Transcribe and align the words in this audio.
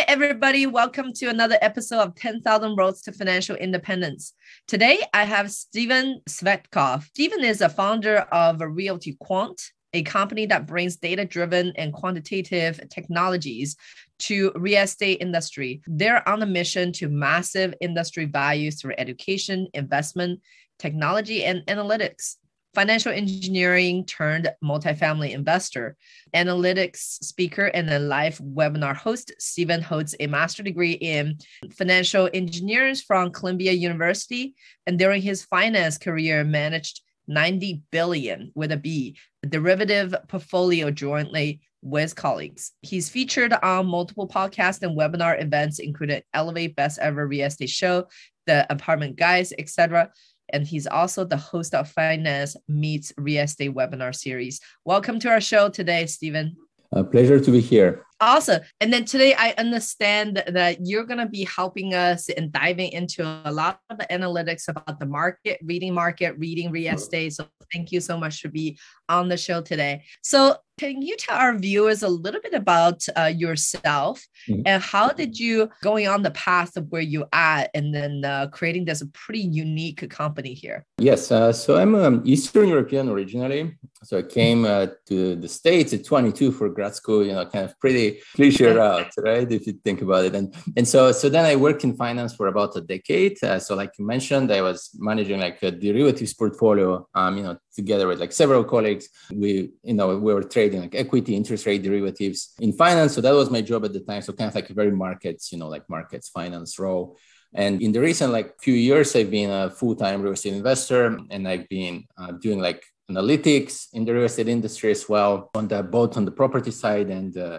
Hi, 0.00 0.06
everybody. 0.08 0.66
Welcome 0.66 1.12
to 1.16 1.26
another 1.26 1.58
episode 1.60 2.00
of 2.00 2.14
10,000 2.14 2.74
Roads 2.74 3.02
to 3.02 3.12
Financial 3.12 3.54
Independence. 3.54 4.32
Today, 4.66 4.98
I 5.12 5.24
have 5.24 5.52
Steven 5.52 6.22
Svetkov. 6.26 7.04
Steven 7.04 7.44
is 7.44 7.60
a 7.60 7.68
founder 7.68 8.20
of 8.32 8.62
Realty 8.62 9.18
Quant, 9.20 9.60
a 9.92 10.02
company 10.02 10.46
that 10.46 10.66
brings 10.66 10.96
data-driven 10.96 11.74
and 11.76 11.92
quantitative 11.92 12.80
technologies 12.88 13.76
to 14.20 14.52
real 14.54 14.84
estate 14.84 15.20
industry. 15.20 15.82
They're 15.86 16.26
on 16.26 16.42
a 16.42 16.46
mission 16.46 16.92
to 16.92 17.10
massive 17.10 17.74
industry 17.82 18.24
value 18.24 18.70
through 18.70 18.94
education, 18.96 19.68
investment, 19.74 20.40
technology, 20.78 21.44
and 21.44 21.60
analytics 21.66 22.36
financial 22.74 23.12
engineering 23.12 24.04
turned 24.04 24.48
multifamily 24.62 25.32
investor, 25.32 25.96
analytics 26.34 27.22
speaker, 27.22 27.66
and 27.66 27.90
a 27.90 27.98
live 27.98 28.38
webinar 28.38 28.96
host. 28.96 29.32
Stephen 29.38 29.82
holds 29.82 30.14
a 30.20 30.26
master 30.26 30.62
degree 30.62 30.92
in 30.92 31.38
financial 31.72 32.28
engineering 32.32 32.94
from 32.94 33.32
Columbia 33.32 33.72
University, 33.72 34.54
and 34.86 34.98
during 34.98 35.22
his 35.22 35.44
finance 35.44 35.98
career, 35.98 36.44
managed 36.44 37.02
90 37.26 37.82
billion 37.90 38.50
with 38.54 38.72
a 38.72 38.76
B 38.76 39.16
derivative 39.48 40.14
portfolio 40.28 40.90
jointly 40.90 41.60
with 41.82 42.14
colleagues. 42.14 42.72
He's 42.82 43.08
featured 43.08 43.52
on 43.52 43.86
multiple 43.86 44.28
podcasts 44.28 44.82
and 44.82 44.98
webinar 44.98 45.42
events, 45.42 45.78
including 45.78 46.22
Elevate 46.34 46.76
Best 46.76 46.98
Ever 46.98 47.26
Real 47.26 47.46
Estate 47.46 47.70
Show, 47.70 48.06
The 48.46 48.66
Apartment 48.70 49.16
Guys, 49.16 49.52
etc 49.58 50.10
and 50.52 50.66
he's 50.66 50.86
also 50.86 51.24
the 51.24 51.36
host 51.36 51.74
of 51.74 51.90
Finance 51.90 52.56
Meets 52.68 53.12
Real 53.16 53.44
Estate 53.44 53.74
webinar 53.74 54.14
series. 54.14 54.60
Welcome 54.84 55.18
to 55.20 55.28
our 55.28 55.40
show 55.40 55.68
today, 55.68 56.06
Stephen. 56.06 56.56
A 56.92 57.04
pleasure 57.04 57.40
to 57.40 57.50
be 57.50 57.60
here. 57.60 58.04
Awesome. 58.20 58.60
And 58.80 58.92
then 58.92 59.06
today, 59.06 59.34
I 59.34 59.54
understand 59.56 60.42
that 60.46 60.78
you're 60.84 61.04
going 61.04 61.20
to 61.20 61.26
be 61.26 61.44
helping 61.44 61.94
us 61.94 62.28
and 62.28 62.52
diving 62.52 62.92
into 62.92 63.22
a 63.44 63.50
lot 63.50 63.80
of 63.88 63.96
the 63.98 64.06
analytics 64.10 64.68
about 64.68 65.00
the 65.00 65.06
market, 65.06 65.58
reading 65.64 65.94
market, 65.94 66.36
reading 66.38 66.70
real 66.70 66.94
estate. 66.94 67.32
So 67.32 67.46
thank 67.72 67.92
you 67.92 68.00
so 68.00 68.18
much 68.18 68.40
for 68.40 68.48
being 68.48 68.76
on 69.08 69.28
the 69.28 69.36
show 69.36 69.62
today. 69.62 70.02
So 70.22 70.56
can 70.78 71.02
you 71.02 71.14
tell 71.16 71.36
our 71.36 71.56
viewers 71.58 72.02
a 72.02 72.08
little 72.08 72.40
bit 72.40 72.54
about 72.54 73.04
uh, 73.14 73.30
yourself 73.36 74.26
mm-hmm. 74.48 74.62
and 74.64 74.82
how 74.82 75.10
did 75.10 75.38
you 75.38 75.68
going 75.82 76.08
on 76.08 76.22
the 76.22 76.30
path 76.30 76.76
of 76.76 76.86
where 76.88 77.02
you 77.02 77.26
at 77.34 77.70
and 77.74 77.94
then 77.94 78.24
uh, 78.24 78.46
creating 78.50 78.86
this 78.86 79.02
pretty 79.12 79.40
unique 79.40 80.08
company 80.08 80.54
here? 80.54 80.86
Yes, 80.96 81.30
uh, 81.30 81.52
so 81.52 81.76
I'm 81.76 81.94
um, 81.94 82.22
Eastern 82.24 82.68
European 82.68 83.10
originally. 83.10 83.76
So 84.04 84.18
I 84.18 84.22
came 84.22 84.64
uh, 84.64 84.86
to 85.08 85.36
the 85.36 85.48
States 85.48 85.92
at 85.92 86.04
22 86.04 86.50
for 86.52 86.70
grad 86.70 86.94
school, 86.94 87.26
you 87.26 87.32
know, 87.32 87.44
kind 87.44 87.66
of 87.66 87.78
pretty 87.78 88.09
cliche 88.34 88.66
route, 88.80 89.12
right? 89.18 89.50
If 89.50 89.66
you 89.66 89.74
think 89.84 90.02
about 90.02 90.24
it. 90.24 90.34
And, 90.34 90.54
and 90.76 90.86
so, 90.86 91.12
so 91.12 91.28
then 91.28 91.44
I 91.44 91.56
worked 91.56 91.84
in 91.84 91.96
finance 91.96 92.34
for 92.34 92.46
about 92.48 92.76
a 92.76 92.80
decade. 92.80 93.42
Uh, 93.42 93.58
so 93.58 93.74
like 93.74 93.92
you 93.98 94.06
mentioned, 94.06 94.52
I 94.52 94.62
was 94.62 94.90
managing 94.98 95.40
like 95.40 95.62
a 95.62 95.70
derivatives 95.70 96.34
portfolio, 96.34 97.06
um, 97.14 97.36
you 97.36 97.44
know, 97.44 97.56
together 97.74 98.06
with 98.06 98.20
like 98.20 98.32
several 98.32 98.64
colleagues. 98.64 99.08
We, 99.32 99.70
you 99.82 99.94
know, 99.94 100.18
we 100.18 100.34
were 100.34 100.42
trading 100.42 100.80
like 100.80 100.94
equity, 100.94 101.34
interest 101.34 101.66
rate 101.66 101.82
derivatives 101.82 102.54
in 102.60 102.72
finance. 102.72 103.14
So 103.14 103.20
that 103.20 103.34
was 103.34 103.50
my 103.50 103.60
job 103.60 103.84
at 103.84 103.92
the 103.92 104.00
time. 104.00 104.22
So 104.22 104.32
kind 104.32 104.48
of 104.48 104.54
like 104.54 104.70
a 104.70 104.74
very 104.74 104.90
markets, 104.90 105.52
you 105.52 105.58
know, 105.58 105.68
like 105.68 105.88
markets 105.88 106.28
finance 106.28 106.78
role. 106.78 107.16
And 107.52 107.82
in 107.82 107.92
the 107.92 108.00
recent 108.00 108.32
like 108.32 108.60
few 108.60 108.74
years, 108.74 109.14
I've 109.16 109.30
been 109.30 109.50
a 109.50 109.70
full-time 109.70 110.22
real 110.22 110.32
estate 110.32 110.54
investor, 110.54 111.18
and 111.30 111.48
I've 111.48 111.68
been 111.68 112.04
uh, 112.16 112.32
doing 112.32 112.60
like 112.60 112.84
analytics 113.10 113.88
in 113.92 114.04
the 114.04 114.14
real 114.14 114.24
estate 114.24 114.48
industry 114.48 114.92
as 114.92 115.08
well, 115.08 115.50
on 115.54 115.66
the 115.66 115.82
both 115.82 116.16
on 116.16 116.24
the 116.24 116.30
property 116.30 116.70
side 116.70 117.10
and 117.10 117.36
uh, 117.36 117.58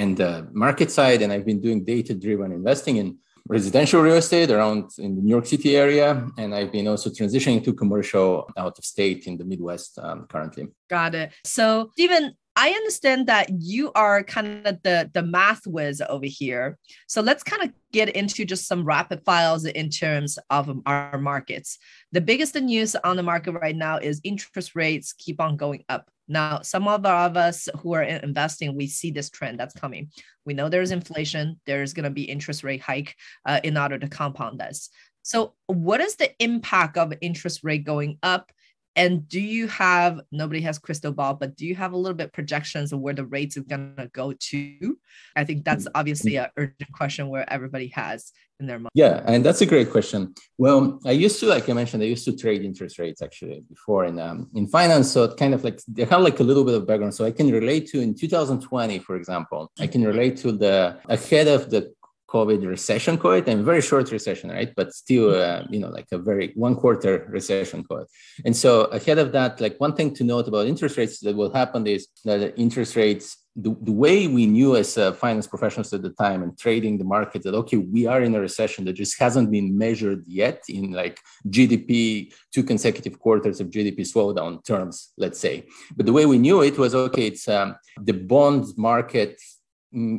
and 0.00 0.16
the 0.22 0.32
market 0.66 0.90
side. 0.98 1.20
And 1.22 1.30
I've 1.32 1.46
been 1.50 1.60
doing 1.66 1.84
data-driven 1.94 2.50
investing 2.60 2.96
in 3.02 3.08
residential 3.48 4.00
real 4.00 4.20
estate 4.24 4.50
around 4.50 4.84
in 4.98 5.10
the 5.16 5.22
New 5.22 5.34
York 5.36 5.46
City 5.46 5.76
area, 5.76 6.08
and 6.40 6.54
I've 6.54 6.72
been 6.76 6.88
also 6.92 7.08
transitioning 7.10 7.60
to 7.64 7.72
commercial 7.82 8.48
out 8.56 8.78
of 8.78 8.84
state 8.84 9.26
in 9.26 9.34
the 9.40 9.44
Midwest 9.44 9.98
um, 9.98 10.26
currently. 10.32 10.68
Got 10.88 11.14
it. 11.14 11.32
So, 11.44 11.90
Steven, 11.94 12.24
I 12.60 12.72
understand 12.72 13.26
that 13.28 13.48
you 13.58 13.90
are 13.94 14.22
kind 14.22 14.66
of 14.66 14.82
the 14.82 15.10
the 15.14 15.22
math 15.22 15.66
whiz 15.66 16.02
over 16.06 16.26
here. 16.26 16.78
So 17.08 17.22
let's 17.22 17.42
kind 17.42 17.62
of 17.62 17.70
get 17.90 18.10
into 18.10 18.44
just 18.44 18.68
some 18.68 18.84
rapid 18.84 19.24
files 19.24 19.64
in 19.64 19.88
terms 19.88 20.38
of 20.50 20.70
our 20.84 21.16
markets. 21.16 21.78
The 22.12 22.20
biggest 22.20 22.54
news 22.54 22.94
on 22.96 23.16
the 23.16 23.22
market 23.22 23.52
right 23.52 23.74
now 23.74 23.96
is 23.96 24.20
interest 24.24 24.76
rates 24.76 25.14
keep 25.14 25.40
on 25.40 25.56
going 25.56 25.84
up. 25.88 26.10
Now, 26.28 26.60
some 26.60 26.86
of 26.86 27.06
us 27.06 27.66
who 27.78 27.94
are 27.94 28.02
investing, 28.02 28.76
we 28.76 28.88
see 28.88 29.10
this 29.10 29.30
trend 29.30 29.58
that's 29.58 29.74
coming. 29.74 30.10
We 30.44 30.52
know 30.52 30.68
there's 30.68 30.90
inflation. 30.90 31.58
There's 31.64 31.94
going 31.94 32.04
to 32.04 32.10
be 32.10 32.24
interest 32.24 32.62
rate 32.62 32.82
hike 32.82 33.16
uh, 33.46 33.60
in 33.64 33.78
order 33.78 33.98
to 33.98 34.06
compound 34.06 34.60
this. 34.60 34.90
So, 35.22 35.54
what 35.66 36.02
is 36.02 36.16
the 36.16 36.30
impact 36.42 36.98
of 36.98 37.14
interest 37.22 37.60
rate 37.64 37.84
going 37.84 38.18
up? 38.22 38.52
And 38.96 39.28
do 39.28 39.40
you 39.40 39.68
have 39.68 40.20
nobody 40.32 40.60
has 40.62 40.78
crystal 40.78 41.12
ball, 41.12 41.34
but 41.34 41.56
do 41.56 41.66
you 41.66 41.74
have 41.76 41.92
a 41.92 41.96
little 41.96 42.16
bit 42.16 42.32
projections 42.32 42.92
of 42.92 43.00
where 43.00 43.14
the 43.14 43.24
rates 43.24 43.56
are 43.56 43.62
gonna 43.62 44.10
go 44.12 44.32
to? 44.32 44.98
I 45.36 45.44
think 45.44 45.64
that's 45.64 45.86
obviously 45.94 46.36
an 46.36 46.48
urgent 46.56 46.92
question 46.92 47.28
where 47.28 47.50
everybody 47.50 47.88
has 47.88 48.32
in 48.60 48.66
their 48.66 48.78
mind. 48.78 48.90
Yeah, 48.94 49.22
and 49.24 49.44
that's 49.44 49.60
a 49.60 49.66
great 49.66 49.90
question. 49.90 50.34
Well, 50.58 51.00
I 51.06 51.12
used 51.12 51.40
to, 51.40 51.46
like 51.46 51.68
I 51.68 51.72
mentioned, 51.72 52.02
I 52.02 52.06
used 52.06 52.24
to 52.26 52.36
trade 52.36 52.62
interest 52.62 52.98
rates 52.98 53.22
actually 53.22 53.62
before 53.68 54.04
in 54.04 54.18
um, 54.18 54.48
in 54.54 54.66
finance. 54.66 55.10
So 55.10 55.24
it 55.24 55.36
kind 55.36 55.54
of 55.54 55.64
like 55.64 55.80
they 55.88 56.04
have 56.04 56.20
like 56.20 56.40
a 56.40 56.44
little 56.44 56.64
bit 56.64 56.74
of 56.74 56.86
background. 56.86 57.14
So 57.14 57.24
I 57.24 57.32
can 57.32 57.50
relate 57.50 57.86
to 57.88 58.00
in 58.00 58.14
2020, 58.14 58.98
for 58.98 59.16
example, 59.16 59.70
I 59.78 59.86
can 59.86 60.04
relate 60.04 60.36
to 60.38 60.52
the 60.52 60.98
ahead 61.08 61.48
of 61.48 61.70
the 61.70 61.92
COVID 62.30 62.66
recession 62.66 63.18
quote 63.18 63.48
and 63.48 63.64
very 63.64 63.82
short 63.82 64.10
recession, 64.12 64.50
right? 64.50 64.72
But 64.74 64.94
still, 64.94 65.34
uh, 65.34 65.64
you 65.68 65.80
know, 65.80 65.88
like 65.88 66.06
a 66.12 66.18
very 66.18 66.52
one 66.54 66.76
quarter 66.76 67.26
recession 67.28 67.82
quote. 67.82 68.08
And 68.44 68.56
so 68.56 68.84
ahead 68.84 69.18
of 69.18 69.32
that, 69.32 69.60
like 69.60 69.78
one 69.78 69.94
thing 69.94 70.14
to 70.14 70.24
note 70.24 70.46
about 70.46 70.66
interest 70.66 70.96
rates 70.96 71.18
that 71.20 71.34
will 71.34 71.52
happen 71.52 71.86
is 71.86 72.08
that 72.24 72.54
interest 72.56 72.94
rates, 72.94 73.36
the, 73.56 73.76
the 73.82 73.92
way 73.92 74.28
we 74.28 74.46
knew 74.46 74.76
as 74.76 74.96
uh, 74.96 75.12
finance 75.12 75.48
professionals 75.48 75.92
at 75.92 76.02
the 76.02 76.10
time 76.10 76.44
and 76.44 76.56
trading 76.56 76.98
the 76.98 77.04
market 77.04 77.42
that, 77.42 77.54
okay, 77.54 77.78
we 77.78 78.06
are 78.06 78.22
in 78.22 78.34
a 78.36 78.40
recession 78.40 78.84
that 78.84 78.92
just 78.92 79.18
hasn't 79.18 79.50
been 79.50 79.76
measured 79.76 80.22
yet 80.26 80.62
in 80.68 80.92
like 80.92 81.18
GDP, 81.48 82.32
two 82.54 82.62
consecutive 82.62 83.18
quarters 83.18 83.60
of 83.60 83.70
GDP 83.70 84.00
slowdown 84.00 84.64
terms, 84.64 85.12
let's 85.18 85.40
say. 85.40 85.64
But 85.96 86.06
the 86.06 86.12
way 86.12 86.26
we 86.26 86.38
knew 86.38 86.62
it 86.62 86.78
was, 86.78 86.94
okay, 86.94 87.26
it's 87.26 87.48
um, 87.48 87.74
the 88.00 88.12
bond 88.12 88.66
market 88.76 89.40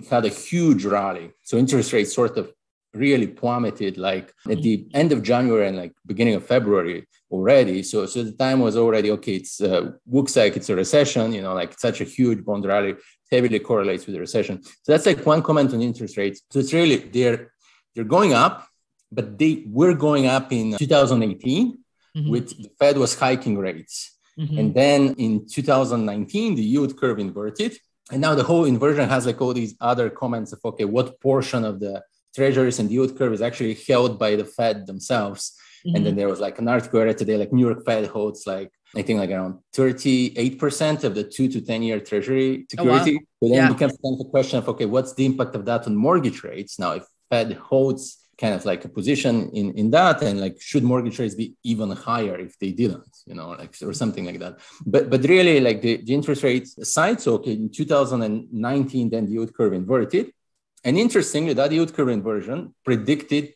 had 0.09 0.25
a 0.25 0.29
huge 0.29 0.85
rally. 0.85 1.31
So 1.43 1.57
interest 1.57 1.93
rates 1.93 2.13
sort 2.13 2.37
of 2.37 2.51
really 2.93 3.27
plummeted 3.27 3.97
like 3.97 4.33
at 4.49 4.61
the 4.61 4.85
end 4.93 5.11
of 5.13 5.23
January 5.23 5.67
and 5.67 5.77
like 5.77 5.93
beginning 6.05 6.35
of 6.35 6.45
February 6.45 7.07
already. 7.29 7.83
So, 7.83 8.05
so 8.05 8.23
the 8.23 8.33
time 8.33 8.59
was 8.59 8.75
already 8.75 9.11
okay. 9.11 9.35
It's 9.35 9.61
uh, 9.61 9.91
looks 10.05 10.35
like 10.35 10.57
it's 10.57 10.69
a 10.69 10.75
recession. 10.75 11.31
You 11.33 11.41
know, 11.41 11.53
like 11.53 11.79
such 11.79 12.01
a 12.01 12.03
huge 12.03 12.43
bond 12.43 12.65
rally 12.65 12.95
heavily 13.31 13.59
correlates 13.59 14.05
with 14.05 14.15
the 14.15 14.19
recession. 14.19 14.61
So 14.63 14.91
that's 14.91 15.05
like 15.05 15.25
one 15.25 15.41
comment 15.41 15.73
on 15.73 15.81
interest 15.81 16.17
rates. 16.17 16.41
So 16.49 16.59
it's 16.59 16.73
really 16.73 16.97
they're 16.97 17.51
they're 17.95 18.03
going 18.03 18.33
up, 18.33 18.67
but 19.11 19.37
they 19.37 19.63
were 19.67 19.93
going 19.93 20.27
up 20.27 20.51
in 20.51 20.77
2018 20.77 21.77
mm-hmm. 22.17 22.29
with 22.29 22.49
the 22.61 22.69
Fed 22.77 22.97
was 22.97 23.17
hiking 23.17 23.57
rates. 23.57 24.17
Mm-hmm. 24.37 24.57
And 24.57 24.73
then 24.73 25.15
in 25.15 25.47
2019, 25.47 26.55
the 26.55 26.63
yield 26.63 26.97
curve 26.97 27.19
inverted 27.19 27.77
and 28.11 28.21
now 28.21 28.35
the 28.35 28.43
whole 28.43 28.65
inversion 28.65 29.07
has 29.09 29.25
like 29.25 29.41
all 29.41 29.53
these 29.53 29.75
other 29.79 30.09
comments 30.09 30.53
of 30.53 30.59
okay, 30.63 30.85
what 30.85 31.19
portion 31.21 31.63
of 31.63 31.79
the 31.79 32.03
treasuries 32.35 32.79
and 32.79 32.91
yield 32.91 33.17
curve 33.17 33.33
is 33.33 33.41
actually 33.41 33.73
held 33.73 34.17
by 34.17 34.35
the 34.35 34.45
Fed 34.45 34.87
themselves. 34.87 35.53
Mm-hmm. 35.85 35.95
And 35.95 36.05
then 36.05 36.15
there 36.15 36.29
was 36.29 36.39
like 36.39 36.59
an 36.59 36.67
article 36.67 36.99
I 36.99 37.05
read 37.05 37.17
today, 37.17 37.37
like 37.37 37.51
New 37.51 37.65
York 37.65 37.83
Fed 37.85 38.07
holds 38.07 38.45
like 38.45 38.71
I 38.95 39.01
think 39.01 39.19
like 39.19 39.29
around 39.29 39.59
38% 39.73 41.05
of 41.05 41.15
the 41.15 41.23
two 41.23 41.47
to 41.47 41.61
10 41.61 41.83
year 41.83 41.99
treasury 41.99 42.65
security. 42.69 43.11
Oh, 43.11 43.13
wow. 43.13 43.19
So 43.41 43.49
then 43.49 43.53
yeah. 43.53 43.69
it 43.69 43.73
becomes 43.73 43.97
kind 44.03 44.19
of 44.19 44.27
a 44.27 44.29
question 44.29 44.59
of 44.59 44.67
okay, 44.69 44.85
what's 44.85 45.13
the 45.13 45.25
impact 45.25 45.55
of 45.55 45.65
that 45.65 45.87
on 45.87 45.95
mortgage 45.95 46.43
rates? 46.43 46.77
Now, 46.77 46.91
if 46.91 47.05
Fed 47.29 47.53
holds 47.53 48.20
kind 48.41 48.55
of 48.55 48.65
like 48.65 48.83
a 48.85 48.89
position 48.99 49.35
in 49.59 49.67
in 49.81 49.87
that 49.97 50.17
and 50.27 50.35
like 50.45 50.55
should 50.69 50.83
mortgage 50.91 51.17
rates 51.19 51.35
be 51.43 51.47
even 51.71 51.89
higher 51.91 52.35
if 52.47 52.53
they 52.61 52.71
didn't 52.81 53.13
you 53.29 53.35
know 53.37 53.49
like 53.61 53.73
or 53.87 53.93
something 53.93 54.25
like 54.29 54.39
that. 54.43 54.53
But 54.93 55.03
but 55.11 55.21
really 55.35 55.57
like 55.67 55.79
the, 55.85 55.93
the 56.05 56.13
interest 56.19 56.41
rates 56.49 56.69
aside 56.85 57.17
so 57.21 57.29
okay 57.35 57.53
in 57.53 57.69
2019 57.69 59.09
then 59.11 59.25
the 59.25 59.33
yield 59.33 59.53
curve 59.53 59.73
inverted. 59.73 60.25
And 60.83 60.97
interestingly 60.97 61.53
that 61.53 61.71
yield 61.71 61.93
curve 61.95 62.09
inversion 62.09 62.73
predicted 62.83 63.53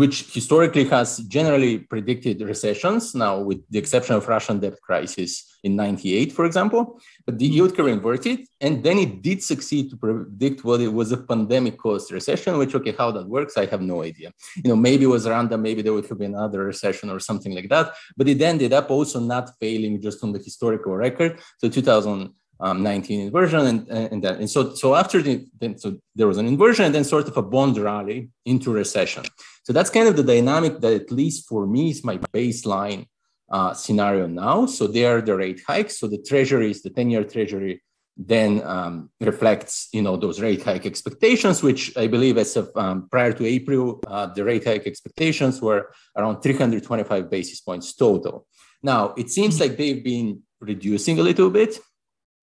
which 0.00 0.16
historically 0.38 0.84
has 0.84 1.18
generally 1.38 1.78
predicted 1.78 2.40
recessions 2.40 3.14
now 3.14 3.38
with 3.38 3.60
the 3.70 3.78
exception 3.78 4.14
of 4.16 4.26
russian 4.26 4.58
debt 4.58 4.76
crisis 4.82 5.30
in 5.62 5.76
98 5.76 6.32
for 6.32 6.44
example 6.44 7.00
but 7.24 7.38
the 7.38 7.46
mm-hmm. 7.46 7.54
yield 7.54 7.76
curve 7.76 7.86
inverted 7.86 8.40
and 8.60 8.82
then 8.82 8.98
it 8.98 9.22
did 9.22 9.42
succeed 9.42 9.90
to 9.90 9.96
predict 9.96 10.64
what 10.64 10.80
it 10.80 10.92
was 11.00 11.12
a 11.12 11.16
pandemic 11.16 11.78
caused 11.78 12.10
recession 12.12 12.58
which 12.58 12.74
okay 12.74 12.94
how 13.00 13.10
that 13.10 13.26
works 13.28 13.56
i 13.56 13.66
have 13.66 13.80
no 13.80 14.02
idea. 14.02 14.32
You 14.62 14.70
know 14.70 14.76
maybe 14.76 15.04
it 15.04 15.14
was 15.16 15.28
random 15.28 15.62
maybe 15.62 15.80
there 15.82 15.92
would 15.92 16.08
have 16.08 16.18
been 16.18 16.34
another 16.34 16.64
recession 16.64 17.08
or 17.10 17.20
something 17.20 17.54
like 17.54 17.68
that 17.68 17.94
but 18.16 18.28
it 18.28 18.40
ended 18.42 18.72
up 18.72 18.90
also 18.90 19.20
not 19.20 19.50
failing 19.60 20.00
just 20.00 20.22
on 20.22 20.32
the 20.32 20.38
historical 20.38 20.94
record. 20.96 21.40
So 21.58 21.68
2000 21.68 22.32
um, 22.60 22.82
19 22.82 23.20
inversion 23.20 23.66
and, 23.66 23.88
and 23.88 24.22
then 24.22 24.36
and 24.36 24.50
so 24.50 24.74
so 24.74 24.94
after 24.94 25.20
the 25.20 25.46
then 25.60 25.76
so 25.76 25.98
there 26.14 26.26
was 26.26 26.38
an 26.38 26.46
inversion 26.46 26.84
and 26.84 26.94
then 26.94 27.04
sort 27.04 27.28
of 27.28 27.36
a 27.36 27.42
bond 27.42 27.76
rally 27.78 28.30
into 28.44 28.72
recession. 28.72 29.24
So 29.64 29.72
that's 29.72 29.90
kind 29.90 30.08
of 30.08 30.16
the 30.16 30.22
dynamic 30.22 30.80
that 30.80 30.92
at 30.92 31.10
least 31.10 31.48
for 31.48 31.66
me 31.66 31.90
is 31.90 32.04
my 32.04 32.18
baseline 32.18 33.06
uh, 33.50 33.74
scenario 33.74 34.26
now. 34.26 34.66
So 34.66 34.86
there 34.86 35.18
are 35.18 35.20
the 35.20 35.36
rate 35.36 35.62
hikes. 35.66 35.98
So 35.98 36.06
the 36.06 36.18
treasury 36.18 36.70
is 36.70 36.82
the 36.82 36.90
10-year 36.90 37.24
treasury 37.24 37.82
then 38.16 38.62
um, 38.62 39.10
reflects 39.20 39.88
you 39.92 40.00
know 40.00 40.16
those 40.16 40.40
rate 40.40 40.62
hike 40.62 40.86
expectations 40.86 41.62
which 41.62 41.96
i 41.96 42.06
believe 42.06 42.38
as 42.38 42.56
of 42.56 42.70
um, 42.76 43.08
prior 43.10 43.32
to 43.32 43.44
april 43.44 44.00
uh, 44.06 44.26
the 44.26 44.44
rate 44.44 44.64
hike 44.64 44.86
expectations 44.86 45.60
were 45.60 45.90
around 46.16 46.40
325 46.40 47.28
basis 47.28 47.60
points 47.60 47.94
total. 47.94 48.46
Now 48.82 49.14
it 49.16 49.30
seems 49.30 49.58
like 49.58 49.76
they've 49.76 50.04
been 50.04 50.42
reducing 50.60 51.18
a 51.18 51.22
little 51.22 51.50
bit 51.50 51.78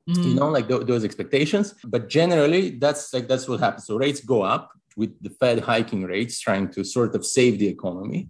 mm-hmm. 0.09 0.23
you 0.23 0.35
know 0.35 0.49
like 0.49 0.67
th- 0.67 0.85
those 0.85 1.03
expectations. 1.03 1.75
But 1.83 2.09
generally 2.09 2.71
that's 2.71 3.13
like 3.13 3.27
that's 3.27 3.47
what 3.47 3.59
happens. 3.59 3.85
So 3.85 3.97
rates 3.97 4.21
go 4.21 4.41
up 4.41 4.71
with 4.95 5.11
the 5.21 5.29
fed 5.29 5.59
hiking 5.59 6.03
rates 6.03 6.39
trying 6.39 6.69
to 6.71 6.83
sort 6.83 7.15
of 7.15 7.25
save 7.25 7.59
the 7.59 7.67
economy. 7.67 8.29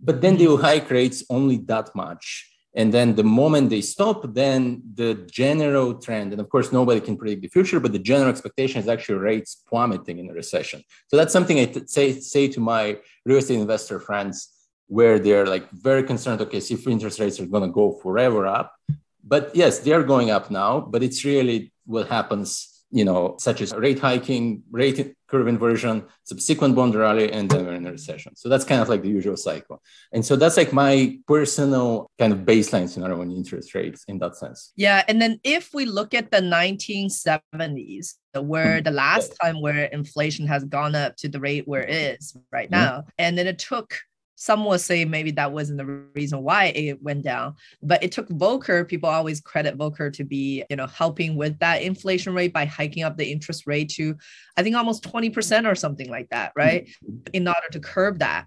But 0.00 0.20
then 0.20 0.36
they 0.36 0.46
will 0.46 0.58
hike 0.58 0.90
rates 0.90 1.24
only 1.30 1.58
that 1.58 1.94
much. 1.94 2.48
And 2.74 2.92
then 2.92 3.14
the 3.14 3.22
moment 3.22 3.68
they 3.68 3.82
stop 3.82 4.24
then 4.32 4.82
the 4.94 5.14
general 5.30 5.94
trend 5.94 6.32
and 6.32 6.40
of 6.40 6.48
course 6.48 6.72
nobody 6.72 7.00
can 7.00 7.18
predict 7.18 7.42
the 7.42 7.48
future 7.48 7.78
but 7.78 7.92
the 7.92 7.98
general 7.98 8.30
expectation 8.30 8.80
is 8.80 8.88
actually 8.88 9.18
rates 9.18 9.62
plummeting 9.68 10.18
in 10.18 10.30
a 10.30 10.32
recession. 10.32 10.82
So 11.08 11.16
that's 11.18 11.32
something 11.32 11.58
I 11.60 11.66
t- 11.66 11.86
say 11.86 12.18
say 12.18 12.48
to 12.48 12.60
my 12.60 12.98
real 13.26 13.38
estate 13.38 13.60
investor 13.60 14.00
friends 14.00 14.48
where 14.86 15.18
they're 15.18 15.46
like 15.46 15.70
very 15.70 16.02
concerned 16.02 16.40
okay 16.40 16.60
see 16.60 16.74
if 16.74 16.86
interest 16.86 17.20
rates 17.20 17.38
are 17.40 17.46
going 17.46 17.62
to 17.62 17.72
go 17.72 17.92
forever 18.02 18.46
up 18.46 18.74
but 19.24 19.54
yes, 19.54 19.80
they 19.80 19.92
are 19.92 20.02
going 20.02 20.30
up 20.30 20.50
now, 20.50 20.80
but 20.80 21.02
it's 21.02 21.24
really 21.24 21.72
what 21.84 22.08
happens, 22.08 22.84
you 22.90 23.04
know, 23.04 23.36
such 23.38 23.60
as 23.60 23.72
rate 23.74 23.98
hiking, 23.98 24.62
rate 24.70 25.14
curve 25.28 25.48
inversion, 25.48 26.04
subsequent 26.24 26.74
bond 26.74 26.94
rally, 26.94 27.32
and 27.32 27.50
then 27.50 27.64
we're 27.64 27.72
in 27.72 27.86
a 27.86 27.90
recession. 27.90 28.36
So 28.36 28.50
that's 28.50 28.64
kind 28.64 28.82
of 28.82 28.88
like 28.90 29.00
the 29.00 29.08
usual 29.08 29.36
cycle. 29.36 29.80
And 30.12 30.24
so 30.24 30.36
that's 30.36 30.58
like 30.58 30.72
my 30.72 31.18
personal 31.26 32.10
kind 32.18 32.32
of 32.34 32.40
baseline 32.40 32.88
scenario 32.88 33.20
on 33.20 33.30
interest 33.30 33.74
rates 33.74 34.04
in 34.08 34.18
that 34.18 34.36
sense. 34.36 34.72
Yeah. 34.76 35.02
And 35.08 35.22
then 35.22 35.40
if 35.42 35.70
we 35.72 35.86
look 35.86 36.12
at 36.12 36.30
the 36.30 36.38
1970s, 36.38 38.14
where 38.34 38.76
mm-hmm. 38.76 38.84
the 38.84 38.90
last 38.90 39.34
time 39.42 39.60
where 39.60 39.84
inflation 39.84 40.46
has 40.46 40.64
gone 40.64 40.94
up 40.94 41.16
to 41.16 41.28
the 41.28 41.40
rate 41.40 41.66
where 41.66 41.82
it 41.82 42.20
is 42.20 42.36
right 42.50 42.70
mm-hmm. 42.70 42.84
now, 42.84 43.04
and 43.18 43.38
then 43.38 43.46
it 43.46 43.58
took 43.58 43.98
some 44.34 44.64
will 44.64 44.78
say 44.78 45.04
maybe 45.04 45.30
that 45.32 45.52
wasn't 45.52 45.78
the 45.78 45.86
reason 46.14 46.42
why 46.42 46.66
it 46.66 47.02
went 47.02 47.22
down, 47.22 47.54
but 47.82 48.02
it 48.02 48.12
took 48.12 48.28
Volcker. 48.28 48.86
People 48.86 49.08
always 49.08 49.40
credit 49.40 49.76
Volcker 49.78 50.12
to 50.14 50.24
be, 50.24 50.64
you 50.70 50.76
know, 50.76 50.86
helping 50.86 51.36
with 51.36 51.58
that 51.58 51.82
inflation 51.82 52.34
rate 52.34 52.52
by 52.52 52.64
hiking 52.64 53.02
up 53.02 53.16
the 53.16 53.30
interest 53.30 53.66
rate 53.66 53.90
to, 53.90 54.16
I 54.56 54.62
think, 54.62 54.74
almost 54.74 55.04
20% 55.04 55.70
or 55.70 55.74
something 55.74 56.10
like 56.10 56.28
that, 56.30 56.52
right? 56.56 56.88
Mm-hmm. 57.04 57.18
In 57.34 57.48
order 57.48 57.68
to 57.70 57.80
curb 57.80 58.18
that. 58.20 58.46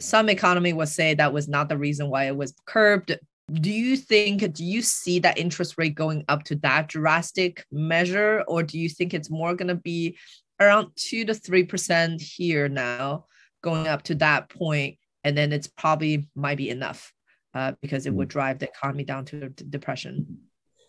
Some 0.00 0.28
economy 0.28 0.72
will 0.72 0.86
say 0.86 1.14
that 1.14 1.32
was 1.32 1.48
not 1.48 1.68
the 1.68 1.78
reason 1.78 2.10
why 2.10 2.24
it 2.24 2.36
was 2.36 2.54
curbed. 2.66 3.16
Do 3.52 3.70
you 3.70 3.96
think, 3.96 4.52
do 4.52 4.64
you 4.64 4.82
see 4.82 5.18
that 5.20 5.38
interest 5.38 5.74
rate 5.78 5.94
going 5.94 6.24
up 6.28 6.42
to 6.44 6.56
that 6.56 6.88
drastic 6.88 7.64
measure, 7.70 8.44
or 8.48 8.62
do 8.62 8.78
you 8.78 8.88
think 8.88 9.14
it's 9.14 9.30
more 9.30 9.54
going 9.54 9.68
to 9.68 9.74
be 9.74 10.18
around 10.60 10.90
two 10.96 11.24
to 11.24 11.32
3% 11.32 12.20
here 12.20 12.68
now, 12.68 13.26
going 13.62 13.86
up 13.86 14.02
to 14.04 14.14
that 14.16 14.48
point? 14.48 14.98
And 15.24 15.36
then 15.36 15.52
it's 15.52 15.66
probably 15.66 16.28
might 16.34 16.58
be 16.58 16.70
enough 16.70 17.12
uh, 17.54 17.72
because 17.82 18.06
it 18.06 18.14
would 18.14 18.28
mm. 18.28 18.32
drive 18.32 18.58
the 18.58 18.68
economy 18.68 19.04
down 19.04 19.24
to 19.26 19.48
depression. 19.48 20.38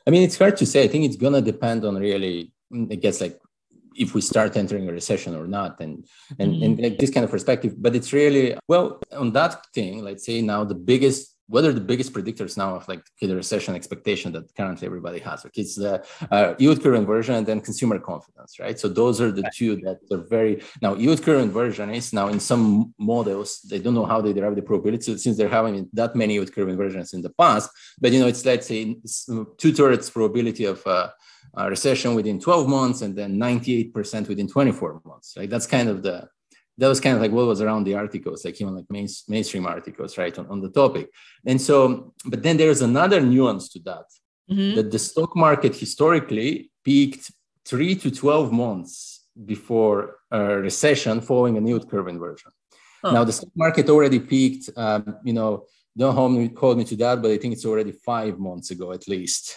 I 0.07 0.11
mean, 0.11 0.23
it's 0.23 0.37
hard 0.37 0.57
to 0.57 0.65
say. 0.65 0.83
I 0.83 0.87
think 0.87 1.05
it's 1.05 1.15
gonna 1.15 1.41
depend 1.41 1.85
on 1.85 1.95
really, 1.95 2.51
I 2.73 2.95
guess, 2.95 3.21
like 3.21 3.39
if 3.95 4.13
we 4.13 4.21
start 4.21 4.57
entering 4.57 4.89
a 4.89 4.91
recession 4.91 5.35
or 5.35 5.47
not, 5.47 5.79
and 5.79 6.05
and 6.39 6.53
mm-hmm. 6.53 6.63
and 6.63 6.79
like 6.81 6.97
this 6.97 7.11
kind 7.11 7.23
of 7.23 7.31
perspective. 7.31 7.75
But 7.77 7.95
it's 7.95 8.11
really 8.11 8.57
well 8.67 8.99
on 9.11 9.31
that 9.33 9.65
thing. 9.73 10.03
Let's 10.03 10.25
say 10.25 10.41
now 10.41 10.63
the 10.63 10.75
biggest 10.75 11.32
what 11.47 11.65
are 11.65 11.73
the 11.73 11.81
biggest 11.81 12.13
predictors 12.13 12.57
now 12.57 12.75
of 12.75 12.87
like 12.87 13.03
the 13.21 13.35
recession 13.35 13.75
expectation 13.75 14.31
that 14.31 14.53
currently 14.55 14.85
everybody 14.85 15.19
has? 15.19 15.43
Like 15.43 15.57
it's 15.57 15.75
the 15.75 16.03
uh, 16.31 16.55
yield 16.57 16.81
curve 16.81 16.95
inversion 16.95 17.35
and 17.35 17.45
then 17.45 17.59
consumer 17.59 17.99
confidence, 17.99 18.59
right? 18.59 18.79
So 18.79 18.87
those 18.87 19.19
are 19.19 19.31
the 19.31 19.49
two 19.53 19.75
that 19.77 19.99
are 20.11 20.25
very 20.29 20.63
now 20.81 20.95
yield 20.95 21.21
curve 21.21 21.41
inversion 21.41 21.89
is 21.89 22.13
now 22.13 22.27
in 22.29 22.39
some 22.39 22.93
models 22.97 23.61
they 23.69 23.79
don't 23.79 23.93
know 23.93 24.05
how 24.05 24.21
they 24.21 24.33
derive 24.33 24.55
the 24.55 24.61
probability 24.61 25.17
since 25.17 25.37
they're 25.37 25.49
having 25.49 25.89
that 25.93 26.15
many 26.15 26.35
yield 26.35 26.53
curve 26.53 26.69
inversions 26.69 27.13
in 27.13 27.21
the 27.21 27.31
past. 27.31 27.69
But 27.99 28.11
you 28.11 28.19
know 28.19 28.27
it's 28.27 28.45
let's 28.45 28.67
say 28.67 28.95
two 29.57 29.73
thirds 29.73 30.09
probability 30.09 30.65
of 30.65 30.85
uh, 30.87 31.09
a 31.55 31.69
recession 31.69 32.15
within 32.15 32.39
12 32.39 32.67
months 32.67 33.01
and 33.01 33.15
then 33.15 33.37
98% 33.37 34.27
within 34.27 34.47
24 34.47 35.01
months. 35.05 35.35
Right? 35.37 35.49
That's 35.49 35.67
kind 35.67 35.89
of 35.89 36.01
the 36.01 36.29
that 36.77 36.87
was 36.87 36.99
kind 36.99 37.15
of 37.15 37.21
like 37.21 37.31
what 37.31 37.45
was 37.45 37.61
around 37.61 37.83
the 37.83 37.95
articles, 37.95 38.43
like 38.43 38.59
even 38.59 38.75
like 38.75 38.89
main, 38.89 39.07
mainstream 39.27 39.65
articles, 39.65 40.17
right, 40.17 40.37
on, 40.39 40.47
on 40.47 40.59
the 40.59 40.69
topic. 40.69 41.09
And 41.45 41.61
so, 41.61 42.13
but 42.25 42.41
then 42.41 42.57
there's 42.57 42.81
another 42.81 43.21
nuance 43.21 43.69
to 43.69 43.79
that, 43.79 44.05
mm-hmm. 44.49 44.75
that 44.75 44.91
the 44.91 44.99
stock 44.99 45.35
market 45.35 45.75
historically 45.75 46.71
peaked 46.83 47.31
three 47.65 47.95
to 47.95 48.09
12 48.09 48.51
months 48.51 49.25
before 49.45 50.17
a 50.31 50.39
recession 50.57 51.21
following 51.21 51.57
a 51.57 51.61
yield 51.61 51.89
curve 51.89 52.07
inversion. 52.07 52.51
Oh. 53.03 53.11
Now, 53.11 53.23
the 53.23 53.33
stock 53.33 53.51
market 53.55 53.89
already 53.89 54.19
peaked, 54.19 54.69
um, 54.75 55.17
you 55.23 55.33
know, 55.33 55.65
don't 55.95 56.15
hold 56.15 56.31
me, 56.31 56.51
hold 56.57 56.77
me 56.77 56.85
to 56.85 56.95
that, 56.97 57.21
but 57.21 57.31
I 57.31 57.37
think 57.37 57.53
it's 57.53 57.65
already 57.65 57.91
five 57.91 58.39
months 58.39 58.71
ago 58.71 58.91
at 58.93 59.07
least 59.07 59.55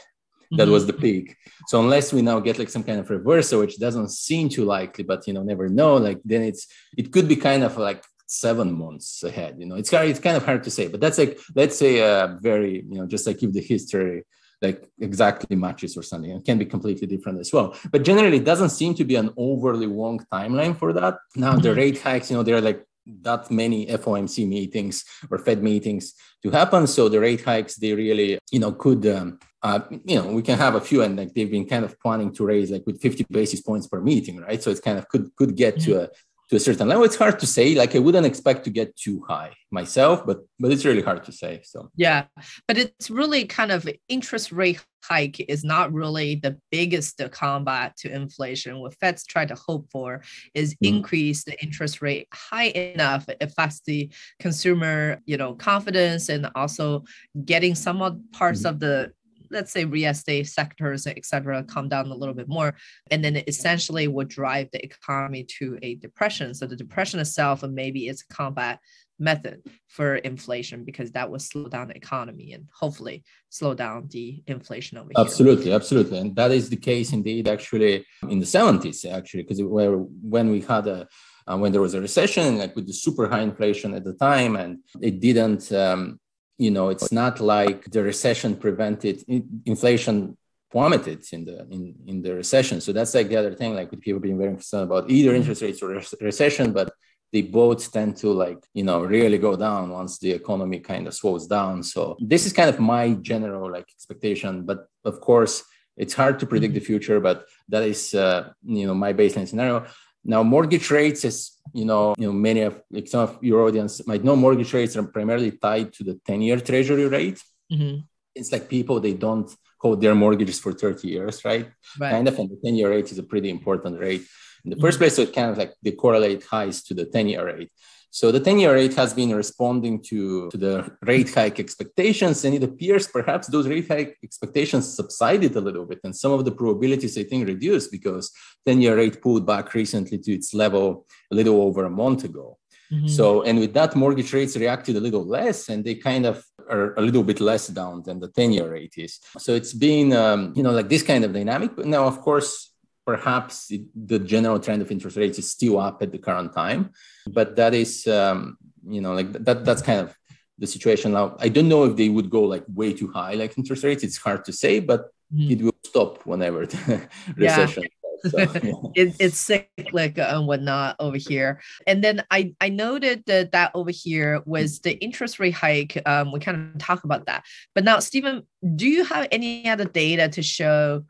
that 0.53 0.65
mm-hmm. 0.65 0.73
was 0.73 0.87
the 0.87 0.93
peak 0.93 1.37
so 1.67 1.81
unless 1.81 2.13
we 2.13 2.23
now 2.23 2.39
get 2.41 2.59
like 2.59 2.69
some 2.69 2.83
kind 2.83 3.01
of 3.01 3.11
reversal 3.11 3.61
which 3.61 3.79
doesn't 3.79 4.11
seem 4.11 4.49
too 4.49 4.65
likely 4.65 5.05
but 5.05 5.27
you 5.27 5.33
know 5.33 5.43
never 5.43 5.69
know 5.69 5.97
like 5.97 6.21
then 6.25 6.43
it's 6.43 6.67
it 6.97 7.13
could 7.13 7.29
be 7.29 7.37
kind 7.37 7.63
of 7.63 7.77
like 7.77 8.03
seven 8.27 8.73
months 8.73 9.23
ahead 9.23 9.57
you 9.59 9.67
know 9.67 9.77
it's 9.77 9.91
kind 9.91 10.05
of, 10.05 10.11
it's 10.11 10.21
kind 10.21 10.37
of 10.37 10.45
hard 10.45 10.63
to 10.63 10.71
say 10.71 10.89
but 10.89 11.01
that's 11.01 11.19
like 11.19 11.39
let's 11.55 11.79
say 11.79 11.99
a 11.99 12.37
very 12.41 12.85
you 12.89 12.99
know 12.99 13.07
just 13.07 13.27
like 13.27 13.43
if 13.43 13.53
the 13.53 13.61
history 13.61 14.25
like 14.63 14.89
exactly 15.01 15.55
matches 15.55 15.97
or 15.97 16.03
something 16.03 16.31
it 16.31 16.45
can 16.45 16.59
be 16.59 16.65
completely 16.65 17.07
different 17.07 17.39
as 17.39 17.53
well 17.53 17.77
but 17.93 18.03
generally 18.03 18.39
it 18.39 18.45
doesn't 18.45 18.71
seem 18.71 18.95
to 18.95 19.05
be 19.05 19.15
an 19.15 19.31
overly 19.37 19.87
long 19.87 20.19
timeline 20.33 20.77
for 20.77 20.93
that 20.93 21.19
now 21.37 21.55
the 21.55 21.69
mm-hmm. 21.69 21.79
rate 21.79 22.01
hikes 22.01 22.31
you 22.31 22.37
know 22.37 22.43
they're 22.43 22.61
like 22.61 22.85
that 23.23 23.51
many 23.51 23.87
FOMC 23.87 24.49
meetings 24.49 25.05
or 25.31 25.39
Fed 25.39 25.63
meetings 25.63 26.15
to 26.43 26.51
happen. 26.51 26.87
So 26.87 27.09
the 27.09 27.21
rate 27.21 27.45
hikes, 27.45 27.77
they 27.77 27.93
really, 27.93 28.39
you 28.51 28.59
know, 28.59 28.73
could, 28.73 29.07
um, 29.07 29.39
uh, 29.63 29.81
you 30.05 30.17
know, 30.17 30.27
we 30.29 30.43
can 30.43 30.59
have 30.59 30.75
a 30.75 30.81
few, 30.81 31.03
and 31.03 31.17
like 31.17 31.35
they've 31.35 31.51
been 31.51 31.67
kind 31.67 31.85
of 31.85 31.99
planning 32.01 32.33
to 32.35 32.45
raise 32.45 32.71
like 32.71 32.87
with 32.87 33.01
50 33.01 33.27
basis 33.31 33.61
points 33.61 33.87
per 33.87 34.01
meeting, 34.01 34.39
right? 34.39 34.63
So 34.63 34.71
it's 34.71 34.81
kind 34.81 34.99
of 34.99 35.09
could 35.09 35.35
could 35.37 35.57
get 35.57 35.81
to 35.81 36.03
a 36.03 36.09
to 36.49 36.57
a 36.57 36.61
certain 36.61 36.89
level. 36.89 37.05
It's 37.05 37.17
hard 37.17 37.39
to 37.41 37.47
say. 37.47 37.75
Like 37.75 37.97
I 37.97 37.99
wouldn't 37.99 38.27
expect 38.27 38.65
to 38.65 38.71
get 38.71 38.97
too 38.97 39.25
high 39.29 39.53
myself, 39.71 40.25
but 40.25 40.39
but 40.61 40.71
it's 40.71 40.85
really 40.85 41.03
hard 41.03 41.25
to 41.25 41.33
say. 41.33 41.63
So 41.65 41.91
yeah, 41.97 42.25
but 42.69 42.79
it's 42.79 43.11
really 43.11 43.45
kind 43.47 43.73
of 43.73 43.89
interest 44.09 44.53
rate 44.53 44.85
hike 45.03 45.41
is 45.49 45.65
not 45.65 45.93
really 45.93 46.37
the 46.37 46.59
biggest 46.71 47.21
combat 47.31 47.97
to 47.99 48.13
inflation. 48.13 48.79
What 48.79 48.95
Fed's 48.95 49.25
try 49.25 49.47
to 49.47 49.55
hope 49.55 49.89
for 49.91 50.23
is 50.55 50.75
mm. 50.75 50.89
increase 50.89 51.45
the 51.45 51.61
interest 51.63 52.03
rate 52.03 52.29
high 52.33 52.69
enough 52.69 53.29
it 53.29 53.39
affects 53.41 53.81
the 53.87 54.11
consumer, 54.41 55.21
you 55.27 55.37
know, 55.37 55.55
confidence 55.55 56.29
and 56.29 56.49
also 56.55 57.05
getting 57.45 57.75
some 57.75 58.25
parts 58.33 58.63
mm. 58.63 58.71
of 58.71 58.81
the 58.81 59.13
let's 59.51 59.73
say 59.73 59.85
real 59.85 60.11
estate 60.11 60.49
sectors, 60.49 61.07
et 61.07 61.25
cetera, 61.25 61.63
come 61.65 61.89
down 61.89 62.07
a 62.07 62.15
little 62.15 62.35
bit 62.35 62.49
more. 62.49 62.75
And 63.11 63.25
then 63.25 63.37
it 63.37 63.49
essentially 63.49 64.09
would 64.09 64.29
drive 64.29 64.69
the 64.73 64.85
economy 64.85 65.45
to 65.59 65.79
a 65.83 65.97
depression. 65.97 66.55
So 66.55 66.67
the 66.67 66.77
depression 66.77 67.21
itself 67.21 67.63
maybe 67.63 68.09
it's 68.09 68.25
a 68.29 68.35
combat 68.35 68.81
method 69.19 69.63
for 69.89 70.17
inflation 70.17 70.85
because 70.85 71.11
that 71.13 71.31
would 71.31 71.41
slow 71.41 71.69
down 71.69 71.89
the 71.89 71.97
economy 71.97 72.53
and 72.53 72.69
hopefully 72.75 73.25
slow 73.49 73.75
down 73.75 74.07
the 74.11 74.43
inflation 74.47 74.99
over 74.99 75.11
absolutely 75.17 75.67
here. 75.67 75.75
absolutely 75.75 76.19
and 76.19 76.37
that 76.37 76.51
is 76.51 76.69
the 76.69 76.77
case 76.77 77.13
indeed 77.13 77.49
actually 77.49 78.05
in 78.29 78.39
the 78.39 78.45
70s 78.45 79.11
actually 79.11 79.43
because 79.43 79.63
where 79.63 79.97
when 79.97 80.51
we 80.51 80.61
had 80.61 80.87
a 80.87 81.09
uh, 81.49 81.57
when 81.57 81.73
there 81.73 81.81
was 81.81 81.95
a 81.95 82.01
recession 82.01 82.59
like 82.59 82.75
with 82.77 82.87
the 82.87 82.93
super 82.93 83.29
high 83.29 83.41
inflation 83.41 83.95
at 83.95 84.05
the 84.05 84.13
time 84.15 84.57
and 84.57 84.79
it 85.01 85.21
didn't 85.21 85.73
um, 85.73 86.21
you 86.59 86.71
know 86.71 86.89
it's 86.89 87.13
not 87.13 87.41
like 87.41 87.85
the 87.91 88.03
recession 88.03 88.57
prevented 88.57 89.23
inflation 89.65 90.37
plummeted 90.71 91.25
in 91.33 91.45
the 91.45 91.67
in, 91.71 91.95
in 92.07 92.23
the 92.23 92.35
recession 92.35 92.81
so 92.81 92.93
that's 92.93 93.15
like 93.15 93.29
the 93.29 93.37
other 93.37 93.55
thing 93.55 93.75
like 93.75 93.91
with 93.91 94.01
people 94.01 94.21
being 94.21 94.39
very 94.39 94.53
concerned 94.53 94.85
about 94.85 95.09
either 95.11 95.31
mm-hmm. 95.31 95.41
interest 95.41 95.63
rates 95.63 95.83
or 95.83 96.01
recession 96.21 96.73
but 96.73 96.93
they 97.33 97.43
both 97.43 97.93
tend 97.93 98.17
to 98.17 98.33
like 98.33 98.59
you 98.75 98.85
know 98.85 99.01
really 99.01 99.39
go 99.39 99.57
down 99.57 99.91
once 99.91 100.19
the 100.19 100.33
economy 100.33 100.81
kind 100.81 101.07
of 101.07 101.15
slows 101.15 101.47
down 101.47 101.83
so 101.83 102.17
this 102.21 102.47
is 102.47 102.53
kind 102.53 102.71
of 102.71 102.79
my 102.81 103.13
general 103.15 103.71
like 103.71 103.89
expectation 103.91 104.63
but 104.65 104.89
of 105.05 105.21
course 105.21 105.63
it's 105.97 106.15
hard 106.15 106.39
to 106.39 106.47
predict 106.47 106.73
mm-hmm. 106.73 106.81
the 106.81 106.87
future 106.87 107.21
but 107.21 107.47
that 107.69 107.83
is 107.83 108.15
uh, 108.15 108.51
you 108.65 108.87
know 108.87 108.95
my 108.95 109.13
baseline 109.13 109.49
scenario 109.49 109.87
now, 110.29 110.43
mortgage 110.43 110.91
rates, 110.91 111.25
as 111.25 111.53
you 111.77 111.85
know, 111.85 112.15
you 112.19 112.27
know, 112.27 112.33
many 112.33 112.63
of 112.63 112.81
like 112.91 113.07
some 113.07 113.21
of 113.21 113.39
your 113.43 113.61
audience 113.67 114.07
might 114.07 114.25
know, 114.25 114.35
mortgage 114.35 114.73
rates 114.73 114.97
are 114.97 115.03
primarily 115.17 115.53
tied 115.53 115.93
to 115.95 116.05
the 116.05 116.15
10-year 116.29 116.59
treasury 116.61 117.07
rate. 117.07 117.41
Mm-hmm. 117.73 118.01
It's 118.35 118.51
like 118.53 118.69
people 118.69 118.99
they 118.99 119.15
don't 119.15 119.51
hold 119.79 120.01
their 120.01 120.15
mortgages 120.15 120.59
for 120.59 120.73
30 120.73 121.09
years, 121.09 121.45
right? 121.45 121.69
right. 122.01 122.11
Kind 122.11 122.29
of, 122.29 122.39
and 122.39 122.49
the 122.51 122.59
10 122.65 122.75
year 122.77 122.91
rate 122.91 123.13
is 123.13 123.19
a 123.19 123.23
pretty 123.23 123.51
important 123.51 124.01
rate. 124.01 124.25
In 124.65 124.71
the 124.71 124.77
1st 124.77 124.81
mm-hmm. 124.81 124.99
place, 124.99 125.17
so 125.17 125.23
it 125.23 125.35
kind 125.35 125.51
of 125.51 125.59
like 125.59 125.75
they 125.83 125.93
correlate 125.93 126.45
highs 126.45 126.83
to 126.85 126.95
the 126.95 127.05
10 127.05 127.29
year 127.29 127.45
rate. 127.47 127.71
So 128.11 128.33
the 128.33 128.41
10 128.41 128.59
year 128.59 128.75
rate 128.75 128.95
has 128.95 129.13
been 129.13 129.35
responding 129.35 130.03
to, 130.05 130.49
to 130.51 130.57
the 130.57 130.97
rate 131.03 131.35
hike 131.35 131.61
expectations, 131.61 132.45
and 132.45 132.55
it 132.55 132.63
appears 132.63 133.07
perhaps 133.07 133.49
those 133.49 133.69
rate 133.69 133.89
hike 133.89 134.17
expectations 134.23 134.95
subsided 134.95 135.55
a 135.57 135.61
little 135.61 135.85
bit, 135.85 136.01
and 136.05 136.17
some 136.17 136.33
of 136.33 136.45
the 136.45 136.53
probabilities, 136.53 137.19
I 137.19 137.25
think, 137.25 137.47
reduced 137.47 137.93
because 137.93 138.33
10 138.67 138.81
year 138.81 138.97
rate 138.97 139.21
pulled 139.21 139.47
back 139.47 139.75
recently 139.75 140.19
to 140.19 140.33
its 140.33 140.55
level 140.55 141.07
a 141.31 141.35
little 141.35 141.61
over 141.61 141.85
a 141.85 141.91
month 141.91 142.25
ago. 142.25 142.59
Mm-hmm. 142.93 143.09
So, 143.09 143.43
and 143.43 143.59
with 143.59 143.75
that, 143.75 143.97
mortgage 143.97 144.33
rates 144.33 144.57
reacted 144.57 144.97
a 144.97 145.01
little 145.01 145.27
less, 145.27 145.69
and 145.69 145.85
they 145.85 145.97
kind 145.97 146.27
of 146.27 146.45
are 146.69 146.95
a 146.95 147.01
little 147.01 147.23
bit 147.23 147.41
less 147.41 147.69
down 147.69 148.03
than 148.03 148.21
the 148.21 148.29
10 148.29 148.53
year 148.53 148.71
rate 148.71 148.95
is. 148.97 149.21
So 149.39 149.55
it's 149.55 149.73
been, 149.73 150.13
um, 150.13 150.53
you 150.57 150.63
know, 150.63 150.73
like 150.73 150.89
this 150.89 151.03
kind 151.03 151.25
of 151.25 151.33
dynamic. 151.33 151.77
But 151.77 151.87
now, 151.87 152.07
of 152.07 152.21
course, 152.21 152.73
perhaps 153.07 153.71
it, 153.71 153.83
the 153.95 154.19
general 154.19 154.59
trend 154.59 154.83
of 154.83 154.91
interest 154.91 155.17
rates 155.17 155.39
is 155.39 155.51
still 155.51 155.79
up 155.79 156.03
at 156.03 156.11
the 156.11 156.19
current 156.19 156.53
time, 156.53 156.91
but 157.29 157.57
that 157.57 157.73
is, 157.73 158.07
um, 158.09 158.59
you 158.87 159.01
know, 159.01 159.15
like 159.15 159.33
that, 159.33 159.65
that's 159.65 159.81
kind 159.81 160.01
of 160.01 160.15
the 160.59 160.67
situation 160.67 161.13
now. 161.13 161.37
I 161.39 161.49
don't 161.49 161.69
know 161.69 161.85
if 161.85 161.97
they 161.97 162.09
would 162.09 162.29
go 162.29 162.43
like 162.43 162.65
way 162.75 162.93
too 162.93 163.09
high, 163.09 163.35
like 163.35 163.57
interest 163.57 163.85
rates. 163.85 164.03
It's 164.03 164.17
hard 164.17 164.45
to 164.47 164.53
say, 164.53 164.81
but 164.81 165.11
mm. 165.33 165.51
it 165.51 165.63
will 165.63 165.77
stop 165.85 166.27
whenever 166.27 166.67
the 166.67 167.09
recession 167.37 167.85
so, 168.31 168.39
yeah. 168.39 168.73
it, 168.95 169.17
it's 169.19 169.39
cyclic 169.39 170.19
and 170.19 170.47
whatnot 170.47 170.97
over 170.99 171.17
here. 171.17 171.61
And 171.87 172.03
then 172.03 172.25
I, 172.31 172.55
I 172.61 172.69
noted 172.69 173.25
that 173.27 173.53
that 173.53 173.71
over 173.75 173.91
here 173.91 174.43
was 174.47 174.81
the 174.81 174.99
interest 174.99 175.39
rate 175.39 175.55
hike. 175.55 176.01
Um, 176.07 176.33
we 176.33 176.41
kind 176.41 176.73
of 176.75 176.81
talk 176.81 177.05
about 177.05 177.27
that. 177.27 177.45
But 177.75 177.85
now, 177.85 177.99
Stephen, 178.01 178.47
do 178.75 178.89
you 178.89 179.05
have 179.05 179.29
any 179.31 179.69
other 179.69 179.85
data 179.85 180.29
to 180.31 180.43
show 180.43 181.05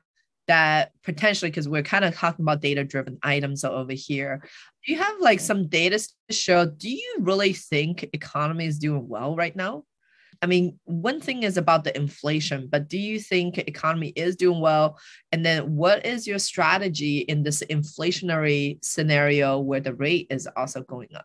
that 0.49 0.93
potentially, 1.03 1.51
because 1.51 1.69
we're 1.69 1.83
kind 1.83 2.05
of 2.05 2.15
talking 2.15 2.45
about 2.45 2.61
data 2.61 2.85
driven 2.85 3.19
items 3.23 3.65
over 3.65 3.93
here, 3.93 4.43
do 4.85 4.93
you 4.93 4.99
have 4.99 5.21
like 5.21 5.41
some 5.41 5.69
data 5.69 5.99
to 5.99 6.35
show, 6.35 6.67
do 6.67 6.89
you 6.89 7.17
really 7.21 7.53
think 7.53 8.09
economy 8.13 8.67
is 8.67 8.79
doing 8.79 9.09
well 9.09 9.35
right 9.35 9.57
now? 9.57 9.85
I 10.43 10.47
mean, 10.47 10.79
one 10.85 11.21
thing 11.21 11.43
is 11.45 11.57
about 11.57 11.85
the 11.85 11.97
inflation, 11.97 12.69
but 12.71 12.89
do 12.89 12.99
you 12.99 13.19
think 13.19 13.59
economy 13.59 14.09
is 14.09 14.37
doing 14.37 14.61
well? 14.61 14.99
And 15.33 15.45
then 15.45 15.75
what 15.77 16.05
is 16.05 16.27
your 16.27 16.39
strategy 16.39 17.21
in 17.21 17.43
this 17.43 17.63
inflationary 17.71 18.85
scenario 18.85 19.59
where 19.59 19.81
the 19.81 19.95
rate 19.95 20.27
is 20.31 20.47
also 20.57 20.83
going 20.83 21.09
up? 21.15 21.25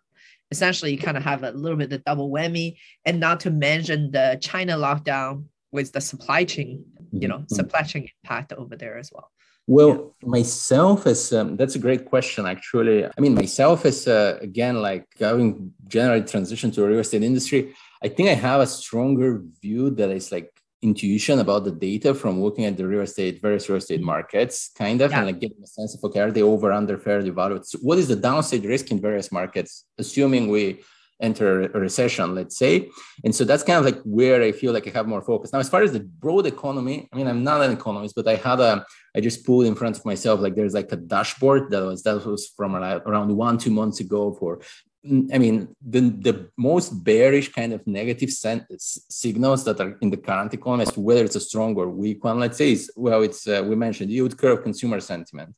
Essentially, 0.49 0.91
you 0.91 0.97
kind 0.97 1.17
of 1.17 1.23
have 1.23 1.43
a 1.43 1.51
little 1.51 1.77
bit 1.77 1.93
of 1.93 2.03
double 2.03 2.29
whammy, 2.29 2.77
and 3.05 3.19
not 3.19 3.39
to 3.41 3.51
mention 3.51 4.11
the 4.11 4.37
China 4.41 4.77
lockdown 4.77 5.45
with 5.71 5.91
the 5.93 6.01
supply 6.01 6.43
chain, 6.43 6.83
you 7.11 7.27
know, 7.27 7.39
mm-hmm. 7.39 7.55
supply 7.55 7.81
chain 7.83 8.07
impact 8.23 8.53
over 8.53 8.75
there 8.75 8.97
as 8.97 9.11
well. 9.13 9.29
Well, 9.67 10.15
yeah. 10.21 10.29
myself 10.29 11.05
is 11.07 11.31
um, 11.33 11.55
that's 11.55 11.75
a 11.75 11.79
great 11.79 12.05
question. 12.05 12.45
Actually, 12.45 13.05
I 13.05 13.19
mean, 13.19 13.35
myself 13.35 13.85
is 13.85 14.07
uh, 14.07 14.37
again 14.41 14.81
like 14.81 15.05
having 15.19 15.73
generally 15.87 16.23
transition 16.23 16.71
to 16.71 16.85
real 16.85 16.99
estate 16.99 17.23
industry. 17.23 17.73
I 18.03 18.07
think 18.07 18.29
I 18.29 18.33
have 18.33 18.61
a 18.61 18.67
stronger 18.67 19.41
view 19.61 19.91
that 19.91 20.09
is 20.09 20.31
like 20.31 20.51
intuition 20.81 21.39
about 21.39 21.63
the 21.63 21.71
data 21.71 22.13
from 22.15 22.41
looking 22.41 22.65
at 22.65 22.75
the 22.75 22.87
real 22.87 23.01
estate, 23.01 23.39
various 23.39 23.69
real 23.69 23.77
estate 23.77 24.01
markets, 24.01 24.71
kind 24.75 24.99
of, 25.01 25.11
yeah. 25.11 25.19
and 25.19 25.27
like 25.27 25.39
getting 25.39 25.61
a 25.63 25.67
sense 25.67 25.93
of 25.95 26.03
okay, 26.05 26.21
are 26.21 26.31
they 26.31 26.41
over, 26.41 26.71
under, 26.71 26.97
fairly 26.97 27.29
valued? 27.29 27.65
So 27.65 27.77
what 27.79 27.99
is 27.99 28.07
the 28.07 28.15
downside 28.15 28.65
risk 28.65 28.89
in 28.89 28.99
various 28.99 29.31
markets, 29.31 29.85
assuming 29.99 30.49
we 30.49 30.81
enter 31.21 31.63
a 31.63 31.79
recession, 31.79 32.35
let's 32.35 32.57
say. 32.57 32.89
And 33.23 33.33
so 33.33 33.43
that's 33.43 33.63
kind 33.63 33.79
of 33.79 33.85
like 33.85 34.01
where 34.03 34.41
I 34.41 34.51
feel 34.51 34.73
like 34.73 34.87
I 34.87 34.91
have 34.91 35.07
more 35.07 35.21
focus. 35.21 35.53
Now, 35.53 35.59
as 35.59 35.69
far 35.69 35.83
as 35.83 35.91
the 35.91 35.99
broad 35.99 36.45
economy, 36.45 37.07
I 37.11 37.15
mean, 37.15 37.27
I'm 37.27 37.43
not 37.43 37.61
an 37.61 37.71
economist, 37.71 38.15
but 38.15 38.27
I 38.27 38.35
had 38.35 38.59
a, 38.59 38.85
I 39.15 39.21
just 39.21 39.45
pulled 39.45 39.65
in 39.65 39.75
front 39.75 39.97
of 39.97 40.05
myself, 40.05 40.39
like 40.39 40.55
there's 40.55 40.73
like 40.73 40.91
a 40.91 40.95
dashboard 40.95 41.71
that 41.71 41.83
was, 41.83 42.03
that 42.03 42.25
was 42.25 42.51
from 42.57 42.75
around 42.75 43.35
one, 43.35 43.57
two 43.57 43.71
months 43.71 43.99
ago 43.99 44.33
for 44.33 44.61
I 45.03 45.39
mean, 45.39 45.75
the, 45.81 46.01
the 46.01 46.51
most 46.57 47.03
bearish 47.03 47.51
kind 47.51 47.73
of 47.73 47.85
negative 47.87 48.29
signals 48.29 49.63
that 49.63 49.79
are 49.79 49.97
in 49.99 50.11
the 50.11 50.17
current 50.17 50.53
economy 50.53 50.85
whether 50.95 51.25
it's 51.25 51.35
a 51.35 51.39
strong 51.39 51.75
or 51.75 51.89
weak 51.89 52.23
one, 52.23 52.39
let's 52.39 52.59
say, 52.59 52.73
is 52.73 52.91
well, 52.95 53.23
it's 53.23 53.47
uh, 53.47 53.63
we 53.67 53.75
mentioned 53.75 54.11
yield 54.11 54.37
curve, 54.37 54.61
consumer 54.61 54.99
sentiment, 54.99 55.55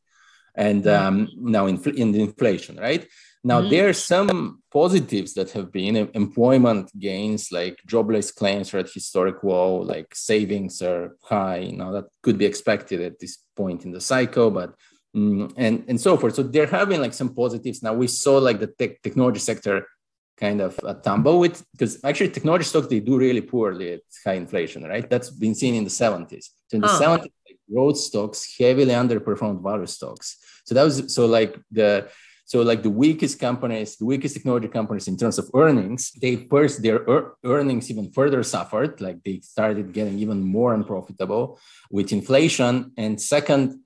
and 0.55 0.87
um, 0.87 1.29
now 1.35 1.65
in, 1.65 1.81
in 1.95 2.11
the 2.11 2.21
inflation, 2.21 2.77
right? 2.77 3.07
Now 3.43 3.59
mm-hmm. 3.59 3.69
there 3.71 3.89
are 3.89 3.93
some 3.93 4.61
positives 4.71 5.33
that 5.33 5.51
have 5.51 5.71
been 5.71 5.95
employment 6.13 6.97
gains, 6.97 7.51
like 7.51 7.79
jobless 7.85 8.31
claims 8.31 8.73
are 8.73 8.79
at 8.79 8.89
historic 8.89 9.43
low, 9.43 9.77
like 9.77 10.15
savings 10.15 10.81
are 10.81 11.17
high. 11.21 11.57
You 11.57 11.77
know 11.77 11.91
that 11.93 12.05
could 12.21 12.37
be 12.37 12.45
expected 12.45 13.01
at 13.01 13.19
this 13.19 13.39
point 13.55 13.83
in 13.83 13.91
the 13.91 13.99
cycle, 13.99 14.49
but 14.49 14.75
mm, 15.15 15.51
and 15.57 15.83
and 15.87 15.99
so 15.99 16.15
forth. 16.15 16.35
So 16.35 16.43
there 16.43 16.67
have 16.67 16.87
been 16.87 17.01
like 17.01 17.13
some 17.13 17.35
positives. 17.35 17.83
Now 17.83 17.93
we 17.93 18.07
saw 18.07 18.37
like 18.37 18.59
the 18.59 18.67
tech, 18.67 19.01
technology 19.01 19.39
sector 19.39 19.87
kind 20.37 20.61
of 20.61 20.79
a 20.83 20.93
tumble 20.95 21.39
with 21.39 21.63
because 21.71 22.03
actually 22.03 22.29
technology 22.29 22.65
stocks 22.65 22.87
they 22.87 22.99
do 22.99 23.17
really 23.17 23.41
poorly 23.41 23.93
at 23.93 24.01
high 24.25 24.33
inflation, 24.33 24.83
right? 24.83 25.09
That's 25.09 25.29
been 25.29 25.55
seen 25.55 25.75
in 25.75 25.83
the 25.83 25.89
70s. 25.89 26.45
So 26.67 26.75
in 26.75 26.81
the 26.81 26.87
70s, 26.87 27.21
like, 27.47 27.59
growth 27.71 27.97
stocks 27.97 28.55
heavily 28.57 28.93
underperformed 28.93 29.61
value 29.61 29.85
stocks. 29.85 30.37
So 30.65 30.75
that 30.75 30.83
was 30.83 31.13
so 31.13 31.25
like 31.25 31.57
the 31.71 32.09
so 32.45 32.61
like 32.61 32.83
the 32.83 32.89
weakest 32.89 33.39
companies, 33.39 33.95
the 33.95 34.05
weakest 34.05 34.35
technology 34.35 34.67
companies 34.67 35.07
in 35.07 35.17
terms 35.17 35.39
of 35.39 35.49
earnings, 35.53 36.11
they 36.21 36.35
first 36.35 36.83
their 36.83 36.97
er- 37.07 37.35
earnings 37.43 37.89
even 37.89 38.11
further 38.11 38.43
suffered, 38.43 38.99
like 39.01 39.23
they 39.23 39.39
started 39.39 39.93
getting 39.93 40.19
even 40.19 40.43
more 40.43 40.73
unprofitable 40.73 41.59
with 41.89 42.11
inflation. 42.11 42.91
And 42.97 43.19
second, 43.19 43.79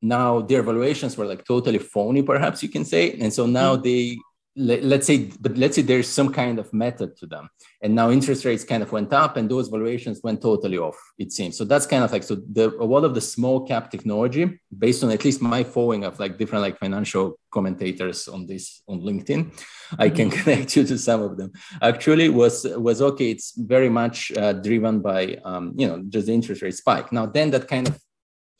now 0.00 0.40
their 0.40 0.62
valuations 0.62 1.16
were 1.16 1.26
like 1.26 1.44
totally 1.44 1.78
phony, 1.78 2.22
perhaps 2.22 2.62
you 2.62 2.68
can 2.68 2.84
say. 2.84 3.12
And 3.20 3.32
so 3.32 3.46
now 3.46 3.74
mm-hmm. 3.74 3.82
they 3.82 4.18
let, 4.56 5.00
us 5.00 5.06
say, 5.06 5.30
but 5.38 5.56
let's 5.58 5.76
say 5.76 5.82
there's 5.82 6.08
some 6.08 6.32
kind 6.32 6.58
of 6.58 6.72
method 6.72 7.16
to 7.18 7.26
them. 7.26 7.50
And 7.82 7.94
now 7.94 8.10
interest 8.10 8.44
rates 8.46 8.64
kind 8.64 8.82
of 8.82 8.90
went 8.90 9.12
up 9.12 9.36
and 9.36 9.50
those 9.50 9.68
valuations 9.68 10.20
went 10.22 10.40
totally 10.40 10.78
off, 10.78 10.96
it 11.18 11.30
seems. 11.30 11.58
So 11.58 11.64
that's 11.64 11.84
kind 11.86 12.02
of 12.02 12.10
like, 12.10 12.22
so 12.22 12.36
the, 12.36 12.74
a 12.80 12.84
lot 12.84 13.04
of 13.04 13.14
the 13.14 13.20
small 13.20 13.66
cap 13.66 13.90
technology, 13.90 14.58
based 14.76 15.04
on 15.04 15.10
at 15.10 15.24
least 15.24 15.42
my 15.42 15.62
following 15.62 16.04
of 16.04 16.18
like 16.18 16.38
different 16.38 16.62
like 16.62 16.78
financial 16.78 17.38
commentators 17.50 18.28
on 18.28 18.46
this 18.46 18.82
on 18.88 19.02
LinkedIn, 19.02 19.52
I 19.98 20.08
can 20.08 20.30
mm-hmm. 20.30 20.42
connect 20.42 20.76
you 20.76 20.84
to 20.84 20.98
some 20.98 21.20
of 21.20 21.36
them. 21.36 21.52
Actually 21.82 22.30
was, 22.30 22.64
was 22.64 23.02
okay. 23.02 23.30
It's 23.30 23.52
very 23.56 23.90
much 23.90 24.32
uh, 24.32 24.54
driven 24.54 25.00
by, 25.00 25.38
um, 25.44 25.74
you 25.76 25.86
know, 25.86 26.02
just 26.08 26.28
the 26.28 26.32
interest 26.32 26.62
rate 26.62 26.74
spike. 26.74 27.12
Now 27.12 27.26
then 27.26 27.50
that 27.50 27.68
kind 27.68 27.88
of 27.88 28.00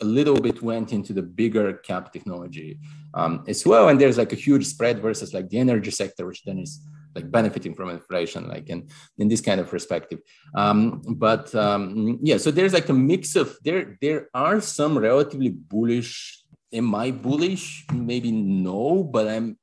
a 0.00 0.05
little 0.05 0.37
bit 0.37 0.62
went 0.62 0.93
into 0.93 1.12
the 1.12 1.23
bigger 1.23 1.73
cap 1.75 2.12
technology 2.12 2.79
um, 3.15 3.45
as 3.49 3.65
well. 3.65 3.88
And 3.88 4.00
there's 4.00 4.19
like 4.19 4.33
a 4.33 4.37
huge 4.37 4.67
spread 4.67 5.00
versus 5.00 5.33
like 5.33 5.49
the 5.49 5.59
energy 5.59 5.91
sector, 5.91 6.26
which 6.26 6.45
then 6.45 6.59
is 6.59 6.81
like 7.15 7.31
benefiting 7.31 7.75
from 7.75 7.88
inflation, 7.88 8.47
like 8.49 8.69
in, 8.69 8.88
in 9.19 9.29
this 9.29 9.41
kind 9.41 9.61
of 9.61 9.69
perspective. 9.69 10.21
Um, 10.55 11.03
but 11.07 11.55
um, 11.55 12.19
yeah, 12.23 12.37
so 12.37 12.50
there's 12.50 12.75
like 12.75 12.88
a 12.91 12.93
mix 12.93 13.37
of 13.37 13.57
there, 13.65 13.97
there 14.03 14.29
are 14.35 14.61
some 14.61 14.99
relatively 14.99 15.49
bullish. 15.49 16.43
Am 16.73 16.95
I 16.95 17.11
bullish? 17.11 17.87
Maybe 17.93 18.33
no, 18.33 19.03
but 19.03 19.29
I'm, 19.29 19.57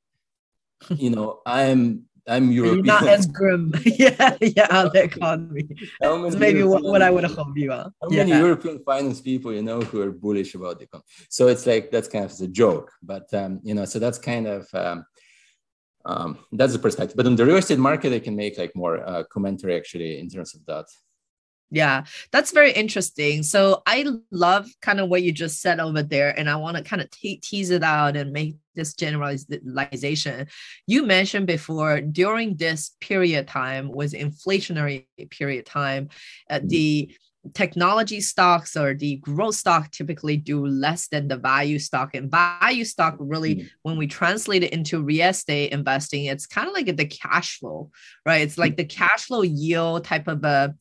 you 0.90 1.10
know, 1.10 1.40
I'm 1.46 2.06
I'm 2.26 2.50
European. 2.50 2.84
You're 2.84 3.00
not 3.00 3.06
as 3.06 3.26
grim. 3.26 3.74
yeah, 3.84 4.36
yeah, 4.40 4.88
the 4.92 5.02
economy. 5.04 5.68
That's 6.00 6.36
maybe 6.36 6.62
what, 6.62 6.82
what 6.82 7.02
I 7.02 7.10
would 7.10 7.24
hope 7.24 7.56
you 7.56 7.70
are. 7.72 7.92
How 8.00 8.08
yeah. 8.10 8.24
many 8.24 8.38
European 8.38 8.82
finance 8.84 9.20
people 9.20 9.52
you 9.52 9.62
know 9.62 9.80
who 9.80 10.00
are 10.00 10.10
bullish 10.10 10.54
about 10.54 10.78
the 10.78 10.84
economy? 10.84 11.04
So 11.28 11.48
it's 11.48 11.66
like 11.66 11.90
that's 11.90 12.08
kind 12.08 12.24
of 12.24 12.32
a 12.40 12.46
joke, 12.46 12.90
but 13.02 13.32
um, 13.34 13.60
you 13.62 13.74
know, 13.74 13.84
so 13.84 13.98
that's 13.98 14.18
kind 14.18 14.46
of 14.46 14.66
um, 14.72 15.04
um, 16.06 16.38
that's 16.52 16.72
the 16.72 16.78
perspective. 16.78 17.16
But 17.16 17.26
on 17.26 17.36
the 17.36 17.44
real 17.44 17.56
estate 17.56 17.78
market, 17.78 18.12
I 18.12 18.20
can 18.20 18.36
make 18.36 18.58
like 18.58 18.74
more 18.74 19.06
uh, 19.06 19.24
commentary 19.24 19.76
actually 19.76 20.18
in 20.18 20.28
terms 20.28 20.54
of 20.54 20.64
that. 20.66 20.86
Yeah, 21.70 22.04
that's 22.30 22.52
very 22.52 22.72
interesting. 22.72 23.42
So 23.42 23.82
I 23.86 24.06
love 24.30 24.68
kind 24.80 25.00
of 25.00 25.08
what 25.08 25.22
you 25.22 25.32
just 25.32 25.60
said 25.60 25.80
over 25.80 26.02
there, 26.02 26.38
and 26.38 26.48
I 26.48 26.56
want 26.56 26.76
to 26.76 26.82
kind 26.82 27.02
of 27.02 27.10
te- 27.10 27.38
tease 27.38 27.70
it 27.70 27.82
out 27.82 28.16
and 28.16 28.32
make 28.32 28.56
this 28.74 28.94
generalization. 28.94 30.46
You 30.86 31.06
mentioned 31.06 31.46
before 31.46 32.00
during 32.00 32.56
this 32.56 32.96
period 33.00 33.48
time 33.48 33.90
was 33.92 34.12
inflationary 34.12 35.06
period 35.30 35.66
time, 35.66 36.08
uh, 36.50 36.56
mm-hmm. 36.56 36.68
the 36.68 37.14
technology 37.52 38.20
stocks 38.20 38.76
or 38.76 38.94
the 38.94 39.16
growth 39.16 39.54
stock 39.54 39.90
typically 39.90 40.36
do 40.36 40.66
less 40.66 41.08
than 41.08 41.28
the 41.28 41.36
value 41.36 41.78
stock 41.78 42.14
and 42.14 42.30
value 42.30 42.84
stock 42.84 43.16
really 43.18 43.56
mm-hmm. 43.56 43.66
when 43.82 43.98
we 43.98 44.06
translate 44.06 44.62
it 44.62 44.72
into 44.72 45.02
real 45.02 45.28
estate 45.28 45.70
investing 45.70 46.24
it's 46.24 46.46
kind 46.46 46.68
of 46.68 46.72
like 46.72 46.96
the 46.96 47.04
cash 47.04 47.58
flow 47.58 47.90
right 48.24 48.40
it's 48.40 48.56
like 48.56 48.76
the 48.76 48.84
cash 48.84 49.26
flow 49.26 49.42
yield 49.42 50.04
type 50.04 50.26
of 50.26 50.42
a 50.44 50.74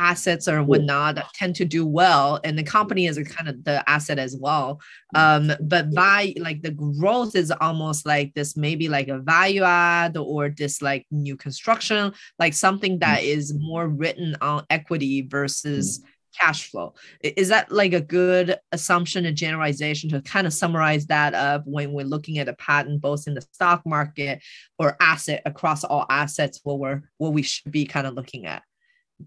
assets 0.00 0.48
or 0.48 0.64
whatnot 0.64 1.14
that 1.16 1.32
tend 1.34 1.54
to 1.54 1.64
do 1.66 1.86
well 1.86 2.40
and 2.42 2.58
the 2.58 2.62
company 2.62 3.06
is 3.06 3.18
a 3.18 3.24
kind 3.24 3.48
of 3.48 3.62
the 3.64 3.88
asset 3.88 4.18
as 4.18 4.34
well. 4.40 4.80
Um 5.14 5.52
but 5.60 5.92
by 5.94 6.34
like 6.38 6.62
the 6.62 6.70
growth 6.70 7.36
is 7.36 7.50
almost 7.50 8.06
like 8.06 8.32
this 8.34 8.56
maybe 8.56 8.88
like 8.88 9.08
a 9.08 9.18
value 9.18 9.62
add 9.62 10.16
or 10.16 10.48
this 10.48 10.80
like 10.80 11.06
new 11.10 11.36
construction 11.36 12.12
like 12.38 12.54
something 12.54 12.98
that 13.00 13.22
is 13.22 13.52
more 13.54 13.86
written 13.88 14.36
on 14.40 14.64
equity 14.70 15.22
versus 15.22 16.02
cash 16.38 16.70
flow. 16.70 16.94
Is 17.22 17.48
that 17.48 17.70
like 17.70 17.92
a 17.92 18.00
good 18.00 18.56
assumption 18.72 19.26
and 19.26 19.36
generalization 19.36 20.10
to 20.10 20.22
kind 20.22 20.46
of 20.46 20.52
summarize 20.52 21.06
that 21.06 21.34
up 21.34 21.62
when 21.66 21.92
we're 21.92 22.06
looking 22.06 22.38
at 22.38 22.48
a 22.48 22.54
pattern 22.54 22.98
both 22.98 23.26
in 23.26 23.34
the 23.34 23.42
stock 23.52 23.82
market 23.84 24.42
or 24.78 24.96
asset 25.00 25.42
across 25.44 25.84
all 25.84 26.06
assets 26.08 26.60
what 26.62 26.78
we're 26.78 27.02
what 27.18 27.32
we 27.32 27.42
should 27.42 27.70
be 27.70 27.84
kind 27.84 28.06
of 28.06 28.14
looking 28.14 28.46
at? 28.46 28.62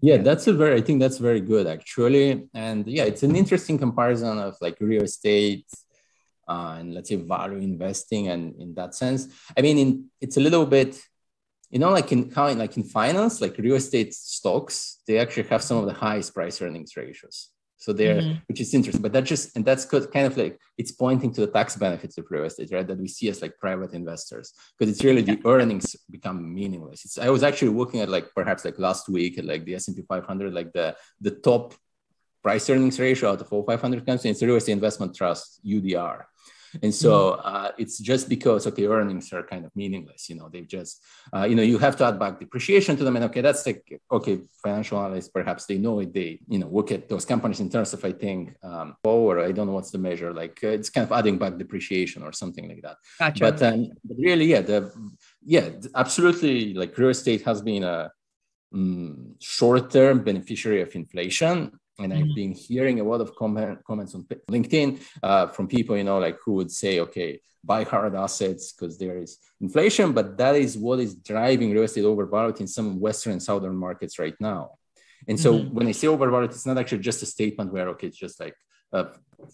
Yeah, 0.00 0.18
that's 0.18 0.46
a 0.46 0.52
very 0.52 0.76
I 0.76 0.80
think 0.80 1.00
that's 1.00 1.18
very 1.18 1.40
good 1.40 1.66
actually. 1.66 2.48
And 2.54 2.86
yeah, 2.86 3.04
it's 3.04 3.22
an 3.22 3.36
interesting 3.36 3.78
comparison 3.78 4.38
of 4.38 4.56
like 4.60 4.76
real 4.80 5.02
estate 5.02 5.66
uh, 6.48 6.76
and 6.78 6.92
let's 6.94 7.08
say 7.08 7.16
value 7.16 7.58
investing 7.58 8.28
and 8.28 8.54
in 8.60 8.74
that 8.74 8.94
sense. 8.94 9.28
I 9.56 9.62
mean 9.62 9.78
in, 9.78 10.04
it's 10.20 10.36
a 10.36 10.40
little 10.40 10.66
bit 10.66 11.00
you 11.70 11.80
know, 11.80 11.90
like 11.90 12.12
in 12.12 12.30
kind 12.30 12.58
like 12.58 12.76
in 12.76 12.84
finance, 12.84 13.40
like 13.40 13.58
real 13.58 13.74
estate 13.74 14.14
stocks, 14.14 15.00
they 15.08 15.18
actually 15.18 15.48
have 15.48 15.60
some 15.62 15.78
of 15.78 15.86
the 15.86 15.92
highest 15.92 16.32
price 16.32 16.62
earnings 16.62 16.96
ratios. 16.96 17.50
So 17.84 17.92
there, 17.92 18.14
mm-hmm. 18.14 18.38
which 18.46 18.62
is 18.62 18.72
interesting, 18.72 19.02
but 19.02 19.12
that 19.12 19.24
just 19.24 19.54
and 19.54 19.62
that's 19.62 19.84
kind 19.84 20.26
of 20.26 20.38
like 20.38 20.58
it's 20.78 20.92
pointing 20.92 21.30
to 21.34 21.42
the 21.42 21.52
tax 21.58 21.76
benefits 21.76 22.16
of 22.16 22.24
real 22.30 22.44
estate, 22.44 22.70
right? 22.72 22.86
That 22.88 22.96
we 22.98 23.08
see 23.08 23.28
as 23.28 23.42
like 23.42 23.58
private 23.58 23.92
investors, 23.92 24.54
because 24.72 24.90
it's 24.90 25.04
really 25.04 25.20
the 25.20 25.38
earnings 25.44 25.94
become 26.10 26.54
meaningless. 26.54 27.04
It's, 27.04 27.18
I 27.18 27.28
was 27.28 27.42
actually 27.42 27.72
looking 27.76 28.00
at 28.00 28.08
like 28.08 28.34
perhaps 28.34 28.64
like 28.64 28.78
last 28.78 29.06
week 29.10 29.36
at 29.36 29.44
like 29.44 29.66
the 29.66 29.74
S 29.74 29.88
and 29.88 29.96
P 29.98 30.02
500, 30.08 30.54
like 30.54 30.72
the 30.72 30.96
the 31.20 31.32
top 31.32 31.74
price 32.42 32.70
earnings 32.70 32.98
ratio 32.98 33.32
out 33.32 33.42
of 33.42 33.52
all 33.52 33.64
500 33.64 34.06
companies. 34.06 34.24
It's 34.24 34.42
real 34.42 34.56
estate 34.56 34.72
investment 34.72 35.14
trust 35.14 35.60
UDR, 35.62 36.24
and 36.82 36.94
so 36.94 37.32
mm-hmm. 37.32 37.40
uh, 37.44 37.70
it's 37.78 37.98
just 37.98 38.28
because 38.28 38.66
okay 38.66 38.86
earnings 38.86 39.32
are 39.32 39.42
kind 39.42 39.64
of 39.64 39.74
meaningless 39.74 40.28
you 40.28 40.36
know 40.36 40.48
they've 40.48 40.68
just 40.68 41.02
uh, 41.34 41.44
you 41.44 41.54
know 41.54 41.62
you 41.62 41.78
have 41.78 41.96
to 41.96 42.04
add 42.04 42.18
back 42.18 42.38
depreciation 42.38 42.96
to 42.96 43.04
them. 43.04 43.16
And 43.16 43.24
okay 43.26 43.40
that's 43.40 43.64
like 43.66 44.00
okay 44.10 44.40
financial 44.62 44.98
analysts 44.98 45.28
perhaps 45.28 45.66
they 45.66 45.78
know 45.78 46.00
it. 46.00 46.12
They 46.12 46.40
you 46.48 46.58
know 46.58 46.68
look 46.68 46.90
at 46.92 47.08
those 47.08 47.24
companies 47.24 47.60
in 47.60 47.70
terms 47.70 47.92
of 47.92 48.04
i 48.04 48.12
think 48.12 48.54
um, 48.62 48.96
or 49.04 49.40
i 49.40 49.52
don't 49.52 49.66
know 49.66 49.74
what's 49.74 49.90
the 49.90 49.98
measure. 49.98 50.32
Like 50.32 50.60
uh, 50.62 50.68
it's 50.68 50.90
kind 50.90 51.04
of 51.06 51.12
adding 51.12 51.38
back 51.38 51.58
depreciation 51.58 52.22
or 52.22 52.32
something 52.32 52.68
like 52.68 52.82
that. 52.82 52.96
Gotcha. 53.18 53.40
but, 53.44 53.62
um, 53.62 53.90
but 54.04 54.16
really 54.18 54.46
yeah 54.46 54.62
the 54.62 54.92
yeah 55.44 55.70
absolutely 55.94 56.74
like 56.74 56.96
real 56.98 57.10
estate 57.10 57.42
has 57.42 57.62
been 57.62 57.84
a 57.84 58.10
um, 58.72 59.36
short-term 59.40 60.24
beneficiary 60.24 60.82
of 60.82 60.94
inflation 60.94 61.78
and 61.98 62.12
mm-hmm. 62.12 62.22
I've 62.22 62.34
been 62.34 62.52
hearing 62.52 63.00
a 63.00 63.04
lot 63.04 63.20
of 63.20 63.34
comment, 63.36 63.82
comments 63.84 64.14
on 64.14 64.24
LinkedIn 64.50 65.00
uh, 65.22 65.46
from 65.48 65.68
people, 65.68 65.96
you 65.96 66.04
know, 66.04 66.18
like 66.18 66.38
who 66.44 66.54
would 66.54 66.70
say, 66.70 67.00
okay, 67.00 67.40
buy 67.62 67.84
hard 67.84 68.14
assets 68.14 68.72
because 68.72 68.98
there 68.98 69.18
is 69.18 69.38
inflation, 69.60 70.12
but 70.12 70.36
that 70.36 70.56
is 70.56 70.76
what 70.76 70.98
is 70.98 71.14
driving 71.14 71.72
real 71.72 71.84
estate 71.84 72.04
overvalued 72.04 72.60
in 72.60 72.66
some 72.66 73.00
Western 73.00 73.32
and 73.32 73.42
Southern 73.42 73.76
markets 73.76 74.18
right 74.18 74.34
now. 74.40 74.72
And 75.26 75.38
so 75.38 75.54
mm-hmm. 75.54 75.74
when 75.74 75.86
I 75.86 75.92
say 75.92 76.08
overvalued, 76.08 76.50
it's 76.50 76.66
not 76.66 76.78
actually 76.78 76.98
just 76.98 77.22
a 77.22 77.26
statement 77.26 77.72
where, 77.72 77.88
okay, 77.90 78.08
it's 78.08 78.18
just 78.18 78.38
like 78.40 78.56
a 78.92 79.06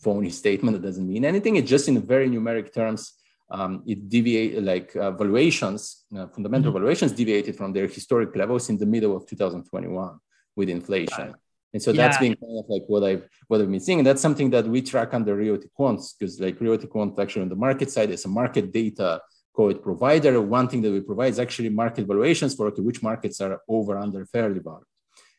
phony 0.02 0.30
statement 0.30 0.76
that 0.76 0.87
doesn't 0.87 1.06
mean 1.06 1.25
anything. 1.25 1.56
It's 1.56 1.68
just 1.68 1.88
in 1.88 2.00
very 2.02 2.28
numeric 2.28 2.73
terms. 2.73 3.12
Um, 3.50 3.82
it 3.87 4.09
deviate 4.09 4.62
like 4.62 4.94
uh, 4.94 5.11
valuations, 5.11 6.04
uh, 6.16 6.28
fundamental 6.28 6.70
mm-hmm. 6.70 6.78
valuations 6.78 7.12
deviated 7.12 7.56
from 7.56 7.73
their 7.73 7.87
historic 7.87 8.35
levels 8.35 8.70
in 8.70 8.78
the 8.78 8.87
middle 8.87 9.16
of 9.16 9.26
2021 9.26 10.18
with 10.56 10.68
inflation. 10.68 11.35
And 11.72 11.82
so 11.82 11.92
yeah. 11.92 12.02
that's 12.02 12.18
been 12.18 12.34
kind 12.34 12.58
of 12.58 12.64
like 12.68 12.82
what 12.88 13.04
I've 13.04 13.28
what 13.48 13.60
I've 13.60 13.70
been 13.70 13.80
seeing. 13.80 14.00
And 14.00 14.06
that's 14.06 14.22
something 14.22 14.50
that 14.50 14.66
we 14.66 14.82
track 14.82 15.14
under 15.14 15.36
Realty 15.36 15.68
Quants 15.78 16.14
because 16.18 16.40
like 16.40 16.60
Realty 16.60 16.86
Quant 16.86 17.18
actually 17.18 17.42
on 17.42 17.48
the 17.48 17.56
market 17.56 17.90
side 17.90 18.10
is 18.10 18.24
a 18.24 18.28
market 18.28 18.72
data 18.72 19.20
code 19.54 19.82
provider. 19.82 20.40
One 20.40 20.68
thing 20.68 20.82
that 20.82 20.90
we 20.90 21.00
provide 21.00 21.30
is 21.30 21.38
actually 21.38 21.68
market 21.68 22.06
valuations 22.06 22.54
for 22.54 22.66
okay, 22.68 22.82
which 22.82 23.02
markets 23.02 23.40
are 23.40 23.60
over 23.68 23.98
under 23.98 24.24
fairly 24.26 24.60
valued. 24.60 24.84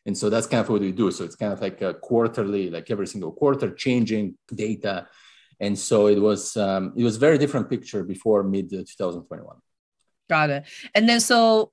And 0.06 0.16
so 0.16 0.30
that's 0.30 0.46
kind 0.46 0.62
of 0.62 0.68
what 0.68 0.80
we 0.80 0.90
do. 0.90 1.10
So 1.10 1.24
it's 1.24 1.36
kind 1.36 1.52
of 1.52 1.60
like 1.60 1.80
a 1.80 1.94
quarterly, 1.94 2.70
like 2.70 2.90
every 2.90 3.06
single 3.06 3.32
quarter, 3.32 3.70
changing 3.72 4.36
data. 4.52 5.06
And 5.60 5.78
so 5.78 6.08
it 6.08 6.18
was 6.18 6.56
um, 6.56 6.92
it 6.96 7.04
was 7.04 7.16
very 7.18 7.38
different 7.38 7.70
picture 7.70 8.02
before 8.02 8.42
mid 8.42 8.70
2021. 8.70 9.56
Got 10.28 10.50
it. 10.50 10.64
And 10.94 11.08
then 11.08 11.20
so 11.20 11.72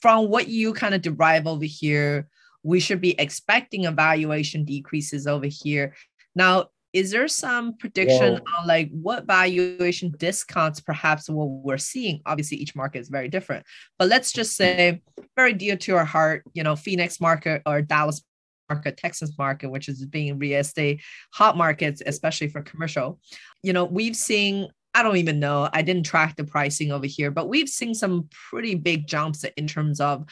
from 0.00 0.28
what 0.28 0.48
you 0.48 0.74
kind 0.74 0.94
of 0.94 1.02
derive 1.02 1.46
over 1.46 1.64
here, 1.64 2.28
we 2.64 2.80
should 2.80 3.00
be 3.00 3.18
expecting 3.20 3.84
evaluation 3.84 4.64
decreases 4.64 5.28
over 5.28 5.46
here. 5.46 5.94
Now, 6.34 6.66
is 6.92 7.10
there 7.10 7.26
some 7.26 7.76
prediction 7.76 8.40
on 8.56 8.66
like 8.66 8.88
what 8.90 9.26
valuation 9.26 10.14
discounts 10.16 10.80
perhaps 10.80 11.28
what 11.28 11.46
we're 11.48 11.76
seeing? 11.76 12.20
Obviously, 12.24 12.56
each 12.56 12.74
market 12.74 13.00
is 13.00 13.08
very 13.08 13.28
different, 13.28 13.66
but 13.98 14.08
let's 14.08 14.32
just 14.32 14.56
say 14.56 15.02
very 15.36 15.52
dear 15.52 15.76
to 15.76 15.96
our 15.96 16.04
heart, 16.04 16.44
you 16.54 16.62
know, 16.62 16.76
Phoenix 16.76 17.20
market 17.20 17.62
or 17.66 17.82
Dallas 17.82 18.22
market, 18.70 18.96
Texas 18.96 19.32
market, 19.36 19.70
which 19.70 19.88
is 19.88 20.06
being 20.06 20.38
real 20.38 20.60
estate 20.60 21.02
hot 21.32 21.56
markets, 21.56 22.00
especially 22.06 22.48
for 22.48 22.62
commercial. 22.62 23.20
You 23.62 23.72
know, 23.72 23.84
we've 23.84 24.16
seen 24.16 24.68
I 24.96 25.02
don't 25.02 25.16
even 25.16 25.40
know. 25.40 25.68
I 25.72 25.82
didn't 25.82 26.04
track 26.04 26.36
the 26.36 26.44
pricing 26.44 26.92
over 26.92 27.06
here, 27.06 27.32
but 27.32 27.48
we've 27.48 27.68
seen 27.68 27.94
some 27.94 28.28
pretty 28.48 28.76
big 28.76 29.08
jumps 29.08 29.44
in 29.56 29.66
terms 29.66 30.00
of 30.00 30.24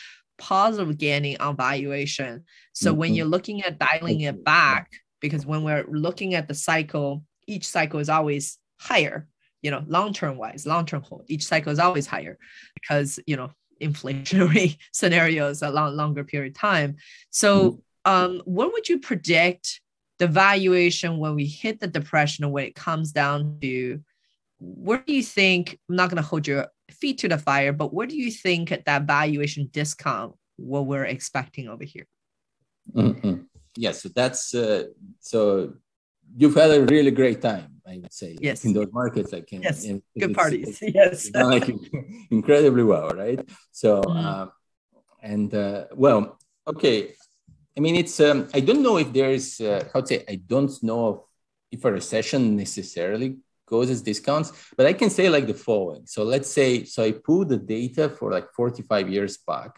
positive 0.42 0.98
gaining 0.98 1.40
on 1.40 1.56
valuation. 1.56 2.42
So 2.72 2.90
mm-hmm. 2.90 2.98
when 2.98 3.14
you're 3.14 3.26
looking 3.26 3.62
at 3.62 3.78
dialing 3.78 4.22
it 4.22 4.42
back, 4.42 4.90
because 5.20 5.46
when 5.46 5.62
we're 5.62 5.86
looking 5.88 6.34
at 6.34 6.48
the 6.48 6.54
cycle, 6.54 7.22
each 7.46 7.68
cycle 7.68 8.00
is 8.00 8.08
always 8.08 8.58
higher, 8.80 9.28
you 9.62 9.70
know, 9.70 9.84
long-term 9.86 10.36
wise, 10.36 10.66
long-term 10.66 11.02
hold, 11.02 11.26
each 11.28 11.44
cycle 11.46 11.70
is 11.70 11.78
always 11.78 12.08
higher 12.08 12.38
because, 12.74 13.20
you 13.24 13.36
know, 13.36 13.52
inflationary 13.82 14.78
scenarios 14.92 15.62
a 15.62 15.70
long, 15.70 15.94
longer 15.94 16.24
period 16.24 16.56
of 16.56 16.58
time. 16.58 16.96
So 17.30 17.70
mm-hmm. 18.06 18.12
um, 18.12 18.42
what 18.44 18.72
would 18.72 18.88
you 18.88 18.98
predict 18.98 19.80
the 20.18 20.26
valuation 20.26 21.18
when 21.18 21.36
we 21.36 21.46
hit 21.46 21.78
the 21.78 21.86
depression 21.86 22.44
or 22.44 22.50
when 22.50 22.64
it 22.64 22.74
comes 22.74 23.12
down 23.12 23.58
to 23.60 24.00
where 24.58 25.02
do 25.04 25.12
you 25.12 25.22
think 25.22 25.76
i'm 25.88 25.96
not 25.96 26.08
going 26.08 26.22
to 26.22 26.28
hold 26.28 26.46
your 26.46 26.68
feet 26.92 27.18
to 27.18 27.28
the 27.28 27.38
fire, 27.38 27.72
but 27.72 27.92
what 27.92 28.08
do 28.08 28.16
you 28.16 28.30
think 28.30 28.70
that 28.84 29.02
valuation 29.02 29.68
discount 29.72 30.34
what 30.56 30.86
we're 30.86 31.04
expecting 31.04 31.68
over 31.68 31.84
here? 31.84 32.06
Mm-hmm. 32.94 33.42
Yes, 33.76 34.02
so 34.02 34.08
that's 34.14 34.54
uh, 34.54 34.84
so 35.20 35.74
you've 36.36 36.54
had 36.54 36.70
a 36.70 36.84
really 36.84 37.10
great 37.10 37.40
time, 37.40 37.80
I 37.86 37.98
would 37.98 38.12
say. 38.12 38.36
Yes. 38.40 38.64
In 38.64 38.72
those 38.72 38.92
markets, 38.92 39.32
like 39.32 39.52
in, 39.52 39.62
yes, 39.62 39.84
in, 39.84 40.02
good 40.18 40.34
parties. 40.34 40.78
yes. 40.82 41.30
like 41.34 41.70
incredibly 42.30 42.84
well, 42.84 43.10
right? 43.10 43.40
So, 43.70 44.02
mm. 44.02 44.24
uh, 44.24 44.46
and 45.22 45.54
uh, 45.54 45.86
well, 45.94 46.38
okay. 46.66 47.14
I 47.76 47.80
mean, 47.80 47.96
it's 47.96 48.20
um, 48.20 48.48
I 48.52 48.60
don't 48.60 48.82
know 48.82 48.98
if 48.98 49.12
there 49.12 49.30
is 49.30 49.60
uh, 49.60 49.88
how 49.92 50.00
to 50.00 50.06
say 50.06 50.24
I 50.28 50.36
don't 50.36 50.70
know 50.82 51.26
if 51.70 51.84
a 51.84 51.92
recession 51.92 52.56
necessarily 52.56 53.38
causes 53.74 54.02
discounts, 54.10 54.48
but 54.76 54.84
I 54.90 54.94
can 55.00 55.10
say 55.18 55.26
like 55.36 55.46
the 55.52 55.58
following. 55.68 56.04
So 56.14 56.20
let's 56.34 56.50
say, 56.58 56.68
so 56.84 56.98
I 57.08 57.12
pull 57.26 57.42
the 57.52 57.60
data 57.76 58.04
for 58.16 58.26
like 58.36 58.46
45 58.52 59.08
years 59.16 59.34
back, 59.52 59.72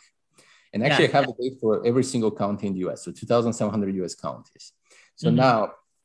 and 0.72 0.78
actually 0.84 1.08
yeah, 1.08 1.14
I 1.14 1.18
have 1.18 1.26
yeah. 1.26 1.34
the 1.38 1.42
data 1.44 1.56
for 1.62 1.72
every 1.90 2.06
single 2.12 2.32
county 2.42 2.66
in 2.68 2.72
the 2.74 2.82
US, 2.86 2.98
so 3.04 3.12
2,700 3.12 3.94
US 4.02 4.14
counties. 4.26 4.66
So 5.14 5.28
mm-hmm. 5.28 5.36
now, 5.46 5.58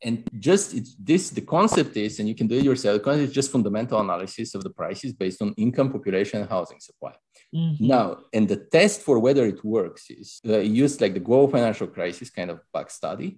and 0.06 0.16
just 0.48 0.66
it's 0.78 0.92
this, 1.10 1.22
the 1.38 1.46
concept 1.56 1.92
is, 2.06 2.12
and 2.20 2.26
you 2.30 2.36
can 2.40 2.46
do 2.52 2.56
it 2.60 2.64
yourself, 2.70 2.94
the 2.98 3.06
concept 3.08 3.28
is 3.30 3.38
just 3.40 3.50
fundamental 3.56 3.98
analysis 4.00 4.54
of 4.56 4.62
the 4.66 4.74
prices 4.80 5.12
based 5.12 5.42
on 5.42 5.48
income, 5.64 5.88
population, 5.96 6.40
and 6.40 6.48
housing 6.56 6.80
supply. 6.88 7.14
Mm-hmm. 7.54 7.86
Now, 7.94 8.06
and 8.32 8.44
the 8.52 8.60
test 8.76 9.02
for 9.06 9.16
whether 9.18 9.44
it 9.52 9.60
works 9.64 10.02
is 10.10 10.28
uh, 10.48 10.58
used 10.82 11.00
like 11.00 11.14
the 11.14 11.26
global 11.28 11.48
financial 11.56 11.88
crisis 11.96 12.30
kind 12.38 12.50
of 12.54 12.58
back 12.72 12.88
study 12.90 13.30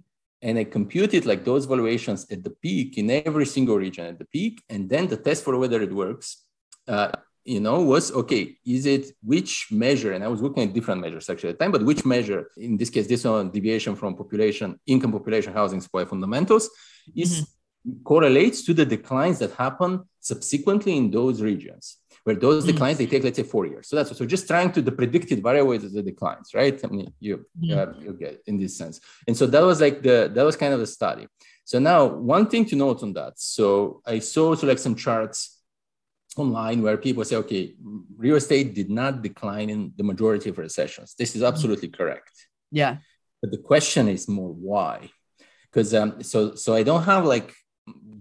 and 0.42 0.58
I 0.58 0.64
computed 0.64 1.24
like 1.24 1.44
those 1.44 1.64
valuations 1.66 2.26
at 2.30 2.42
the 2.42 2.50
peak 2.50 2.98
in 2.98 3.10
every 3.10 3.46
single 3.46 3.76
region 3.76 4.06
at 4.06 4.18
the 4.18 4.24
peak, 4.24 4.62
and 4.68 4.90
then 4.90 5.06
the 5.06 5.16
test 5.16 5.44
for 5.44 5.56
whether 5.56 5.80
it 5.80 5.92
works, 5.92 6.44
uh, 6.88 7.12
you 7.44 7.60
know, 7.60 7.80
was 7.82 8.12
okay. 8.12 8.56
Is 8.66 8.86
it 8.86 9.12
which 9.22 9.68
measure? 9.70 10.12
And 10.12 10.22
I 10.24 10.28
was 10.28 10.42
looking 10.42 10.64
at 10.64 10.74
different 10.74 11.00
measures 11.00 11.30
actually 11.30 11.50
at 11.50 11.58
the 11.58 11.64
time, 11.64 11.72
but 11.72 11.84
which 11.84 12.04
measure? 12.04 12.50
In 12.56 12.76
this 12.76 12.90
case, 12.90 13.06
this 13.06 13.24
one 13.24 13.50
deviation 13.50 13.94
from 13.94 14.16
population, 14.16 14.78
income, 14.86 15.12
population, 15.12 15.52
housing 15.52 15.80
supply 15.80 16.04
fundamentals 16.04 16.68
is 17.16 17.42
mm-hmm. 17.42 18.02
correlates 18.02 18.64
to 18.66 18.74
the 18.74 18.84
declines 18.84 19.38
that 19.38 19.52
happen 19.52 20.02
subsequently 20.20 20.96
in 20.96 21.10
those 21.10 21.40
regions 21.40 21.98
where 22.24 22.36
those 22.36 22.62
mm-hmm. 22.62 22.72
declines 22.72 22.98
they 22.98 23.06
take 23.06 23.24
let's 23.24 23.36
say 23.36 23.42
four 23.42 23.66
years. 23.66 23.88
So 23.88 23.96
that's 23.96 24.16
so 24.16 24.24
just 24.24 24.46
trying 24.46 24.72
to 24.72 24.82
the 24.82 24.92
predicted 24.92 25.42
variables 25.42 25.84
of 25.84 25.92
the 25.92 26.02
declines 26.02 26.50
right? 26.54 26.78
I 26.84 26.88
mean 26.88 27.12
you 27.20 27.46
uh, 27.70 27.92
you 28.00 28.12
get 28.18 28.42
in 28.46 28.58
this 28.58 28.76
sense. 28.76 29.00
And 29.26 29.36
so 29.36 29.46
that 29.46 29.62
was 29.62 29.80
like 29.80 30.02
the 30.02 30.30
that 30.34 30.44
was 30.44 30.56
kind 30.56 30.72
of 30.72 30.80
the 30.80 30.86
study. 30.86 31.26
So 31.64 31.78
now 31.78 32.06
one 32.06 32.48
thing 32.48 32.64
to 32.66 32.76
note 32.76 33.02
on 33.02 33.12
that. 33.14 33.34
So 33.38 34.02
i 34.06 34.18
saw 34.18 34.54
so 34.54 34.66
like 34.66 34.78
some 34.78 34.94
charts 34.94 35.58
online 36.36 36.80
where 36.80 36.96
people 36.96 37.22
say 37.24 37.36
okay 37.36 37.74
real 38.16 38.36
estate 38.36 38.74
did 38.74 38.88
not 38.88 39.20
decline 39.20 39.68
in 39.68 39.92
the 39.96 40.04
majority 40.04 40.50
of 40.50 40.58
recessions. 40.58 41.14
This 41.18 41.34
is 41.36 41.42
absolutely 41.42 41.88
mm-hmm. 41.88 42.02
correct. 42.02 42.34
Yeah. 42.70 42.98
But 43.40 43.50
the 43.50 43.58
question 43.58 44.08
is 44.08 44.28
more 44.28 44.52
why? 44.52 45.10
Because 45.70 45.92
um, 45.94 46.22
so 46.22 46.54
so 46.54 46.74
i 46.74 46.82
don't 46.82 47.04
have 47.04 47.24
like 47.24 47.52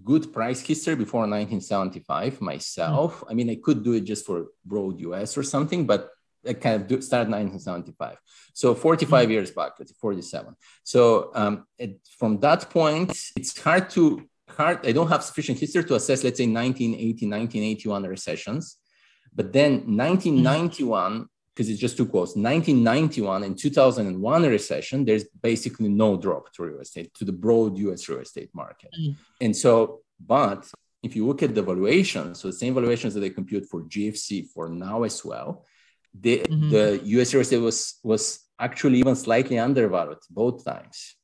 good 0.04 0.32
price 0.32 0.60
history 0.60 0.94
before 0.96 1.20
1975 1.20 2.40
myself. 2.40 3.20
Mm. 3.20 3.30
I 3.30 3.34
mean, 3.34 3.50
I 3.50 3.58
could 3.62 3.82
do 3.82 3.92
it 3.92 4.04
just 4.04 4.26
for 4.26 4.46
broad 4.64 5.00
US 5.00 5.36
or 5.36 5.42
something, 5.42 5.86
but 5.86 6.10
I 6.46 6.54
kind 6.54 6.82
of 6.82 6.88
do, 6.88 7.00
started 7.00 7.30
1975. 7.30 8.16
So 8.52 8.74
45 8.74 9.22
mm-hmm. 9.22 9.30
years 9.30 9.50
back, 9.50 9.72
it's 9.78 9.92
47. 9.92 10.54
So 10.82 11.30
um, 11.34 11.66
it, 11.78 12.00
from 12.18 12.40
that 12.40 12.68
point, 12.70 13.16
it's 13.36 13.58
hard 13.58 13.90
to 13.90 14.28
hard. 14.48 14.86
I 14.86 14.92
don't 14.92 15.08
have 15.08 15.22
sufficient 15.22 15.58
history 15.58 15.84
to 15.84 15.94
assess, 15.94 16.24
let's 16.24 16.38
say 16.38 16.46
1980, 16.46 17.26
1981 17.26 18.02
recessions. 18.04 18.78
But 19.34 19.52
then 19.52 19.72
1991, 19.96 21.26
because 21.54 21.68
it's 21.68 21.80
just 21.80 21.96
two 21.96 22.06
quotes, 22.06 22.34
1991 22.34 23.44
and 23.44 23.58
2001 23.58 24.42
recession, 24.44 25.04
there's 25.04 25.24
basically 25.24 25.88
no 25.88 26.16
drop 26.16 26.52
to 26.52 26.62
real 26.64 26.80
estate, 26.80 27.12
to 27.14 27.24
the 27.24 27.32
broad 27.32 27.76
US 27.78 28.08
real 28.08 28.20
estate 28.20 28.50
market. 28.54 28.90
Mm. 28.98 29.16
And 29.40 29.56
so, 29.56 30.00
but 30.18 30.66
if 31.02 31.14
you 31.14 31.26
look 31.26 31.42
at 31.42 31.54
the 31.54 31.62
valuations, 31.62 32.40
so 32.40 32.48
the 32.48 32.54
same 32.54 32.74
valuations 32.74 33.12
that 33.14 33.20
they 33.20 33.30
compute 33.30 33.66
for 33.66 33.82
GFC 33.82 34.48
for 34.48 34.68
now 34.68 35.02
as 35.02 35.24
well, 35.24 35.66
the, 36.18 36.38
mm-hmm. 36.38 36.70
the 36.70 37.00
US 37.04 37.34
real 37.34 37.42
estate 37.42 37.58
was, 37.58 37.98
was 38.02 38.40
actually 38.58 38.98
even 38.98 39.14
slightly 39.14 39.58
undervalued 39.58 40.18
both 40.30 40.64
times. 40.64 41.16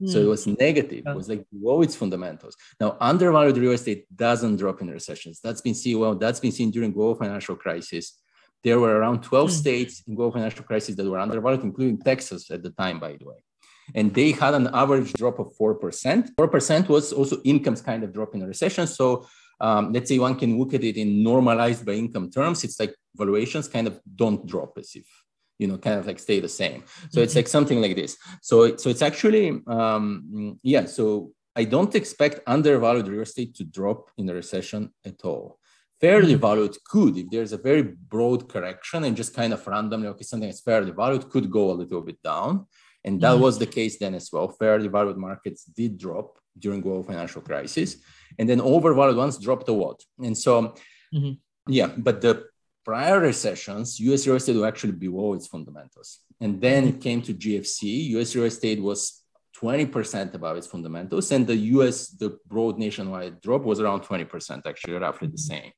Mm. 0.00 0.10
So 0.10 0.18
it 0.18 0.22
hmm. 0.24 0.28
was 0.28 0.46
negative. 0.46 1.04
It 1.06 1.14
was 1.14 1.28
like 1.28 1.44
below 1.50 1.82
its 1.82 1.94
fundamentals. 1.94 2.56
Now, 2.80 2.96
undervalued 3.00 3.56
real 3.56 3.72
estate 3.72 4.06
doesn't 4.14 4.56
drop 4.56 4.82
in 4.82 4.90
recessions. 4.90 5.40
That's 5.42 5.60
been 5.60 5.74
seen 5.74 6.00
well. 6.00 6.16
That's 6.16 6.40
been 6.40 6.52
seen 6.52 6.72
during 6.72 6.92
global 6.92 7.14
financial 7.14 7.54
crisis. 7.54 8.20
There 8.64 8.80
were 8.80 8.96
around 8.96 9.22
12 9.22 9.50
mm. 9.50 9.52
states 9.52 10.02
in 10.06 10.14
global 10.14 10.32
financial 10.32 10.64
crisis 10.64 10.96
that 10.96 11.08
were 11.08 11.18
undervalued, 11.18 11.62
including 11.62 11.98
Texas 11.98 12.50
at 12.50 12.62
the 12.62 12.70
time, 12.70 12.98
by 12.98 13.16
the 13.18 13.26
way. 13.26 13.44
And 13.94 14.14
they 14.14 14.32
had 14.32 14.54
an 14.54 14.68
average 14.72 15.12
drop 15.12 15.38
of 15.38 15.54
4%. 15.56 16.30
4% 16.34 16.88
was 16.88 17.12
also 17.12 17.36
incomes 17.44 17.82
kind 17.82 18.02
of 18.02 18.12
drop 18.12 18.34
in 18.34 18.42
a 18.42 18.46
recession. 18.46 18.86
So 18.86 19.26
um, 19.60 19.92
let's 19.92 20.08
say 20.08 20.18
one 20.18 20.36
can 20.38 20.58
look 20.58 20.72
at 20.74 20.82
it 20.82 20.96
in 20.96 21.22
normalized 21.22 21.84
by 21.84 21.92
income 21.92 22.30
terms. 22.30 22.64
It's 22.64 22.80
like 22.80 22.94
valuations 23.14 23.68
kind 23.68 23.86
of 23.86 24.00
don't 24.16 24.46
drop 24.46 24.78
as 24.78 24.92
if 24.94 25.06
you 25.58 25.66
know 25.66 25.78
kind 25.78 25.98
of 25.98 26.06
like 26.06 26.18
stay 26.18 26.40
the 26.40 26.48
same 26.48 26.82
so 26.86 27.06
mm-hmm. 27.06 27.20
it's 27.20 27.36
like 27.36 27.48
something 27.48 27.80
like 27.80 27.94
this 27.94 28.16
so 28.42 28.76
so 28.76 28.90
it's 28.90 29.02
actually 29.02 29.60
um 29.66 30.58
yeah 30.62 30.84
so 30.84 31.30
i 31.54 31.64
don't 31.64 31.94
expect 31.94 32.40
undervalued 32.46 33.06
real 33.08 33.22
estate 33.22 33.54
to 33.54 33.64
drop 33.64 34.10
in 34.18 34.28
a 34.28 34.34
recession 34.34 34.92
at 35.04 35.24
all 35.24 35.58
fairly 36.04 36.34
mm-hmm. 36.34 36.48
valued 36.48 36.76
could 36.92 37.14
if 37.16 37.26
there's 37.30 37.52
a 37.52 37.64
very 37.68 37.82
broad 38.14 38.40
correction 38.52 39.04
and 39.04 39.16
just 39.16 39.32
kind 39.40 39.52
of 39.52 39.66
randomly 39.66 40.08
okay 40.08 40.24
something 40.24 40.48
that's 40.48 40.66
fairly 40.70 40.92
valued 41.02 41.28
could 41.32 41.50
go 41.58 41.64
a 41.70 41.78
little 41.82 42.02
bit 42.08 42.20
down 42.22 42.66
and 43.06 43.20
that 43.20 43.32
mm-hmm. 43.32 43.44
was 43.44 43.58
the 43.58 43.70
case 43.78 43.94
then 43.98 44.14
as 44.20 44.28
well 44.32 44.48
fairly 44.48 44.88
valued 44.88 45.18
markets 45.28 45.64
did 45.80 45.92
drop 46.06 46.28
during 46.62 46.80
global 46.80 47.02
financial 47.10 47.42
crisis 47.48 47.90
and 48.38 48.48
then 48.48 48.60
overvalued 48.60 49.16
ones 49.24 49.38
dropped 49.46 49.68
a 49.68 49.76
lot 49.84 49.98
and 50.26 50.36
so 50.44 50.52
mm-hmm. 51.14 51.32
yeah 51.78 51.90
but 52.06 52.20
the 52.20 52.34
prior 52.84 53.18
recessions, 53.18 53.98
US 54.00 54.26
real 54.26 54.36
estate 54.36 54.54
was 54.54 54.64
actually 54.64 54.92
below 54.92 55.32
its 55.34 55.46
fundamentals. 55.46 56.20
And 56.40 56.60
then 56.60 56.88
it 56.88 57.00
came 57.00 57.22
to 57.22 57.34
GFC, 57.34 58.08
US 58.16 58.34
real 58.36 58.44
estate 58.44 58.80
was 58.80 59.22
20% 59.60 60.34
above 60.34 60.56
its 60.58 60.66
fundamentals. 60.66 61.32
And 61.32 61.46
the 61.46 61.56
US, 61.56 62.08
the 62.08 62.38
broad 62.46 62.78
nationwide 62.78 63.40
drop 63.40 63.62
was 63.62 63.80
around 63.80 64.02
20%, 64.02 64.66
actually, 64.66 64.94
roughly 64.94 65.28
the 65.28 65.38
same. 65.38 65.72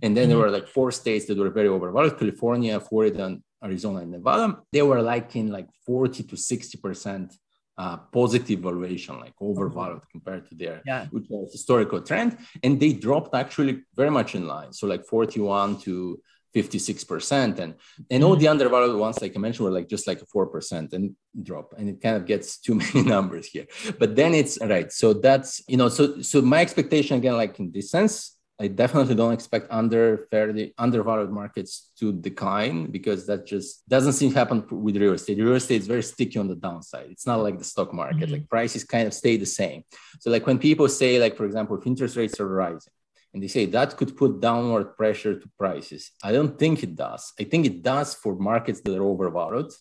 And 0.00 0.16
then 0.16 0.28
there 0.28 0.38
were 0.38 0.50
like 0.50 0.68
four 0.68 0.90
states 0.90 1.26
that 1.26 1.36
were 1.36 1.50
very 1.50 1.68
overvalued 1.68 2.18
California, 2.18 2.80
Florida, 2.80 3.24
and 3.26 3.42
Arizona, 3.62 4.00
and 4.00 4.12
Nevada. 4.12 4.58
They 4.72 4.82
were 4.82 5.02
like 5.02 5.36
in 5.36 5.48
like 5.48 5.68
40 5.86 6.22
to 6.24 6.36
60% 6.36 7.36
uh, 7.78 7.96
positive 8.12 8.60
valuation, 8.60 9.20
like 9.20 9.34
overvalued 9.40 10.02
compared 10.10 10.48
to 10.48 10.54
their 10.54 10.82
yeah. 10.86 11.06
historical 11.50 12.00
trend. 12.02 12.38
And 12.62 12.78
they 12.80 12.92
dropped 12.92 13.34
actually 13.34 13.82
very 13.94 14.10
much 14.10 14.34
in 14.34 14.46
line. 14.46 14.72
So 14.72 14.86
like 14.86 15.04
41 15.04 15.80
to 15.80 16.20
56% 16.54 17.58
and 17.58 17.74
and 18.10 18.24
all 18.24 18.36
the 18.36 18.44
mm-hmm. 18.44 18.50
undervalued 18.50 18.96
ones 18.96 19.20
like 19.22 19.34
i 19.34 19.38
mentioned 19.38 19.64
were 19.64 19.72
like 19.72 19.88
just 19.88 20.06
like 20.06 20.20
a 20.20 20.26
4% 20.26 20.92
and 20.92 21.16
drop 21.42 21.72
and 21.78 21.88
it 21.88 22.00
kind 22.00 22.16
of 22.16 22.26
gets 22.26 22.58
too 22.58 22.74
many 22.82 23.02
numbers 23.02 23.46
here 23.46 23.66
but 23.98 24.14
then 24.14 24.34
it's 24.34 24.58
right 24.60 24.92
so 24.92 25.14
that's 25.14 25.62
you 25.66 25.76
know 25.76 25.88
so 25.88 26.20
so 26.20 26.42
my 26.42 26.60
expectation 26.60 27.16
again 27.16 27.36
like 27.36 27.58
in 27.58 27.72
this 27.72 27.90
sense 27.90 28.36
i 28.60 28.66
definitely 28.68 29.14
don't 29.14 29.32
expect 29.32 29.66
under 29.70 30.26
fairly 30.30 30.74
undervalued 30.78 31.30
markets 31.30 31.90
to 31.98 32.12
decline 32.12 32.90
because 32.90 33.26
that 33.26 33.46
just 33.46 33.86
doesn't 33.88 34.12
seem 34.12 34.30
to 34.30 34.38
happen 34.38 34.64
with 34.70 34.96
real 34.96 35.14
estate 35.14 35.38
real 35.38 35.54
estate 35.54 35.80
is 35.80 35.86
very 35.86 36.02
sticky 36.02 36.38
on 36.38 36.48
the 36.48 36.56
downside 36.56 37.08
it's 37.10 37.26
not 37.26 37.40
like 37.40 37.58
the 37.58 37.64
stock 37.64 37.92
market 37.92 38.20
mm-hmm. 38.20 38.32
like 38.32 38.48
prices 38.48 38.84
kind 38.84 39.06
of 39.06 39.14
stay 39.14 39.36
the 39.36 39.46
same 39.46 39.82
so 40.20 40.30
like 40.30 40.46
when 40.46 40.58
people 40.58 40.88
say 40.88 41.18
like 41.18 41.36
for 41.36 41.44
example 41.44 41.76
if 41.76 41.86
interest 41.86 42.16
rates 42.16 42.38
are 42.40 42.48
rising 42.48 42.92
and 43.34 43.42
they 43.42 43.48
say 43.48 43.66
that 43.66 43.96
could 43.96 44.16
put 44.16 44.40
downward 44.40 44.96
pressure 44.96 45.38
to 45.38 45.50
prices. 45.58 46.10
I 46.22 46.32
don't 46.32 46.58
think 46.58 46.82
it 46.82 46.94
does. 46.94 47.32
I 47.40 47.44
think 47.44 47.64
it 47.64 47.82
does 47.82 48.14
for 48.14 48.36
markets 48.36 48.80
that 48.82 48.96
are 48.96 49.02
overvalued. 49.02 49.72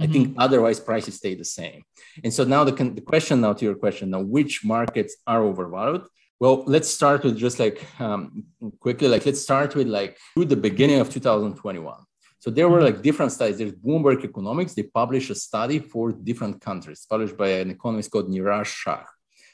I 0.00 0.06
think 0.06 0.28
mm-hmm. 0.28 0.40
otherwise 0.40 0.80
prices 0.80 1.16
stay 1.16 1.34
the 1.34 1.44
same. 1.44 1.82
And 2.24 2.32
so 2.32 2.44
now 2.44 2.64
the, 2.64 2.72
the 2.72 3.02
question 3.02 3.42
now 3.42 3.52
to 3.52 3.64
your 3.66 3.74
question 3.74 4.08
now, 4.08 4.22
which 4.22 4.64
markets 4.64 5.16
are 5.26 5.42
overvalued? 5.42 6.04
Well, 6.40 6.64
let's 6.66 6.88
start 6.88 7.22
with 7.22 7.36
just 7.36 7.58
like 7.58 7.84
um, 8.00 8.44
quickly, 8.80 9.08
like 9.08 9.26
let's 9.26 9.42
start 9.42 9.74
with 9.74 9.86
like 9.86 10.16
through 10.32 10.46
the 10.46 10.56
beginning 10.56 10.98
of 10.98 11.10
2021. 11.10 11.94
So 12.38 12.50
there 12.50 12.70
were 12.70 12.82
like 12.82 13.02
different 13.02 13.32
studies. 13.32 13.58
There's 13.58 13.72
Bloomberg 13.72 14.24
Economics. 14.24 14.72
They 14.72 14.84
published 14.84 15.28
a 15.28 15.34
study 15.34 15.78
for 15.78 16.12
different 16.12 16.62
countries, 16.62 17.06
published 17.08 17.36
by 17.36 17.48
an 17.48 17.70
economist 17.70 18.10
called 18.10 18.30
Niraj 18.30 18.64
Shah. 18.64 19.04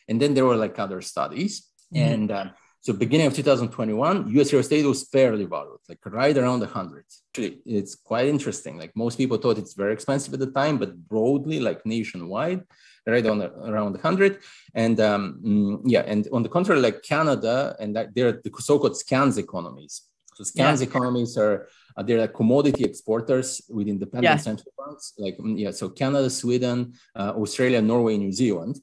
And 0.08 0.22
then 0.22 0.34
there 0.34 0.46
were 0.46 0.54
like 0.54 0.78
other 0.78 1.00
studies. 1.00 1.68
Mm-hmm. 1.92 2.12
And 2.12 2.30
uh, 2.30 2.44
so 2.82 2.92
beginning 2.92 3.26
of 3.26 3.34
2021, 3.34 4.28
US 4.36 4.52
real 4.52 4.60
estate 4.60 4.86
was 4.86 5.08
fairly 5.08 5.44
valued, 5.44 5.80
like 5.88 5.98
right 6.06 6.38
around 6.38 6.60
100. 6.60 7.04
Actually, 7.32 7.58
it's 7.66 7.96
quite 7.96 8.28
interesting. 8.28 8.78
Like 8.78 8.94
most 8.94 9.18
people 9.18 9.38
thought 9.38 9.58
it's 9.58 9.74
very 9.74 9.92
expensive 9.92 10.32
at 10.34 10.38
the 10.38 10.52
time, 10.52 10.78
but 10.78 10.96
broadly, 10.96 11.58
like 11.58 11.84
nationwide, 11.84 12.62
right 13.06 13.26
on 13.26 13.42
around 13.42 13.98
hundred. 14.00 14.40
And 14.74 15.00
um, 15.00 15.40
mm, 15.44 15.80
yeah, 15.84 16.04
and 16.06 16.28
on 16.32 16.42
the 16.42 16.48
contrary, 16.48 16.80
like 16.80 17.02
Canada 17.02 17.76
and 17.80 17.94
that 17.96 18.14
they're 18.14 18.32
the 18.32 18.50
so-called 18.58 18.96
scans 18.96 19.38
economies. 19.38 20.02
So 20.34 20.44
scans 20.44 20.80
yeah. 20.80 20.88
economies 20.88 21.38
are 21.38 21.68
uh, 21.96 22.02
they're 22.02 22.20
like 22.20 22.34
commodity 22.34 22.84
exporters 22.84 23.62
with 23.70 23.88
independent 23.88 24.24
yeah. 24.24 24.36
central 24.36 24.72
banks. 24.78 25.14
Like 25.18 25.38
mm, 25.38 25.58
yeah, 25.58 25.70
so 25.70 25.88
Canada, 25.88 26.28
Sweden, 26.28 26.94
uh, 27.14 27.32
Australia, 27.36 27.80
Norway, 27.80 28.16
New 28.18 28.32
Zealand. 28.32 28.80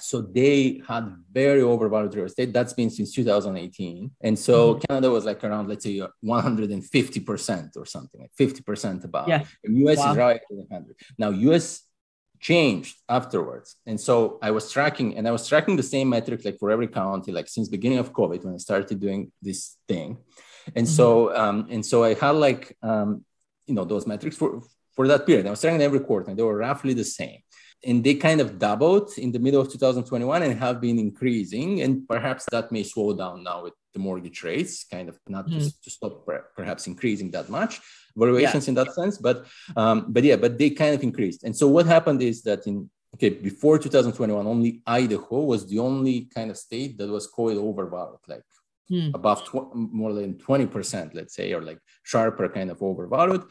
So 0.00 0.20
they 0.20 0.82
had 0.86 1.16
very 1.32 1.62
overvalued 1.62 2.14
real 2.14 2.26
estate. 2.26 2.52
That's 2.52 2.74
been 2.74 2.90
since 2.90 3.14
2018. 3.14 4.10
And 4.20 4.38
so 4.38 4.74
mm-hmm. 4.74 4.80
Canada 4.80 5.10
was 5.10 5.24
like 5.24 5.42
around, 5.42 5.68
let's 5.68 5.84
say, 5.84 6.02
150% 6.22 7.76
or 7.78 7.86
something, 7.86 8.20
like 8.20 8.30
50% 8.38 9.04
above. 9.04 9.28
Yeah. 9.28 9.44
And 9.64 9.78
US 9.88 9.96
wow. 9.96 10.10
is 10.10 10.16
right 10.18 10.36
at 10.36 10.56
100. 10.56 10.96
Now, 11.16 11.30
US 11.30 11.84
changed 12.44 12.94
afterwards. 13.08 13.76
And 13.86 13.98
so 13.98 14.38
I 14.42 14.50
was 14.50 14.70
tracking, 14.70 15.16
and 15.16 15.26
I 15.26 15.32
was 15.32 15.48
tracking 15.48 15.76
the 15.76 15.90
same 15.94 16.08
metric 16.10 16.44
like 16.44 16.58
for 16.60 16.70
every 16.70 16.88
county, 16.88 17.32
like 17.32 17.48
since 17.48 17.68
beginning 17.68 17.98
of 17.98 18.12
COVID 18.12 18.44
when 18.44 18.54
I 18.54 18.58
started 18.58 19.00
doing 19.00 19.32
this 19.40 19.60
thing. 19.88 20.18
And 20.76 20.86
mm-hmm. 20.86 20.98
so, 20.98 21.34
um, 21.34 21.66
and 21.70 21.84
so 21.90 22.04
I 22.04 22.12
had 22.14 22.36
like, 22.46 22.76
um, 22.82 23.24
you 23.66 23.74
know, 23.74 23.84
those 23.84 24.06
metrics 24.06 24.36
for 24.36 24.50
for 24.94 25.08
that 25.08 25.26
period. 25.26 25.46
I 25.46 25.50
was 25.50 25.62
tracking 25.62 25.80
every 25.80 26.00
quarter, 26.00 26.28
and 26.28 26.38
they 26.38 26.42
were 26.50 26.58
roughly 26.68 26.94
the 26.94 27.08
same 27.20 27.40
and 27.86 28.02
they 28.02 28.14
kind 28.14 28.40
of 28.40 28.58
doubled 28.58 29.10
in 29.18 29.30
the 29.30 29.38
middle 29.38 29.60
of 29.60 29.70
2021 29.70 30.42
and 30.42 30.58
have 30.58 30.80
been 30.80 30.98
increasing 30.98 31.82
and 31.82 32.08
perhaps 32.08 32.46
that 32.50 32.72
may 32.72 32.82
slow 32.82 33.14
down 33.14 33.42
now 33.42 33.62
with 33.64 33.74
the 33.92 33.98
mortgage 33.98 34.42
rates 34.42 34.84
kind 34.90 35.08
of 35.08 35.18
not 35.28 35.46
mm. 35.46 35.58
to, 35.58 35.82
to 35.82 35.90
stop 35.90 36.26
perhaps 36.56 36.86
increasing 36.86 37.30
that 37.30 37.48
much 37.48 37.80
valuations 38.16 38.66
yeah. 38.66 38.70
in 38.70 38.74
that 38.74 38.94
sense 38.94 39.18
but 39.18 39.46
um, 39.76 40.06
but 40.08 40.22
yeah 40.24 40.36
but 40.36 40.58
they 40.58 40.70
kind 40.70 40.94
of 40.94 41.02
increased 41.02 41.44
and 41.44 41.56
so 41.56 41.66
what 41.68 41.86
happened 41.86 42.22
is 42.22 42.42
that 42.42 42.66
in 42.66 42.88
okay 43.14 43.30
before 43.30 43.78
2021 43.78 44.46
only 44.46 44.82
idaho 44.86 45.40
was 45.40 45.66
the 45.68 45.78
only 45.78 46.28
kind 46.34 46.50
of 46.50 46.56
state 46.56 46.98
that 46.98 47.08
was 47.08 47.26
called 47.26 47.56
overvalued 47.56 48.24
like 48.28 48.42
mm. 48.90 49.14
above 49.14 49.44
tw- 49.44 49.74
more 49.74 50.12
than 50.12 50.34
20% 50.34 51.14
let's 51.14 51.34
say 51.34 51.52
or 51.52 51.62
like 51.62 51.78
sharper 52.02 52.48
kind 52.48 52.70
of 52.70 52.82
overvalued 52.82 53.44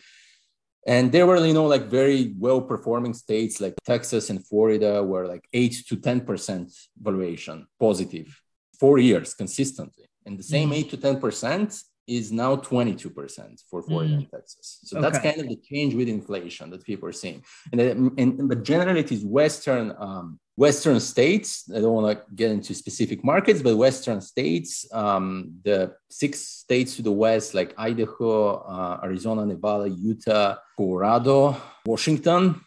and 0.86 1.12
there 1.12 1.26
were 1.26 1.38
you 1.45 1.54
know 1.54 1.65
like 1.65 1.86
very 1.86 2.34
well 2.38 2.62
performing 2.62 3.13
states 3.13 3.62
like 3.62 3.76
texas 3.86 4.30
and 4.30 4.45
florida 4.45 5.02
were 5.02 5.26
like 5.28 5.47
8 5.54 5.84
to 5.88 5.95
10% 5.95 6.88
valuation 7.02 7.67
positive 7.80 8.41
four 8.80 8.97
years 8.99 9.34
consistently 9.34 10.06
and 10.26 10.38
the 10.38 10.43
same 10.43 10.71
mm. 10.71 10.78
8 10.78 10.89
to 10.91 10.97
10% 10.97 11.84
is 12.08 12.32
now 12.32 12.56
22% 12.56 13.63
for 13.70 13.82
Florida 13.82 14.13
mm. 14.13 14.18
and 14.18 14.32
Texas. 14.32 14.80
So 14.84 14.98
okay. 14.98 15.04
that's 15.10 15.20
kind 15.24 15.39
of 15.39 15.48
the 15.48 15.60
change 15.63 15.94
with 15.96 16.08
inflation 16.08 16.70
that 16.72 16.84
people 16.84 17.08
are 17.08 17.13
seeing. 17.13 17.44
And, 17.72 17.80
then, 17.80 18.12
and 18.18 18.50
but 18.50 18.63
generally 18.63 19.02
it 19.02 19.12
is 19.12 19.24
Western 19.24 19.94
um, 19.98 20.39
Western 20.56 21.00
states. 21.00 21.70
I 21.76 21.80
don't 21.80 21.94
want 21.94 22.18
to 22.18 22.36
get 22.36 22.52
into 22.52 22.76
specific 22.76 23.24
markets, 23.24 23.62
but 23.62 23.76
Western 23.76 24.22
states, 24.22 24.86
um, 24.94 25.56
the 25.63 25.96
six 26.10 26.42
states 26.42 26.96
to 26.98 27.02
the 27.02 27.12
west, 27.12 27.56
like 27.56 27.74
Idaho, 27.78 28.58
uh, 28.58 29.00
Arizona, 29.04 29.46
Nevada, 29.46 29.89
Utah, 29.89 30.58
Colorado, 30.78 31.58
Washington, 31.86 32.62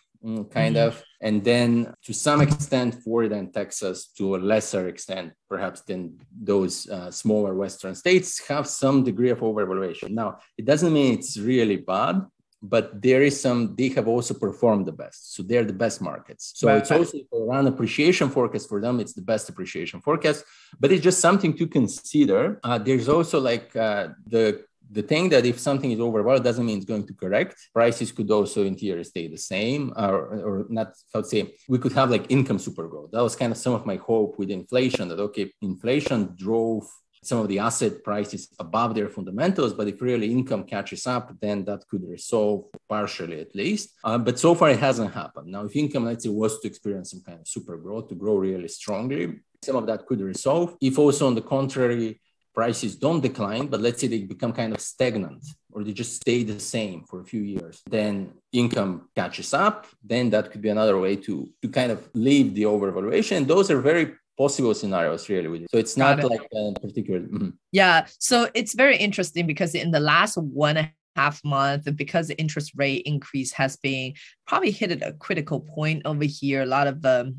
kind 0.58 0.76
mm-hmm. 0.76 0.88
of, 0.88 1.02
and 1.20 1.44
then 1.44 1.94
to 2.06 2.12
some 2.12 2.40
extent, 2.40 2.90
Florida 3.02 3.36
and 3.36 3.52
Texas, 3.52 4.08
to 4.18 4.36
a 4.36 4.38
lesser 4.38 4.88
extent, 4.88 5.32
perhaps 5.48 5.80
than 5.82 6.18
those 6.50 6.88
uh, 6.88 7.10
smaller 7.10 7.54
Western 7.54 7.94
states, 7.94 8.46
have 8.48 8.66
some 8.66 9.04
degree 9.04 9.30
of 9.30 9.40
overvaluation. 9.40 10.10
Now, 10.10 10.38
it 10.58 10.64
doesn't 10.64 10.92
mean 10.92 11.14
it's 11.18 11.36
really 11.38 11.76
bad. 11.76 12.16
but 12.62 13.00
there 13.02 13.22
is 13.22 13.40
some, 13.40 13.74
they 13.76 13.88
have 13.90 14.08
also 14.08 14.34
performed 14.34 14.86
the 14.86 14.92
best. 14.92 15.34
So 15.34 15.42
they're 15.42 15.64
the 15.64 15.72
best 15.72 16.00
markets. 16.00 16.52
So 16.56 16.68
Right. 16.68 16.78
it's 16.78 16.90
also 16.90 17.18
run 17.32 17.66
appreciation 17.66 18.28
forecast 18.30 18.68
for 18.68 18.80
them, 18.80 19.00
it's 19.00 19.12
the 19.12 19.22
best 19.22 19.48
appreciation 19.48 20.00
forecast, 20.00 20.44
but 20.80 20.90
it's 20.92 21.02
just 21.02 21.20
something 21.20 21.56
to 21.56 21.66
consider. 21.66 22.58
Uh, 22.64 22.78
there's 22.78 23.08
also 23.08 23.40
like 23.40 23.74
uh, 23.76 24.08
the 24.26 24.64
the 24.90 25.02
thing 25.02 25.28
that 25.30 25.44
if 25.46 25.58
something 25.58 25.90
is 25.90 26.00
overvalued 26.00 26.44
doesn't 26.44 26.64
mean 26.64 26.78
it's 26.78 26.86
going 26.86 27.06
to 27.06 27.14
correct. 27.14 27.56
Prices 27.72 28.12
could 28.12 28.30
also 28.30 28.64
in 28.64 28.76
theory 28.76 29.04
stay 29.04 29.28
the 29.28 29.38
same, 29.38 29.92
or, 29.96 30.18
or 30.48 30.66
not. 30.68 30.92
I 31.14 31.18
would 31.18 31.26
say 31.26 31.54
we 31.68 31.78
could 31.78 31.92
have 31.92 32.10
like 32.10 32.26
income 32.28 32.58
super 32.58 32.86
growth. 32.88 33.10
That 33.12 33.22
was 33.22 33.36
kind 33.36 33.52
of 33.52 33.58
some 33.58 33.74
of 33.74 33.86
my 33.86 33.96
hope 33.96 34.38
with 34.38 34.50
inflation. 34.50 35.08
That 35.08 35.20
okay, 35.20 35.52
inflation 35.62 36.34
drove 36.36 36.86
some 37.22 37.40
of 37.40 37.48
the 37.48 37.58
asset 37.58 38.04
prices 38.04 38.48
above 38.60 38.94
their 38.94 39.08
fundamentals, 39.08 39.74
but 39.74 39.88
if 39.88 40.00
really 40.00 40.30
income 40.30 40.62
catches 40.64 41.06
up, 41.06 41.32
then 41.40 41.64
that 41.64 41.82
could 41.88 42.04
resolve 42.04 42.66
partially 42.88 43.40
at 43.40 43.54
least. 43.54 43.94
Uh, 44.04 44.16
but 44.16 44.38
so 44.38 44.54
far 44.54 44.70
it 44.70 44.78
hasn't 44.78 45.12
happened. 45.12 45.48
Now, 45.48 45.64
if 45.64 45.74
income, 45.74 46.04
let's 46.04 46.24
say, 46.24 46.30
was 46.30 46.60
to 46.60 46.68
experience 46.68 47.10
some 47.10 47.22
kind 47.26 47.40
of 47.40 47.48
super 47.48 47.76
growth 47.76 48.08
to 48.10 48.14
grow 48.14 48.36
really 48.36 48.68
strongly, 48.68 49.40
some 49.62 49.76
of 49.76 49.86
that 49.86 50.06
could 50.06 50.20
resolve. 50.20 50.76
If 50.80 50.98
also 50.98 51.26
on 51.26 51.34
the 51.34 51.42
contrary, 51.42 52.20
prices 52.56 52.96
don't 52.96 53.20
decline, 53.20 53.66
but 53.66 53.80
let's 53.80 54.00
say 54.00 54.06
they 54.06 54.22
become 54.22 54.52
kind 54.52 54.72
of 54.74 54.80
stagnant 54.80 55.44
or 55.70 55.84
they 55.84 55.92
just 55.92 56.16
stay 56.16 56.42
the 56.42 56.58
same 56.58 57.04
for 57.04 57.20
a 57.20 57.24
few 57.24 57.42
years, 57.42 57.82
then 57.90 58.32
income 58.52 59.10
catches 59.14 59.52
up. 59.52 59.86
Then 60.02 60.30
that 60.30 60.50
could 60.50 60.62
be 60.62 60.70
another 60.70 60.98
way 60.98 61.16
to, 61.16 61.48
to 61.60 61.68
kind 61.68 61.92
of 61.92 62.08
leave 62.14 62.54
the 62.54 62.62
overvaluation. 62.62 63.36
And 63.36 63.46
those 63.46 63.70
are 63.70 63.80
very 63.82 64.14
possible 64.38 64.72
scenarios, 64.74 65.28
really. 65.28 65.66
So 65.70 65.76
it's 65.76 65.98
not 65.98 66.18
it. 66.18 66.24
like 66.24 66.48
a 66.54 66.80
particular. 66.80 67.20
mhm. 67.20 67.52
Yeah. 67.72 68.06
So 68.18 68.48
it's 68.54 68.74
very 68.74 68.96
interesting 68.96 69.46
because 69.46 69.74
in 69.74 69.90
the 69.90 70.00
last 70.00 70.38
one 70.38 70.78
and 70.78 70.86
a 70.88 71.20
half 71.20 71.44
month, 71.44 71.94
because 71.94 72.28
the 72.28 72.38
interest 72.38 72.72
rate 72.74 73.02
increase 73.04 73.52
has 73.52 73.76
been 73.76 74.14
probably 74.46 74.70
hit 74.70 74.92
at 74.92 75.06
a 75.06 75.12
critical 75.12 75.60
point 75.60 76.02
over 76.06 76.24
here, 76.24 76.62
a 76.62 76.66
lot 76.66 76.86
of 76.86 77.04
um, 77.04 77.26
mm, 77.26 77.36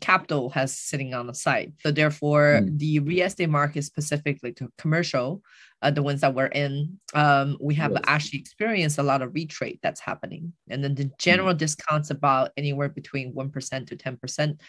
capital 0.00 0.50
has 0.50 0.76
sitting 0.76 1.14
on 1.14 1.26
the 1.26 1.34
side. 1.34 1.72
So 1.82 1.90
therefore, 1.90 2.60
Mm. 2.62 2.78
the 2.78 2.98
real 3.00 3.26
estate 3.26 3.48
market 3.48 3.82
specifically 3.84 4.52
to 4.54 4.72
commercial, 4.76 5.42
uh, 5.82 5.92
the 5.92 6.02
ones 6.02 6.20
that 6.22 6.34
we're 6.34 6.46
in, 6.46 6.98
um, 7.14 7.56
we 7.60 7.74
have 7.76 7.92
Yes. 7.92 8.02
actually 8.08 8.40
experienced 8.40 8.98
a 8.98 9.02
lot 9.04 9.22
of 9.22 9.32
retrade 9.32 9.78
that's 9.80 10.00
happening. 10.00 10.52
And 10.68 10.82
then 10.82 10.96
the 10.96 11.08
general 11.18 11.54
discounts 11.54 12.10
about 12.10 12.50
anywhere 12.56 12.88
between 12.88 13.32
1% 13.34 13.86
to 13.88 13.96
10% 13.96 14.60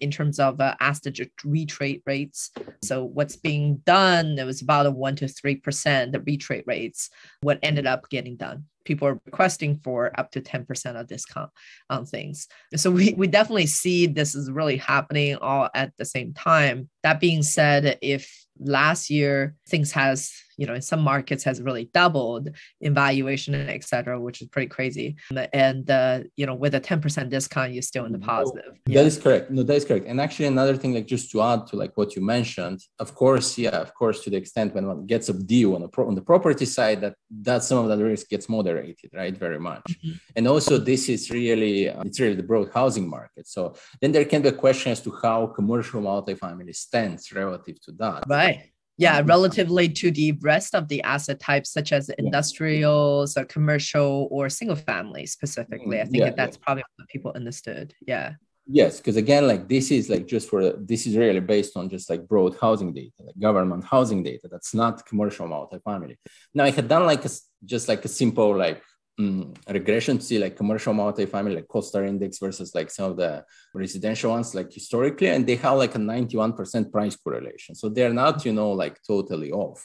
in 0.00 0.10
terms 0.10 0.38
of 0.38 0.60
uh, 0.60 0.74
asset 0.80 1.14
retrade 1.46 2.02
rates. 2.04 2.50
So 2.84 3.04
what's 3.04 3.36
being 3.36 3.78
done, 3.86 4.38
it 4.38 4.44
was 4.44 4.60
about 4.60 4.84
a 4.86 4.92
1% 4.92 5.16
to 5.16 5.26
3%, 5.28 6.12
the 6.12 6.20
retrade 6.20 6.66
rates, 6.66 7.08
what 7.40 7.58
ended 7.62 7.86
up 7.86 8.10
getting 8.10 8.36
done. 8.36 8.64
People 8.88 9.06
are 9.06 9.20
requesting 9.26 9.78
for 9.84 10.18
up 10.18 10.30
to 10.30 10.40
10% 10.40 10.98
of 10.98 11.06
discount 11.06 11.50
on 11.90 12.06
things. 12.06 12.48
So 12.74 12.90
we, 12.90 13.12
we 13.12 13.26
definitely 13.26 13.66
see 13.66 14.06
this 14.06 14.34
is 14.34 14.50
really 14.50 14.78
happening 14.78 15.36
all 15.36 15.68
at 15.74 15.92
the 15.98 16.06
same 16.06 16.32
time. 16.32 16.88
That 17.02 17.20
being 17.20 17.42
said, 17.42 17.98
if 18.00 18.46
last 18.58 19.10
year 19.10 19.54
things 19.68 19.92
has 19.92 20.32
you 20.58 20.66
know 20.66 20.74
in 20.74 20.82
some 20.82 21.00
markets 21.00 21.42
has 21.44 21.62
really 21.62 21.86
doubled 21.94 22.50
in 22.80 22.92
valuation 22.92 23.54
et 23.54 23.84
cetera 23.84 24.20
which 24.20 24.42
is 24.42 24.48
pretty 24.48 24.68
crazy 24.68 25.16
and 25.52 25.90
uh, 25.90 26.20
you 26.36 26.44
know 26.46 26.54
with 26.54 26.74
a 26.74 26.80
10% 26.80 27.30
discount 27.30 27.72
you're 27.72 27.88
still 27.92 28.04
in 28.04 28.12
the 28.12 28.18
No, 28.18 28.26
positive 28.26 28.72
That 28.86 29.06
is 29.06 29.16
correct. 29.24 29.50
No, 29.50 29.62
that 29.62 29.78
is 29.80 29.84
correct. 29.88 30.06
And 30.10 30.20
actually, 30.20 30.48
another 30.56 30.76
thing, 30.80 30.92
like 30.94 31.06
just 31.06 31.30
to 31.32 31.36
add 31.50 31.60
to 31.68 31.76
like 31.82 31.92
what 32.00 32.08
you 32.16 32.22
mentioned, 32.36 32.78
of 33.04 33.14
course, 33.14 33.48
yeah, 33.64 33.76
of 33.86 33.90
course, 34.00 34.18
to 34.24 34.28
the 34.30 34.36
extent 34.42 34.74
when 34.74 34.84
one 34.92 35.06
gets 35.06 35.26
a 35.28 35.34
deal 35.54 35.70
on 35.76 35.82
the 35.82 35.88
pro- 35.94 36.08
on 36.10 36.14
the 36.20 36.26
property 36.32 36.66
side, 36.78 36.98
that 37.04 37.14
that 37.48 37.60
some 37.68 37.78
of 37.82 37.86
that 37.90 38.00
risk 38.12 38.24
gets 38.34 38.46
moderated, 38.56 39.10
right? 39.20 39.34
Very 39.46 39.60
much. 39.70 39.86
Mhm. 39.88 40.14
And 40.36 40.44
also, 40.52 40.72
this 40.90 41.02
is 41.14 41.22
really 41.40 41.74
uh, 41.90 42.02
it's 42.08 42.20
really 42.22 42.38
the 42.42 42.48
broad 42.50 42.68
housing 42.78 43.06
market. 43.18 43.44
So 43.56 43.60
then 44.00 44.10
there 44.12 44.24
can 44.32 44.40
be 44.42 44.48
a 44.48 44.58
question 44.66 44.88
as 44.92 45.00
to 45.06 45.10
how 45.22 45.38
commercial 45.58 46.00
multifamily 46.10 46.74
stands 46.86 47.22
relative 47.42 47.76
to 47.86 47.90
that. 48.02 48.20
right 48.40 48.60
yeah 48.98 49.22
Mhm. 49.22 49.28
relatively 49.28 49.88
to 49.88 50.10
the 50.10 50.32
rest 50.42 50.74
of 50.74 50.88
the 50.88 51.00
asset 51.02 51.38
types 51.40 51.70
such 51.72 51.92
as 51.92 52.08
industrials 52.10 53.36
or 53.38 53.44
commercial 53.44 54.28
or 54.30 54.48
single 54.48 54.76
family 54.76 55.24
specifically 55.26 56.00
i 56.00 56.04
Mm, 56.04 56.10
think 56.10 56.16
yeah, 56.20 56.24
that 56.26 56.36
that's 56.36 56.56
probably 56.58 56.84
what 56.96 57.08
people 57.08 57.32
understood 57.34 57.94
yeah 58.06 58.34
Yes, 58.70 58.98
because 58.98 59.16
again, 59.16 59.46
like 59.48 59.66
this 59.66 59.90
is 59.90 60.10
like 60.10 60.26
just 60.26 60.46
for 60.50 60.60
this 60.90 61.06
is 61.06 61.16
really 61.16 61.40
based 61.40 61.74
on 61.74 61.88
just 61.88 62.10
like 62.10 62.28
broad 62.28 62.54
housing 62.60 62.92
data, 62.92 63.14
like 63.20 63.38
government 63.40 63.82
housing 63.82 64.22
data. 64.22 64.46
That's 64.52 64.74
not 64.74 65.06
commercial 65.06 65.48
multifamily. 65.48 66.16
Now 66.52 66.64
I 66.64 66.70
had 66.70 66.86
done 66.86 67.06
like 67.06 67.24
a, 67.24 67.30
just 67.64 67.88
like 67.88 68.04
a 68.04 68.08
simple 68.08 68.54
like 68.54 68.82
mm, 69.18 69.56
regression 69.68 70.18
to 70.18 70.24
see 70.24 70.38
like 70.38 70.56
commercial 70.56 70.94
multifamily, 70.94 71.56
like 71.56 71.68
CoStar 71.68 72.06
index 72.06 72.38
versus 72.38 72.74
like 72.74 72.90
some 72.90 73.10
of 73.10 73.16
the 73.16 73.44
residential 73.74 74.30
ones, 74.30 74.54
like 74.54 74.72
historically, 74.72 75.28
and 75.28 75.46
they 75.46 75.56
have 75.56 75.76
like 75.78 75.94
a 75.94 75.98
91% 75.98 76.92
price 76.92 77.16
correlation. 77.16 77.74
So 77.74 77.88
they're 77.88 78.14
not, 78.14 78.44
you 78.44 78.52
know, 78.52 78.72
like 78.72 78.98
totally 79.06 79.52
off. 79.52 79.84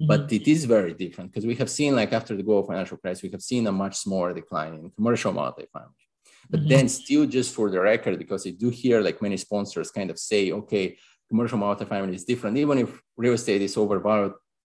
But 0.00 0.32
it 0.32 0.48
is 0.48 0.64
very 0.64 0.92
different 0.92 1.30
because 1.30 1.46
we 1.46 1.54
have 1.54 1.70
seen 1.70 1.94
like 1.94 2.12
after 2.12 2.36
the 2.36 2.42
global 2.42 2.64
financial 2.66 2.96
crisis, 2.96 3.22
we 3.22 3.30
have 3.30 3.42
seen 3.42 3.66
a 3.68 3.72
much 3.72 3.96
smaller 3.96 4.34
decline 4.34 4.74
in 4.74 4.90
commercial 4.90 5.32
multifamily. 5.32 6.04
But 6.50 6.62
Mhm. 6.62 6.68
then 6.68 6.88
still 6.88 7.26
just 7.26 7.54
for 7.54 7.70
the 7.70 7.80
record, 7.80 8.18
because 8.18 8.46
I 8.46 8.50
do 8.50 8.70
hear 8.70 9.00
like 9.00 9.22
many 9.22 9.36
sponsors 9.36 9.90
kind 9.90 10.10
of 10.10 10.18
say, 10.18 10.50
okay, 10.52 10.98
commercial 11.28 11.58
multifamily 11.58 12.14
is 12.14 12.24
different. 12.24 12.56
Even 12.58 12.78
if 12.78 13.00
real 13.16 13.34
estate 13.34 13.62
is 13.62 13.76
overvalued, 13.76 14.34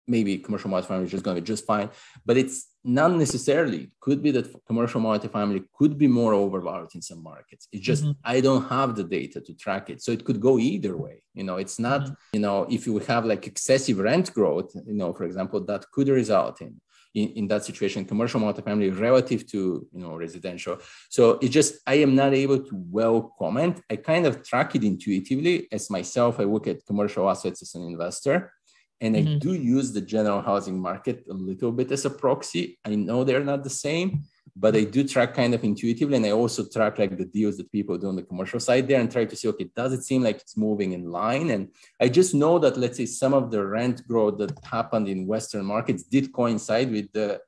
maybe 0.07 0.37
commercial 0.37 0.69
multifamily 0.69 1.03
is 1.03 1.11
just 1.11 1.23
going 1.23 1.35
to 1.35 1.41
be 1.41 1.45
just 1.45 1.65
fine. 1.65 1.89
But 2.25 2.37
it's 2.37 2.67
not 2.83 3.11
necessarily. 3.11 3.91
Could 3.99 4.23
be 4.23 4.31
that 4.31 4.47
commercial 4.65 5.01
multifamily 5.01 5.65
could 5.77 5.97
be 5.97 6.07
more 6.07 6.33
overvalued 6.33 6.95
in 6.95 7.01
some 7.01 7.21
markets. 7.21 7.67
It's 7.73 7.85
just 7.85 8.03
Mhm. 8.05 8.15
I 8.23 8.39
don't 8.39 8.65
have 8.69 8.95
the 8.95 9.03
data 9.03 9.41
to 9.41 9.53
track 9.53 9.89
it. 9.89 10.01
So 10.01 10.11
it 10.11 10.23
could 10.23 10.39
go 10.39 10.57
either 10.57 10.95
way. 10.95 11.21
You 11.33 11.43
know, 11.43 11.57
it's 11.57 11.77
not, 11.79 12.01
you 12.33 12.39
know, 12.39 12.65
if 12.69 12.87
you 12.87 12.97
have 12.99 13.25
like 13.25 13.45
excessive 13.47 13.97
rent 13.99 14.33
growth, 14.33 14.69
you 14.91 14.97
know, 15.01 15.11
for 15.13 15.25
example, 15.25 15.59
that 15.65 15.83
could 15.91 16.09
result 16.09 16.61
in 16.61 16.79
in, 17.15 17.29
in 17.39 17.47
that 17.47 17.63
situation, 17.63 18.05
commercial 18.05 18.39
multifamily 18.39 18.97
relative 18.99 19.41
to 19.47 19.87
you 19.91 20.01
know 20.03 20.15
residential. 20.15 20.77
So 21.09 21.39
it 21.41 21.49
just 21.49 21.71
I 21.87 21.95
am 21.95 22.13
not 22.15 22.33
able 22.33 22.59
to 22.59 22.73
well 22.97 23.33
comment. 23.39 23.81
I 23.89 23.95
kind 23.95 24.25
of 24.27 24.43
track 24.43 24.75
it 24.75 24.83
intuitively 24.83 25.67
as 25.71 25.89
myself. 25.89 26.39
I 26.39 26.43
look 26.43 26.67
at 26.67 26.85
commercial 26.85 27.29
assets 27.29 27.61
as 27.63 27.73
an 27.75 27.83
investor. 27.83 28.53
And 28.99 29.15
I 29.15 29.23
Mhm. 29.23 29.39
do 29.39 29.53
use 29.53 29.91
the 29.91 30.01
general 30.01 30.41
housing 30.41 30.79
market 30.79 31.25
a 31.29 31.33
little 31.33 31.71
bit 31.71 31.91
as 31.91 32.05
a 32.05 32.09
proxy. 32.09 32.79
I 32.83 32.95
know 32.95 33.23
they're 33.23 33.43
not 33.43 33.63
the 33.63 33.69
same, 33.69 34.23
but 34.55 34.75
I 34.75 34.85
do 34.85 35.03
track 35.03 35.35
kind 35.35 35.53
of 35.53 35.63
intuitively. 35.63 36.17
And 36.17 36.25
I 36.25 36.31
also 36.31 36.65
track 36.65 36.97
like 36.97 37.15
the 37.15 37.25
deals 37.25 37.57
that 37.57 37.71
people 37.71 37.95
do 37.97 38.07
on 38.07 38.15
the 38.15 38.23
commercial 38.23 38.59
side 38.59 38.87
there 38.87 38.99
and 38.99 39.11
try 39.11 39.25
to 39.25 39.35
see, 39.35 39.47
okay, 39.49 39.69
does 39.75 39.93
it 39.93 40.03
seem 40.03 40.23
like 40.23 40.37
it's 40.37 40.57
moving 40.57 40.93
in 40.93 41.11
line? 41.11 41.51
And 41.51 41.69
I 41.99 42.09
just 42.09 42.33
know 42.33 42.57
that, 42.59 42.75
let's 42.75 42.97
say, 42.97 43.05
some 43.05 43.33
of 43.35 43.51
the 43.51 43.63
rent 43.63 44.07
growth 44.07 44.39
that 44.39 44.57
happened 44.63 45.07
in 45.07 45.27
Western 45.27 45.65
markets 45.65 46.01
did 46.03 46.33
coincide 46.33 46.91
with 46.91 47.11
the 47.11 47.39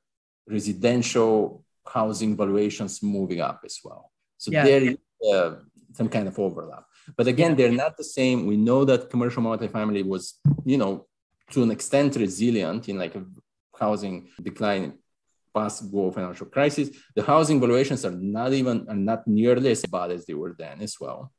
residential 0.46 1.64
housing 1.86 2.36
valuations 2.36 3.02
moving 3.02 3.40
up 3.40 3.60
as 3.64 3.80
well. 3.84 4.12
So 4.38 4.50
Yeah. 4.52 4.64
there 4.64 4.82
is 4.82 4.96
uh, 5.32 5.50
some 5.94 6.08
kind 6.08 6.28
of 6.28 6.38
overlap. 6.38 6.84
But 7.16 7.26
again, 7.26 7.56
they're 7.56 7.72
not 7.84 7.96
the 7.96 8.04
same. 8.04 8.46
We 8.46 8.56
know 8.56 8.84
that 8.84 9.10
commercial 9.10 9.42
multifamily 9.42 10.04
was, 10.04 10.38
you 10.64 10.78
know, 10.78 11.06
to 11.50 11.62
an 11.62 11.70
extent 11.70 12.16
resilient 12.16 12.88
in 12.88 12.98
like 12.98 13.14
a 13.14 13.24
housing 13.78 14.28
decline 14.42 14.94
past 15.54 15.90
global 15.90 16.12
financial 16.12 16.46
crisis. 16.46 16.90
The 17.14 17.22
housing 17.22 17.60
valuations 17.60 18.04
are 18.04 18.12
not 18.12 18.52
even 18.52 18.86
are 18.88 18.94
not 18.94 19.26
nearly 19.26 19.70
as 19.72 19.82
bad 19.84 20.10
as 20.12 20.24
they 20.26 20.34
were 20.34 20.54
then 20.56 20.80
as 20.80 20.96
well. 21.00 21.32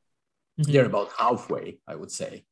Mhm. 0.60 0.72
They're 0.72 0.86
about 0.86 1.10
halfway, 1.16 1.78
I 1.86 1.94
would 1.94 2.10
say. 2.10 2.44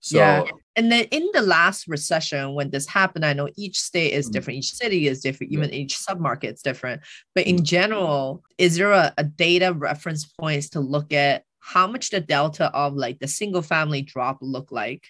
So 0.00 0.18
Yeah. 0.18 0.44
And 0.76 0.90
then 0.90 1.04
in 1.12 1.30
the 1.32 1.40
last 1.40 1.86
recession, 1.86 2.52
when 2.54 2.70
this 2.70 2.86
happened, 2.88 3.24
I 3.24 3.32
know 3.32 3.48
each 3.56 3.78
state 3.80 4.12
is 4.12 4.28
Mhm. 4.28 4.32
different, 4.32 4.58
each 4.58 4.72
city 4.74 5.06
is 5.06 5.20
different, 5.20 5.52
Yeah. 5.52 5.58
even 5.60 5.72
each 5.72 5.96
submarket 5.96 6.54
is 6.54 6.62
different. 6.62 7.02
But 7.34 7.46
in 7.46 7.64
general, 7.64 8.42
is 8.58 8.76
there 8.76 8.92
a, 8.92 9.14
a 9.16 9.24
data 9.24 9.72
reference 9.72 10.24
points 10.26 10.68
to 10.70 10.80
look 10.80 11.12
at 11.12 11.44
how 11.60 11.86
much 11.86 12.10
the 12.10 12.20
delta 12.20 12.66
of 12.74 12.94
like 12.94 13.20
the 13.20 13.28
single 13.28 13.62
family 13.62 14.02
drop 14.02 14.38
look 14.42 14.72
like, 14.72 15.04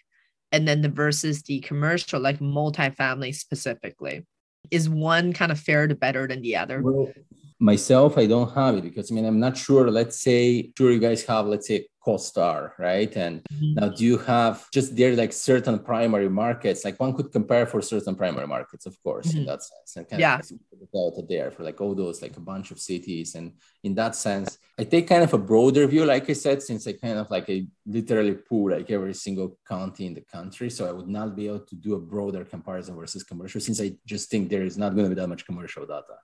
and 0.55 0.69
then 0.69 0.83
the 0.83 0.89
versus 0.89 1.43
the 1.43 1.59
commercial, 1.61 2.21
like 2.21 2.39
multifamily 2.39 3.35
specifically? 3.35 4.25
Is 4.71 4.89
one 4.89 5.33
kind 5.33 5.51
of 5.51 5.59
fared 5.59 5.99
better 5.99 6.29
than 6.29 6.43
the 6.43 6.57
other? 6.57 6.81
Well, 6.81 7.13
myself, 7.59 8.19
I 8.19 8.27
don't 8.27 8.53
have 8.55 8.77
it 8.77 8.83
because 8.83 9.11
I 9.11 9.15
mean, 9.15 9.25
I'm 9.25 9.41
not 9.41 9.57
sure. 9.57 9.91
Let's 9.91 10.21
say, 10.21 10.73
sure, 10.77 10.91
you 10.91 10.99
guys 10.99 11.25
have, 11.25 11.47
let's 11.47 11.69
say, 11.69 11.87
CoStar, 12.07 12.73
right? 12.79 13.17
And 13.17 13.43
Mhm. 13.51 13.75
now, 13.77 13.89
do 13.89 14.05
you 14.05 14.19
have 14.19 14.71
just 14.71 14.95
there 14.95 15.17
like 15.17 15.33
certain 15.33 15.79
primary 15.79 16.29
markets? 16.29 16.85
Like 16.85 17.01
one 17.01 17.15
could 17.15 17.33
compare 17.33 17.65
for 17.67 17.81
certain 17.81 18.15
primary 18.15 18.47
markets, 18.47 18.85
of 18.85 18.95
course, 19.03 19.35
in 19.35 19.43
Mhm. 19.43 19.47
that 19.47 19.63
sense, 19.63 19.97
and 19.97 20.09
kind 20.09 20.21
Yeah. 20.21 20.39
of 20.39 20.91
delta 20.93 21.23
there 21.27 21.51
for 21.51 21.63
like 21.65 21.81
all 21.81 21.95
those 21.95 22.21
like 22.21 22.37
a 22.37 22.41
bunch 22.41 22.71
of 22.71 22.79
cities. 22.79 23.35
And 23.35 23.53
in 23.83 23.95
that 23.95 24.15
sense, 24.15 24.59
I 24.79 24.85
take 24.85 25.09
kind 25.09 25.23
of 25.25 25.33
a 25.33 25.39
broader 25.39 25.87
view, 25.87 26.05
like 26.05 26.29
I 26.29 26.35
said, 26.35 26.63
since 26.63 26.87
I 26.87 26.93
kind 26.93 27.19
of 27.19 27.31
like 27.31 27.49
I 27.49 27.67
literally 27.87 28.35
pull 28.35 28.71
like 28.71 28.91
every 28.91 29.15
single 29.15 29.57
county 29.67 30.05
in 30.07 30.15
the 30.15 30.21
country, 30.37 30.69
so 30.69 30.87
I 30.87 30.93
would 30.93 31.09
not 31.09 31.35
be 31.35 31.47
able 31.47 31.61
to 31.61 31.75
do 31.77 31.95
a 31.95 32.01
broader 32.01 32.45
comparison 32.45 32.97
versus 32.97 33.23
commercial, 33.25 33.61
since 33.63 33.81
I 33.81 33.97
just 34.05 34.31
think 34.31 34.51
there 34.51 34.63
is 34.65 34.77
not 34.77 34.95
going 34.95 35.05
to 35.09 35.15
be 35.15 35.21
that 35.21 35.29
much 35.29 35.47
commercial 35.47 35.87
data 35.87 36.17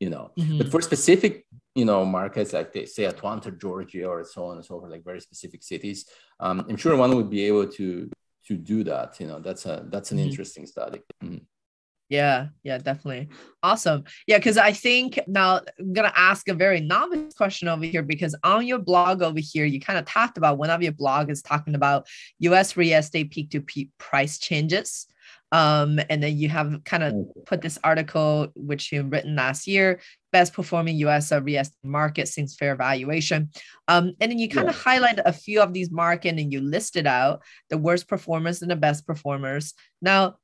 you 0.00 0.10
know. 0.10 0.30
Mm-hmm. 0.38 0.58
But 0.58 0.70
for 0.70 0.80
specific, 0.80 1.46
you 1.74 1.84
know, 1.84 2.04
markets 2.04 2.52
like 2.52 2.72
they 2.72 2.86
say 2.86 3.04
Atlanta, 3.04 3.50
Georgia, 3.50 4.06
or 4.06 4.24
so 4.24 4.46
on 4.46 4.56
and 4.56 4.64
so 4.64 4.78
forth, 4.80 4.90
like 4.90 5.04
very 5.04 5.20
specific 5.20 5.62
cities, 5.62 6.06
um, 6.40 6.64
I'm 6.68 6.76
sure 6.76 6.96
one 6.96 7.14
would 7.16 7.30
be 7.30 7.44
able 7.44 7.66
to 7.66 8.10
to 8.46 8.56
do 8.56 8.84
that. 8.84 9.20
You 9.20 9.26
know, 9.26 9.38
that's 9.40 9.66
a 9.66 9.86
that's 9.90 10.10
an 10.10 10.18
mm-hmm. 10.18 10.28
interesting 10.28 10.66
study. 10.66 11.00
Mm-hmm. 11.22 11.44
Yeah, 12.08 12.48
yeah, 12.62 12.78
definitely. 12.78 13.28
Awesome. 13.62 14.04
Yeah, 14.26 14.38
because 14.38 14.56
I 14.56 14.72
think 14.72 15.20
now 15.26 15.60
I'm 15.78 15.92
gonna 15.92 16.12
ask 16.16 16.48
a 16.48 16.54
very 16.54 16.80
novice 16.80 17.34
question 17.34 17.68
over 17.68 17.84
here 17.84 18.02
because 18.02 18.34
on 18.42 18.66
your 18.66 18.78
blog 18.78 19.20
over 19.20 19.40
here, 19.40 19.66
you 19.66 19.78
kind 19.78 19.98
of 19.98 20.06
talked 20.06 20.38
about 20.38 20.56
one 20.56 20.70
of 20.70 20.82
your 20.82 20.92
blog 20.92 21.30
is 21.30 21.42
talking 21.42 21.74
about 21.74 22.06
US 22.38 22.78
real 22.78 22.98
estate 22.98 23.30
peak 23.30 23.50
to 23.50 23.60
peak 23.60 23.90
price 23.98 24.38
changes. 24.38 25.06
Um, 25.50 25.98
and 26.10 26.22
then 26.22 26.36
you 26.36 26.48
have 26.50 26.84
kind 26.84 27.02
of 27.02 27.14
put 27.46 27.62
this 27.62 27.78
article 27.82 28.48
which 28.54 28.92
you've 28.92 29.10
written 29.10 29.36
last 29.36 29.66
year, 29.66 30.00
best 30.30 30.52
performing 30.52 30.96
US 30.98 31.32
real 31.32 31.60
estate 31.60 31.76
market 31.82 32.28
since 32.28 32.54
fair 32.54 32.76
valuation. 32.76 33.50
Um, 33.88 34.12
and 34.20 34.30
then 34.30 34.38
you 34.38 34.48
kind 34.48 34.66
yeah. 34.66 34.72
of 34.72 34.82
highlight 34.82 35.20
a 35.24 35.32
few 35.32 35.62
of 35.62 35.72
these 35.72 35.90
markets 35.90 36.38
and 36.38 36.52
you 36.52 36.60
listed 36.60 37.06
out 37.06 37.42
the 37.70 37.78
worst 37.78 38.08
performers 38.08 38.60
and 38.60 38.70
the 38.70 38.76
best 38.76 39.06
performers. 39.06 39.74
Now, 40.02 40.36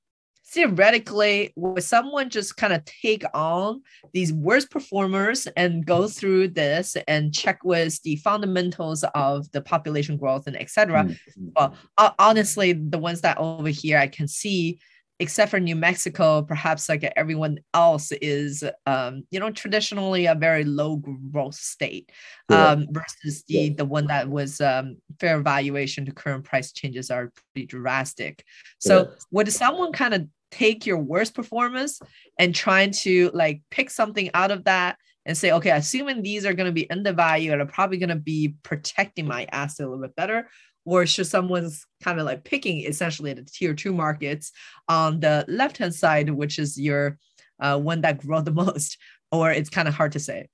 theoretically, 0.46 1.52
would 1.56 1.82
someone 1.82 2.30
just 2.30 2.56
kind 2.56 2.72
of 2.72 2.84
take 2.84 3.24
on 3.34 3.82
these 4.12 4.32
worst 4.32 4.70
performers 4.70 5.46
and 5.56 5.84
go 5.84 6.06
through 6.06 6.48
this 6.48 6.96
and 7.08 7.34
check 7.34 7.64
with 7.64 8.00
the 8.02 8.16
fundamentals 8.16 9.04
of 9.14 9.50
the 9.52 9.60
population 9.60 10.16
growth 10.16 10.46
and 10.46 10.56
etc. 10.56 11.04
Mm-hmm. 11.04 11.48
Well, 11.56 11.76
honestly, 12.18 12.72
the 12.72 12.98
ones 12.98 13.22
that 13.22 13.38
over 13.38 13.68
here 13.68 13.98
I 13.98 14.06
can 14.06 14.28
see 14.28 14.78
except 15.20 15.50
for 15.50 15.60
New 15.60 15.76
Mexico, 15.76 16.42
perhaps 16.42 16.88
like 16.88 17.04
everyone 17.16 17.58
else 17.72 18.10
is, 18.12 18.64
um, 18.86 19.24
you 19.30 19.38
know, 19.38 19.50
traditionally 19.50 20.26
a 20.26 20.34
very 20.34 20.64
low 20.64 20.96
growth 20.96 21.54
state 21.54 22.10
um, 22.48 22.86
versus 22.90 23.44
the 23.46 23.54
yeah. 23.54 23.74
the 23.76 23.84
one 23.84 24.06
that 24.08 24.28
was 24.28 24.60
um, 24.60 24.96
fair 25.20 25.40
valuation 25.40 26.04
to 26.06 26.12
current 26.12 26.44
price 26.44 26.72
changes 26.72 27.10
are 27.10 27.32
pretty 27.52 27.66
drastic. 27.66 28.44
So 28.78 29.02
yeah. 29.02 29.14
would 29.30 29.52
someone 29.52 29.92
kind 29.92 30.14
of 30.14 30.28
take 30.50 30.86
your 30.86 30.98
worst 30.98 31.34
performance 31.34 32.00
and 32.38 32.54
trying 32.54 32.90
to 32.92 33.30
like 33.34 33.62
pick 33.70 33.90
something 33.90 34.30
out 34.34 34.50
of 34.50 34.64
that 34.64 34.96
and 35.26 35.36
say, 35.36 35.52
okay, 35.52 35.70
assuming 35.70 36.22
these 36.22 36.44
are 36.44 36.54
going 36.54 36.66
to 36.66 36.72
be 36.72 36.90
undervalued 36.90 37.52
and 37.52 37.62
are 37.62 37.66
probably 37.66 37.96
going 37.98 38.10
to 38.10 38.16
be 38.16 38.54
protecting 38.62 39.26
my 39.26 39.46
asset 39.50 39.86
a 39.86 39.88
little 39.88 40.02
bit 40.02 40.14
better, 40.16 40.48
or 40.84 41.06
should 41.06 41.26
someone's 41.26 41.86
kind 42.02 42.20
of 42.20 42.26
like 42.26 42.44
picking 42.44 42.80
essentially 42.80 43.32
the 43.32 43.42
tier 43.42 43.74
two 43.74 43.92
markets 43.92 44.52
on 44.88 45.20
the 45.20 45.44
left 45.48 45.78
hand 45.78 45.94
side, 45.94 46.30
which 46.30 46.58
is 46.58 46.78
your 46.78 47.18
uh, 47.60 47.78
one 47.78 48.00
that 48.02 48.18
grow 48.18 48.40
the 48.40 48.50
most, 48.64 48.98
or 49.32 49.50
it's 49.50 49.70
kind 49.70 49.88
of 49.88 49.94
hard 49.94 50.12
to 50.12 50.20
say. 50.20 50.48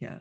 Yeah. 0.00 0.18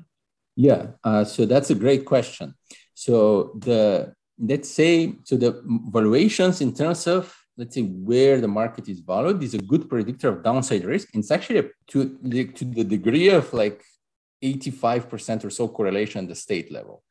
Yeah. 0.55 0.87
Uh, 1.03 1.23
so 1.23 1.45
that's 1.45 1.69
a 1.69 1.75
great 1.75 2.05
question. 2.05 2.55
So 2.93 3.53
the 3.59 4.13
let's 4.37 4.69
say 4.69 5.15
so 5.23 5.35
the 5.35 5.61
valuations 5.91 6.61
in 6.61 6.73
terms 6.73 7.07
of 7.07 7.35
let's 7.57 7.75
say 7.75 7.81
where 7.81 8.39
the 8.39 8.47
market 8.47 8.87
is 8.87 9.01
valued 9.01 9.43
is 9.43 9.53
a 9.53 9.57
good 9.57 9.89
predictor 9.89 10.29
of 10.29 10.43
downside 10.43 10.85
risk. 10.85 11.09
It's 11.13 11.31
actually 11.31 11.69
to 11.87 12.17
to 12.55 12.65
the 12.65 12.83
degree 12.83 13.29
of 13.29 13.53
like 13.53 13.83
85% 14.43 15.43
or 15.45 15.49
so 15.49 15.67
correlation 15.67 16.23
at 16.23 16.29
the 16.29 16.35
state 16.35 16.71
level. 16.71 17.03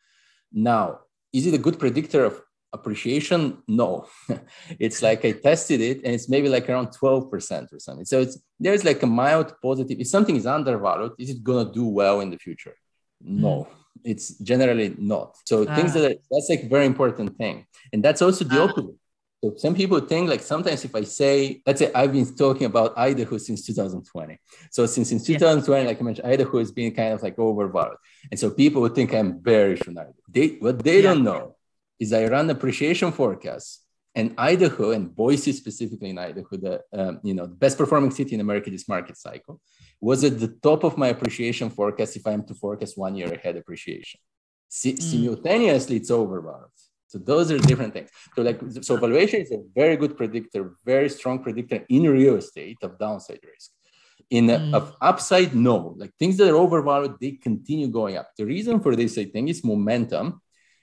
Now, 0.50 1.00
is 1.32 1.46
it 1.46 1.54
a 1.54 1.58
good 1.58 1.78
predictor 1.78 2.24
of 2.24 2.40
appreciation? 2.72 3.62
No. 3.66 4.08
it's 4.78 5.02
like 5.02 5.24
I 5.24 5.32
tested 5.32 5.80
it 5.80 5.98
and 6.04 6.14
it's 6.14 6.28
maybe 6.28 6.48
like 6.48 6.68
around 6.68 6.88
12% 6.88 7.72
or 7.72 7.78
something. 7.78 8.04
So 8.04 8.20
it's 8.20 8.38
there's 8.58 8.84
like 8.84 9.02
a 9.02 9.06
mild 9.06 9.54
positive. 9.62 9.98
If 10.00 10.08
something 10.08 10.36
is 10.36 10.46
undervalued, 10.46 11.12
is 11.18 11.30
it 11.30 11.42
gonna 11.42 11.70
do 11.72 11.86
well 11.86 12.20
in 12.20 12.30
the 12.30 12.38
future? 12.38 12.74
No. 13.20 13.48
Mm. 13.48 13.66
It's 14.04 14.38
generally 14.38 14.94
not. 14.98 15.36
So 15.44 15.66
ah. 15.68 15.74
things 15.74 15.92
that 15.94 16.04
are, 16.10 16.14
that's 16.30 16.48
like 16.48 16.70
very 16.70 16.86
important 16.86 17.36
thing. 17.36 17.66
And 17.92 18.02
that's 18.02 18.22
also 18.22 18.44
the 18.44 18.60
ah. 18.60 18.64
opposite. 18.64 18.96
So 19.42 19.54
some 19.56 19.74
people 19.74 20.00
think 20.00 20.28
like 20.28 20.40
sometimes 20.40 20.84
if 20.84 20.94
I 20.94 21.02
say, 21.04 21.62
let's 21.64 21.78
say 21.78 21.92
I've 21.94 22.12
been 22.12 22.34
talking 22.34 22.66
about 22.66 22.98
Idaho 22.98 23.38
since 23.38 23.64
2020. 23.66 24.36
So 24.70 24.86
since 24.86 25.12
in 25.12 25.22
2020, 25.22 25.82
yeah. 25.82 25.88
like 25.88 26.00
I 26.00 26.04
mentioned, 26.04 26.26
Idaho 26.26 26.58
has 26.58 26.72
been 26.72 26.92
kind 26.92 27.14
of 27.14 27.22
like 27.22 27.38
overvalued. 27.38 27.98
And 28.30 28.40
so 28.40 28.50
people 28.50 28.82
would 28.82 28.96
think 28.96 29.14
I'm 29.14 29.38
bearish 29.38 29.86
on 29.86 29.96
Idaho. 29.96 30.14
They, 30.28 30.48
what 30.58 30.82
they 30.82 30.96
yeah. 30.96 31.02
don't 31.02 31.22
know 31.22 31.54
is 32.00 32.12
I 32.12 32.26
run 32.26 32.50
appreciation 32.50 33.12
forecasts 33.12 33.84
and 34.18 34.34
Idaho 34.36 34.90
and 34.90 35.14
Boise 35.14 35.52
specifically 35.52 36.10
in 36.10 36.18
Idaho, 36.18 36.56
the 36.56 36.82
um, 36.92 37.20
you 37.22 37.34
know 37.34 37.46
the 37.46 37.54
best 37.54 37.78
performing 37.78 38.10
city 38.10 38.34
in 38.34 38.40
America 38.40 38.68
this 38.68 38.88
market 38.88 39.16
cycle, 39.16 39.60
was 40.00 40.24
at 40.24 40.40
the 40.40 40.48
top 40.48 40.82
of 40.82 40.98
my 40.98 41.08
appreciation 41.08 41.70
forecast 41.70 42.16
if 42.16 42.26
I 42.26 42.32
am 42.32 42.44
to 42.46 42.54
forecast 42.54 42.98
one 42.98 43.14
year 43.14 43.32
ahead 43.32 43.56
appreciation. 43.56 44.18
Mm. 44.70 45.00
Simultaneously, 45.00 45.96
it's 45.96 46.10
overvalued. 46.10 46.70
So 47.08 47.18
those 47.18 47.50
are 47.50 47.58
different 47.58 47.94
things. 47.94 48.10
So 48.36 48.42
like 48.42 48.60
so 48.82 48.96
valuation 48.98 49.40
is 49.40 49.50
a 49.50 49.62
very 49.74 49.96
good 49.96 50.16
predictor, 50.16 50.74
very 50.84 51.08
strong 51.08 51.42
predictor 51.42 51.84
in 51.88 52.02
real 52.02 52.36
estate 52.36 52.78
of 52.82 52.98
downside 52.98 53.40
risk. 53.42 53.70
In 54.30 54.48
mm. 54.48 54.74
of 54.74 54.94
upside, 55.00 55.54
no. 55.54 55.94
Like 55.96 56.12
things 56.18 56.36
that 56.36 56.50
are 56.50 56.56
overvalued, 56.56 57.16
they 57.18 57.32
continue 57.32 57.88
going 57.88 58.18
up. 58.18 58.28
The 58.36 58.44
reason 58.44 58.80
for 58.80 58.94
this, 58.94 59.16
I 59.16 59.24
think, 59.24 59.48
is 59.48 59.64
momentum. 59.64 60.42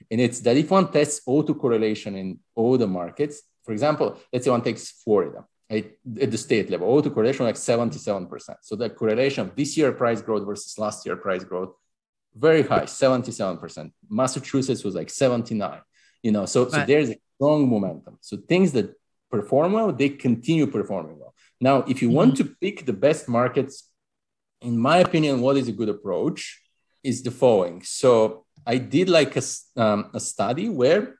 And 0.09 0.19
it's 0.19 0.39
that 0.41 0.57
if 0.57 0.71
one 0.71 0.91
tests 0.91 1.21
autocorrelation 1.27 2.17
in 2.17 2.39
all 2.55 2.75
the 2.77 2.87
markets, 2.87 3.43
for 3.63 3.71
example, 3.71 4.17
let's 4.33 4.45
say 4.45 4.51
one 4.51 4.63
takes 4.63 4.89
Florida 4.89 5.45
at, 5.69 5.85
at 6.19 6.31
the 6.31 6.37
state 6.39 6.71
level, 6.71 6.87
autocorrelation 6.87 7.41
like 7.41 7.55
77%. 7.55 8.55
So 8.61 8.75
the 8.75 8.89
correlation 8.89 9.47
of 9.47 9.55
this 9.55 9.77
year 9.77 9.91
price 9.91 10.23
growth 10.23 10.45
versus 10.45 10.77
last 10.79 11.05
year 11.05 11.15
price 11.15 11.43
growth, 11.43 11.73
very 12.35 12.63
high, 12.63 12.83
77%. 12.83 13.91
Massachusetts 14.09 14.83
was 14.83 14.95
like 14.95 15.11
79 15.11 15.81
you 16.23 16.31
know 16.31 16.45
so, 16.45 16.69
so 16.69 16.83
there's 16.85 17.09
a 17.09 17.17
strong 17.35 17.69
momentum 17.69 18.17
so 18.21 18.37
things 18.37 18.71
that 18.71 18.93
perform 19.29 19.73
well 19.73 19.91
they 19.91 20.09
continue 20.09 20.67
performing 20.67 21.17
well 21.19 21.33
now 21.59 21.77
if 21.87 22.01
you 22.01 22.07
mm-hmm. 22.07 22.17
want 22.17 22.37
to 22.37 22.45
pick 22.61 22.85
the 22.85 22.93
best 22.93 23.27
markets 23.27 23.89
in 24.61 24.77
my 24.77 24.97
opinion 24.97 25.41
what 25.41 25.57
is 25.57 25.67
a 25.67 25.71
good 25.71 25.89
approach 25.89 26.61
is 27.03 27.23
the 27.23 27.31
following 27.31 27.81
so 27.83 28.45
i 28.65 28.77
did 28.77 29.09
like 29.09 29.35
a, 29.35 29.43
um, 29.77 30.09
a 30.13 30.19
study 30.19 30.69
where 30.69 31.19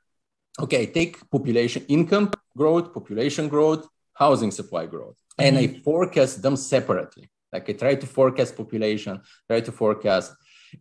okay 0.58 0.86
take 0.86 1.28
population 1.30 1.84
income 1.88 2.30
growth 2.56 2.92
population 2.92 3.48
growth 3.48 3.86
housing 4.14 4.50
supply 4.50 4.86
growth 4.86 5.16
mm-hmm. 5.16 5.44
and 5.44 5.58
i 5.58 5.66
mm-hmm. 5.66 5.82
forecast 5.82 6.42
them 6.42 6.56
separately 6.56 7.28
like 7.52 7.68
i 7.68 7.72
try 7.72 7.94
to 7.94 8.06
forecast 8.06 8.56
population 8.56 9.20
try 9.48 9.60
to 9.60 9.72
forecast 9.72 10.32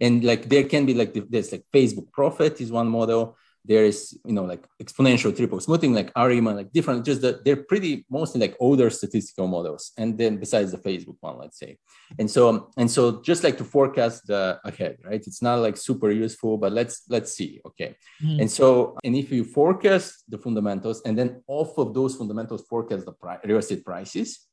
and 0.02 0.24
like 0.24 0.50
there 0.50 0.64
can 0.64 0.86
be 0.86 0.94
like 0.94 1.14
this 1.30 1.52
like 1.52 1.66
facebook 1.74 2.12
Prophet 2.12 2.60
is 2.62 2.72
one 2.72 2.88
model 2.88 3.38
there 3.68 3.86
is 3.86 4.18
you 4.26 4.34
know 4.34 4.44
like 4.44 4.64
exponential 4.82 5.36
triple 5.36 5.60
smoothing 5.60 5.94
like 5.94 6.12
ARIMA 6.16 6.54
like 6.54 6.72
different 6.72 7.06
just 7.06 7.22
that 7.22 7.44
they're 7.44 7.64
pretty 7.72 8.06
mostly 8.10 8.40
like 8.40 8.56
older 8.60 8.90
statistical 8.90 9.48
models. 9.48 9.92
And 9.98 10.18
then 10.18 10.38
besides 10.38 10.72
the 10.72 10.78
facebook 10.78 11.18
one 11.22 11.38
let's 11.38 11.58
say. 11.60 11.78
And 12.20 12.30
so 12.30 12.72
and 12.78 12.90
so 12.90 13.22
just 13.22 13.44
like 13.44 13.58
to 13.58 13.64
forecast 13.64 14.28
the 14.28 14.60
ahead 14.64 14.98
right? 15.04 15.24
It's 15.26 15.42
not 15.42 15.60
like 15.60 15.78
super 15.78 16.12
useful 16.12 16.58
but 16.58 16.72
let's 16.72 17.04
let's 17.10 17.34
see. 17.34 17.62
Okay. 17.66 17.96
Mm. 18.24 18.42
and 18.42 18.52
so 18.52 18.98
and 19.04 19.16
if 19.16 19.32
you 19.32 19.44
forecast 19.44 20.24
the 20.30 20.38
fundamentals 20.38 21.02
and 21.06 21.18
then 21.18 21.42
off 21.48 21.78
of 21.78 21.94
those 21.94 22.16
fundamentals 22.16 22.64
forecast 22.70 23.06
the 23.06 23.12
pri- 23.12 23.40
real 23.44 23.58
estate 23.58 23.84
prices 23.84 24.48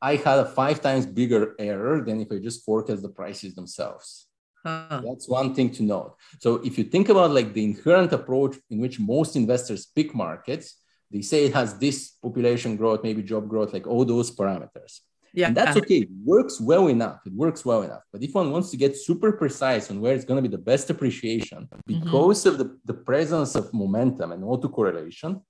i 0.00 0.16
had 0.16 0.38
a 0.38 0.44
five 0.44 0.80
times 0.80 1.06
bigger 1.06 1.54
error 1.58 2.04
than 2.04 2.20
if 2.20 2.30
i 2.30 2.38
just 2.38 2.64
forecast 2.64 3.02
the 3.02 3.08
prices 3.08 3.54
themselves 3.54 4.25
Huh. 4.66 5.00
That's 5.04 5.28
one 5.28 5.54
thing 5.54 5.70
to 5.72 5.82
note. 5.84 6.16
So 6.40 6.56
if 6.56 6.76
you 6.76 6.84
think 6.84 7.08
about 7.08 7.30
like 7.30 7.52
the 7.52 7.62
inherent 7.62 8.12
approach 8.12 8.56
in 8.68 8.80
which 8.80 8.98
most 8.98 9.36
investors 9.36 9.86
pick 9.86 10.12
markets, 10.14 10.80
they 11.12 11.22
say 11.22 11.44
it 11.44 11.54
has 11.54 11.78
this 11.78 12.10
population 12.20 12.76
growth, 12.76 13.04
maybe 13.04 13.22
job 13.22 13.48
growth, 13.48 13.72
like 13.72 13.86
all 13.86 14.04
those 14.04 14.34
parameters. 14.34 15.00
Yeah. 15.32 15.48
And 15.48 15.56
that's 15.56 15.76
okay. 15.76 15.98
It 15.98 16.08
works 16.24 16.60
well 16.60 16.88
enough. 16.88 17.20
It 17.26 17.34
works 17.34 17.64
well 17.64 17.82
enough. 17.82 18.02
But 18.12 18.22
if 18.22 18.34
one 18.34 18.50
wants 18.50 18.70
to 18.70 18.76
get 18.76 18.96
super 18.96 19.32
precise 19.32 19.90
on 19.90 20.00
where 20.00 20.14
it's 20.14 20.24
going 20.24 20.42
to 20.42 20.48
be 20.48 20.56
the 20.56 20.62
best 20.62 20.90
appreciation, 20.90 21.68
mm-hmm. 21.68 21.80
because 21.86 22.44
mm-hmm. 22.44 22.48
of 22.48 22.58
the, 22.58 22.78
the 22.86 22.94
presence 22.94 23.54
of 23.54 23.72
momentum 23.72 24.32
and 24.32 24.42
autocorrelation, 24.42 25.42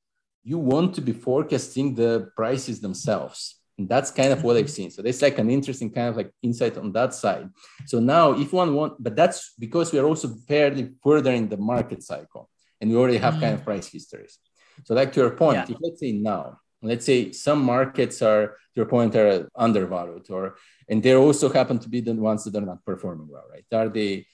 you 0.45 0.59
want 0.59 0.95
to 0.97 1.01
be 1.01 1.13
forecasting 1.13 1.95
the 1.95 2.31
prices 2.37 2.81
themselves. 2.81 3.56
And 3.79 3.89
that's 3.89 4.11
kind 4.11 4.33
of 4.33 4.43
what 4.43 4.57
I've 4.57 4.71
seen. 4.71 4.91
So 4.91 5.03
there's 5.03 5.21
like 5.21 5.39
an 5.39 5.51
interesting 5.51 5.91
kind 5.91 6.09
of 6.09 6.17
like 6.17 6.31
insight 6.43 6.79
on 6.79 6.93
that 6.93 7.13
side. 7.13 7.51
So 7.87 8.01
now 8.01 8.33
if 8.33 8.53
one 8.53 8.75
want, 8.75 9.03
but 9.03 9.15
that's 9.15 9.53
because 9.59 9.93
we 9.93 9.99
are 9.99 10.07
also 10.07 10.29
fairly 10.49 10.93
further 11.03 11.33
in 11.33 11.49
the 11.49 11.59
market 11.59 12.03
cycle 12.03 12.49
and 12.81 12.91
we 12.91 12.97
already 12.97 13.19
have 13.19 13.35
mm. 13.35 13.41
kind 13.41 13.55
of 13.55 13.65
price 13.65 13.87
histories. 13.87 14.39
So 14.85 14.95
like 14.95 15.13
to 15.13 15.21
your 15.21 15.31
point, 15.31 15.69
yeah. 15.69 15.75
if 15.75 15.79
let's 15.81 16.01
say 16.01 16.13
now, 16.13 16.59
let's 16.83 17.05
say 17.05 17.33
some 17.33 17.63
markets 17.63 18.23
are 18.23 18.47
to 18.47 18.77
your 18.77 18.87
point 18.87 19.15
are 19.15 19.49
undervalued 19.55 20.31
or 20.31 20.57
and 20.89 21.03
they 21.03 21.15
also 21.15 21.49
happen 21.49 21.79
to 21.81 21.89
be 21.89 22.01
the 22.01 22.15
ones 22.15 22.45
that 22.45 22.57
are 22.57 22.67
not 22.67 22.85
performing 22.85 23.29
well, 23.29 23.45
right? 23.51 23.65
Are 23.73 23.89
they 23.91 24.27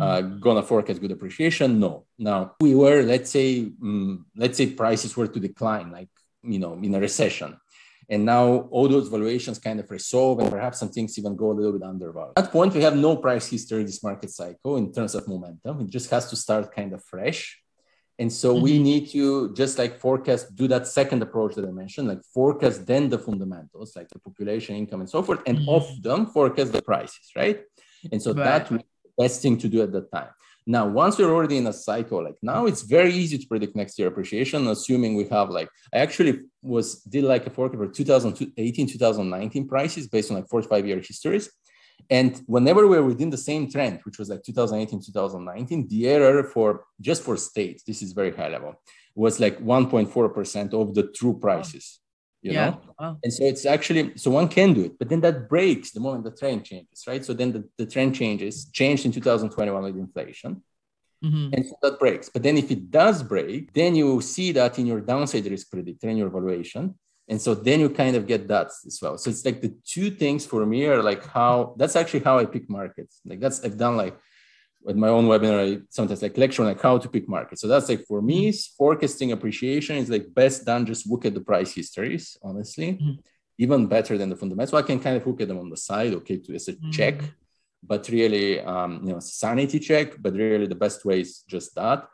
uh, 0.00 0.22
mm. 0.22 0.40
gonna 0.40 0.62
forecast 0.62 1.02
good 1.02 1.12
appreciation? 1.12 1.80
No. 1.80 2.06
Now 2.18 2.54
we 2.60 2.74
were, 2.74 3.02
let's 3.02 3.30
say, 3.30 3.72
um, 3.82 4.24
let's 4.36 4.56
say 4.56 4.70
prices 4.70 5.16
were 5.16 5.26
to 5.28 5.40
decline, 5.40 5.90
like 5.90 6.08
you 6.42 6.58
know, 6.58 6.74
in 6.74 6.94
a 6.94 7.00
recession 7.00 7.58
And 8.08 8.24
now 8.24 8.68
all 8.70 8.88
those 8.88 9.08
valuations 9.08 9.58
kind 9.58 9.80
of 9.80 9.90
resolve 9.90 10.38
and 10.38 10.50
perhaps 10.50 10.78
some 10.78 10.90
things 10.90 11.18
even 11.18 11.34
go 11.34 11.50
a 11.50 11.56
little 11.58 11.72
bit 11.72 11.82
undervalued. 11.82 12.34
At 12.36 12.44
that 12.44 12.52
point, 12.52 12.72
we 12.74 12.82
have 12.82 12.96
no 12.96 13.16
price 13.16 13.48
history 13.48 13.82
this 13.82 14.02
market 14.02 14.30
cycle 14.30 14.76
in 14.76 14.92
terms 14.92 15.14
of 15.14 15.26
momentum. 15.26 15.80
It 15.80 15.90
just 15.90 16.10
has 16.10 16.30
to 16.30 16.36
start 16.36 16.74
kind 16.74 16.92
of 16.92 17.02
fresh. 17.02 17.60
And 18.18 18.32
so 18.32 18.54
mm-hmm. 18.54 18.62
we 18.62 18.78
need 18.78 19.10
to 19.10 19.52
just 19.54 19.76
like 19.78 19.98
forecast, 19.98 20.54
do 20.54 20.68
that 20.68 20.86
second 20.86 21.20
approach 21.22 21.54
that 21.56 21.66
I 21.66 21.72
mentioned, 21.72 22.08
like 22.08 22.22
forecast 22.32 22.86
then 22.86 23.08
the 23.08 23.18
fundamentals, 23.18 23.94
like 23.94 24.08
the 24.08 24.18
population, 24.18 24.76
income, 24.76 25.00
and 25.00 25.10
so 25.10 25.22
forth, 25.22 25.40
and 25.46 25.58
mm-hmm. 25.58 25.68
off 25.68 25.90
them 26.00 26.26
forecast 26.26 26.72
the 26.72 26.82
prices, 26.82 27.32
right? 27.36 27.60
And 28.12 28.22
so 28.22 28.32
right. 28.32 28.44
that 28.44 28.68
the 28.68 28.82
best 29.18 29.42
thing 29.42 29.58
to 29.58 29.68
do 29.68 29.82
at 29.82 29.92
that 29.92 30.10
time. 30.12 30.28
Now, 30.68 30.86
once 30.88 31.16
we're 31.16 31.32
already 31.32 31.58
in 31.58 31.66
a 31.68 31.72
cycle, 31.72 32.24
like 32.24 32.34
now 32.42 32.66
it's 32.66 32.82
very 32.82 33.12
easy 33.12 33.38
to 33.38 33.46
predict 33.46 33.76
next 33.76 33.98
year 33.98 34.08
appreciation, 34.08 34.66
assuming 34.66 35.14
we 35.14 35.24
have 35.28 35.48
like, 35.48 35.68
I 35.94 35.98
actually 35.98 36.40
was 36.60 37.02
did 37.02 37.22
like 37.22 37.46
a 37.46 37.50
forecast 37.50 37.78
for 37.78 37.86
2018, 37.86 38.88
2019 38.88 39.68
prices 39.68 40.08
based 40.08 40.30
on 40.30 40.38
like 40.38 40.48
45 40.48 40.86
year 40.86 40.98
histories. 40.98 41.48
And 42.10 42.42
whenever 42.46 42.86
we're 42.88 43.02
within 43.02 43.30
the 43.30 43.36
same 43.36 43.70
trend, 43.70 44.00
which 44.02 44.18
was 44.18 44.28
like 44.28 44.42
2018, 44.42 45.00
2019, 45.06 45.88
the 45.88 46.08
error 46.08 46.42
for 46.42 46.84
just 47.00 47.22
for 47.22 47.36
states, 47.36 47.84
this 47.84 48.02
is 48.02 48.12
very 48.12 48.32
high 48.34 48.48
level, 48.48 48.74
was 49.14 49.38
like 49.38 49.58
1.4% 49.60 50.74
of 50.74 50.94
the 50.94 51.04
true 51.04 51.38
prices. 51.38 52.00
You 52.42 52.52
yeah. 52.52 52.70
know? 52.70 52.80
Wow. 52.98 53.18
And 53.24 53.32
so 53.32 53.44
it's 53.44 53.66
actually 53.66 54.16
so 54.16 54.30
one 54.30 54.48
can 54.48 54.72
do 54.72 54.84
it, 54.84 54.98
but 54.98 55.08
then 55.08 55.20
that 55.22 55.48
breaks 55.48 55.90
the 55.90 56.00
moment 56.00 56.24
the 56.24 56.30
trend 56.30 56.64
changes, 56.64 57.04
right? 57.06 57.24
So 57.24 57.32
then 57.32 57.52
the, 57.52 57.68
the 57.76 57.86
trend 57.86 58.14
changes, 58.14 58.66
changed 58.66 59.04
in 59.04 59.12
2021 59.12 59.82
with 59.82 59.96
inflation. 59.96 60.62
Mm-hmm. 61.24 61.54
And 61.54 61.66
so 61.66 61.74
that 61.82 61.98
breaks. 61.98 62.28
But 62.28 62.42
then 62.42 62.56
if 62.56 62.70
it 62.70 62.90
does 62.90 63.22
break, 63.22 63.72
then 63.72 63.94
you 63.94 64.20
see 64.20 64.52
that 64.52 64.78
in 64.78 64.86
your 64.86 65.00
downside 65.00 65.46
risk 65.46 65.70
predictor 65.70 66.08
and 66.08 66.18
your 66.18 66.28
valuation. 66.28 66.94
And 67.28 67.40
so 67.40 67.54
then 67.54 67.80
you 67.80 67.90
kind 67.90 68.14
of 68.14 68.26
get 68.26 68.46
that 68.48 68.68
as 68.86 68.98
well. 69.02 69.18
So 69.18 69.30
it's 69.30 69.44
like 69.44 69.60
the 69.60 69.74
two 69.84 70.10
things 70.10 70.46
for 70.46 70.64
me 70.64 70.86
are 70.86 71.02
like 71.02 71.26
how 71.26 71.74
that's 71.76 71.96
actually 71.96 72.20
how 72.20 72.38
I 72.38 72.44
pick 72.44 72.70
markets. 72.70 73.20
Like 73.24 73.40
that's 73.40 73.64
I've 73.64 73.76
done 73.76 73.96
like 73.96 74.16
with 74.82 74.96
my 74.96 75.08
own 75.08 75.26
webinar, 75.26 75.78
I 75.78 75.82
sometimes 75.90 76.22
like 76.22 76.38
lecture 76.38 76.62
on 76.62 76.68
like 76.68 76.80
how 76.80 76.98
to 76.98 77.08
pick 77.08 77.28
markets. 77.28 77.60
So 77.60 77.68
that's 77.68 77.88
like 77.88 78.04
for 78.06 78.22
me, 78.22 78.50
mm-hmm. 78.50 78.76
forecasting 78.76 79.32
appreciation 79.32 79.96
is 79.96 80.08
like 80.08 80.32
best 80.32 80.64
done. 80.64 80.86
Just 80.86 81.08
look 81.08 81.24
at 81.24 81.34
the 81.34 81.40
price 81.40 81.74
histories, 81.74 82.36
honestly, 82.42 82.94
mm-hmm. 82.94 83.12
even 83.58 83.86
better 83.86 84.16
than 84.16 84.30
the 84.30 84.36
fundamentals. 84.36 84.70
So 84.70 84.78
I 84.78 84.82
can 84.82 85.00
kind 85.00 85.16
of 85.16 85.26
look 85.26 85.40
at 85.40 85.48
them 85.48 85.58
on 85.58 85.70
the 85.70 85.76
side, 85.76 86.14
okay, 86.14 86.38
to 86.38 86.54
as 86.54 86.68
a 86.68 86.72
mm-hmm. 86.72 86.90
check, 86.90 87.20
but 87.82 88.08
really, 88.08 88.60
um, 88.60 89.00
you 89.04 89.12
know, 89.12 89.20
sanity 89.20 89.80
check. 89.80 90.20
But 90.20 90.34
really, 90.34 90.66
the 90.66 90.74
best 90.74 91.04
way 91.04 91.20
is 91.20 91.42
just 91.48 91.74
that 91.74 92.08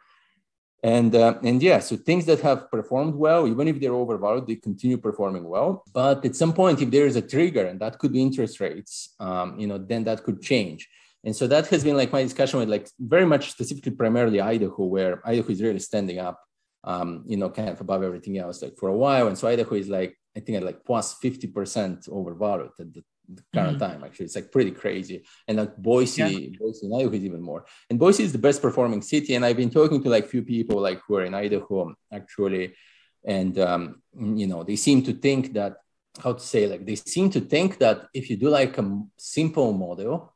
and 0.82 1.14
uh, 1.14 1.38
and 1.44 1.62
yeah 1.62 1.78
so 1.78 1.96
things 1.96 2.26
that 2.26 2.40
have 2.40 2.70
performed 2.70 3.14
well 3.14 3.46
even 3.46 3.68
if 3.68 3.78
they're 3.78 3.94
overvalued 3.94 4.46
they 4.46 4.56
continue 4.56 4.98
performing 4.98 5.44
well 5.44 5.84
but 5.92 6.24
at 6.24 6.34
some 6.34 6.52
point 6.52 6.82
if 6.82 6.90
there 6.90 7.06
is 7.06 7.16
a 7.16 7.22
trigger 7.22 7.66
and 7.66 7.80
that 7.80 7.98
could 7.98 8.12
be 8.12 8.20
interest 8.20 8.58
rates 8.60 9.14
um, 9.20 9.58
you 9.58 9.66
know 9.66 9.78
then 9.78 10.02
that 10.04 10.24
could 10.24 10.42
change 10.42 10.88
and 11.24 11.34
so 11.34 11.46
that 11.46 11.68
has 11.68 11.84
been 11.84 11.96
like 11.96 12.12
my 12.12 12.22
discussion 12.22 12.58
with 12.58 12.68
like 12.68 12.88
very 12.98 13.26
much 13.26 13.52
specifically 13.52 13.92
primarily 13.92 14.40
idaho 14.40 14.84
where 14.84 15.26
idaho 15.26 15.48
is 15.48 15.62
really 15.62 15.78
standing 15.78 16.18
up 16.18 16.38
um, 16.84 17.22
you 17.26 17.36
know 17.36 17.50
kind 17.50 17.68
of 17.68 17.80
above 17.80 18.02
everything 18.02 18.38
else 18.38 18.62
like 18.62 18.76
for 18.76 18.88
a 18.88 18.96
while. 18.96 19.28
And 19.28 19.38
so 19.38 19.48
idaho 19.48 19.74
is 19.74 19.88
like 19.88 20.16
i 20.36 20.40
think 20.40 20.56
at 20.56 20.64
like 20.64 20.84
plus 20.84 21.18
50% 21.22 22.08
overvalued 22.08 22.70
at 22.78 22.92
the 22.92 23.04
the 23.28 23.42
current 23.54 23.78
mm-hmm. 23.78 23.92
time 23.92 24.04
actually. 24.04 24.26
It's 24.26 24.34
like 24.34 24.50
pretty 24.50 24.72
crazy. 24.72 25.24
And 25.46 25.58
like 25.58 25.76
boise 25.76 26.22
yeah. 26.22 26.58
boise 26.58 26.86
in 26.86 26.94
idaho 26.94 27.14
is 27.14 27.24
even 27.24 27.40
more. 27.40 27.64
And 27.88 27.98
boise 27.98 28.24
is 28.24 28.32
the 28.32 28.38
best 28.38 28.60
performing 28.60 29.00
city. 29.00 29.34
And 29.34 29.44
i've 29.44 29.56
been 29.56 29.70
talking 29.70 30.02
to 30.02 30.08
like 30.08 30.26
few 30.26 30.42
people 30.42 30.80
like 30.80 31.00
who 31.06 31.16
are 31.16 31.24
in 31.24 31.34
idaho 31.34 31.94
actually. 32.12 32.74
And 33.24 33.58
um, 33.58 34.02
you 34.18 34.48
know 34.48 34.64
they 34.64 34.76
seem 34.76 35.02
to 35.04 35.12
think 35.12 35.52
that 35.54 35.76
how 36.22 36.32
to 36.32 36.40
say 36.40 36.66
like 36.66 36.84
they 36.84 36.96
seem 36.96 37.30
to 37.30 37.40
think 37.40 37.78
that 37.78 38.06
if 38.12 38.28
you 38.28 38.36
do 38.36 38.48
like 38.50 38.76
a 38.76 39.02
simple 39.16 39.72
model 39.72 40.31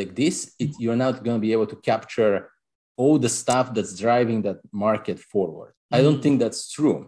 like 0.00 0.12
this 0.22 0.36
it, 0.58 0.70
you're 0.82 1.02
not 1.04 1.24
going 1.24 1.36
to 1.38 1.46
be 1.46 1.52
able 1.56 1.70
to 1.72 1.78
capture 1.90 2.34
all 2.96 3.16
the 3.18 3.32
stuff 3.40 3.66
that's 3.74 3.94
driving 4.04 4.38
that 4.46 4.58
market 4.86 5.18
forward 5.32 5.72
i 5.90 6.00
don't 6.02 6.14
mm-hmm. 6.14 6.22
think 6.22 6.40
that's 6.40 6.62
true 6.78 6.98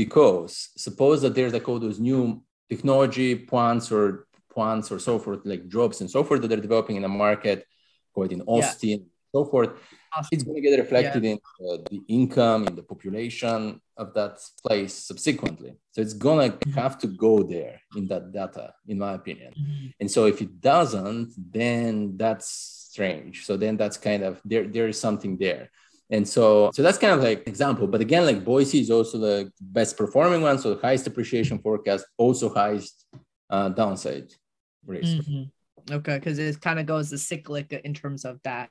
because 0.00 0.52
suppose 0.76 1.18
that 1.22 1.34
there's 1.34 1.52
like 1.52 1.68
all 1.68 1.80
those 1.80 2.00
new 2.10 2.22
technology 2.70 3.34
plants 3.34 3.90
or 3.90 4.26
quants 4.54 4.90
or 4.90 4.98
so 4.98 5.18
forth, 5.18 5.40
like 5.44 5.68
jobs 5.68 6.00
and 6.00 6.10
so 6.10 6.22
forth 6.24 6.40
that 6.40 6.48
they're 6.48 6.60
developing 6.60 6.96
in 6.96 7.02
the 7.02 7.08
market, 7.08 7.66
quite 8.12 8.32
in 8.32 8.42
Austin, 8.42 8.90
yeah. 8.90 8.96
So 9.32 9.44
forth. 9.44 9.70
It's 10.32 10.42
going 10.42 10.56
to 10.56 10.60
get 10.60 10.78
reflected 10.78 11.22
yeah. 11.22 11.30
in 11.30 11.38
uh, 11.64 11.76
the 11.90 12.00
income, 12.08 12.66
in 12.66 12.74
the 12.74 12.82
population 12.82 13.80
of 13.96 14.12
that 14.14 14.38
place 14.66 14.94
subsequently. 14.94 15.76
So 15.92 16.00
it's 16.00 16.14
going 16.14 16.50
to 16.50 16.56
mm-hmm. 16.56 16.78
have 16.78 16.98
to 16.98 17.06
go 17.06 17.42
there 17.42 17.80
in 17.96 18.08
that 18.08 18.32
data, 18.32 18.74
in 18.88 18.98
my 18.98 19.12
opinion. 19.14 19.52
Mm-hmm. 19.52 19.86
And 20.00 20.10
so 20.10 20.26
if 20.26 20.42
it 20.42 20.60
doesn't, 20.60 21.32
then 21.36 22.16
that's 22.16 22.48
strange. 22.90 23.46
So 23.46 23.56
then 23.56 23.76
that's 23.76 23.96
kind 23.96 24.22
of 24.24 24.40
there. 24.44 24.66
There 24.66 24.88
is 24.88 24.98
something 24.98 25.36
there. 25.36 25.70
And 26.12 26.28
so, 26.28 26.72
so 26.74 26.82
that's 26.82 26.98
kind 26.98 27.14
of 27.14 27.22
like 27.22 27.46
example. 27.46 27.86
But 27.86 28.00
again, 28.00 28.26
like 28.26 28.44
Boise 28.44 28.80
is 28.80 28.90
also 28.90 29.16
the 29.18 29.52
best 29.60 29.96
performing 29.96 30.42
one. 30.42 30.58
So 30.58 30.74
the 30.74 30.80
highest 30.80 31.06
appreciation 31.06 31.60
forecast, 31.60 32.04
also 32.16 32.52
highest 32.52 33.06
uh, 33.48 33.68
downside 33.68 34.32
risk. 34.84 35.18
Mm-hmm. 35.18 35.94
Okay, 35.94 36.18
because 36.18 36.38
it 36.38 36.60
kind 36.60 36.80
of 36.80 36.86
goes 36.86 37.10
the 37.10 37.18
cyclic 37.18 37.72
in 37.72 37.94
terms 37.94 38.24
of 38.24 38.40
that. 38.42 38.70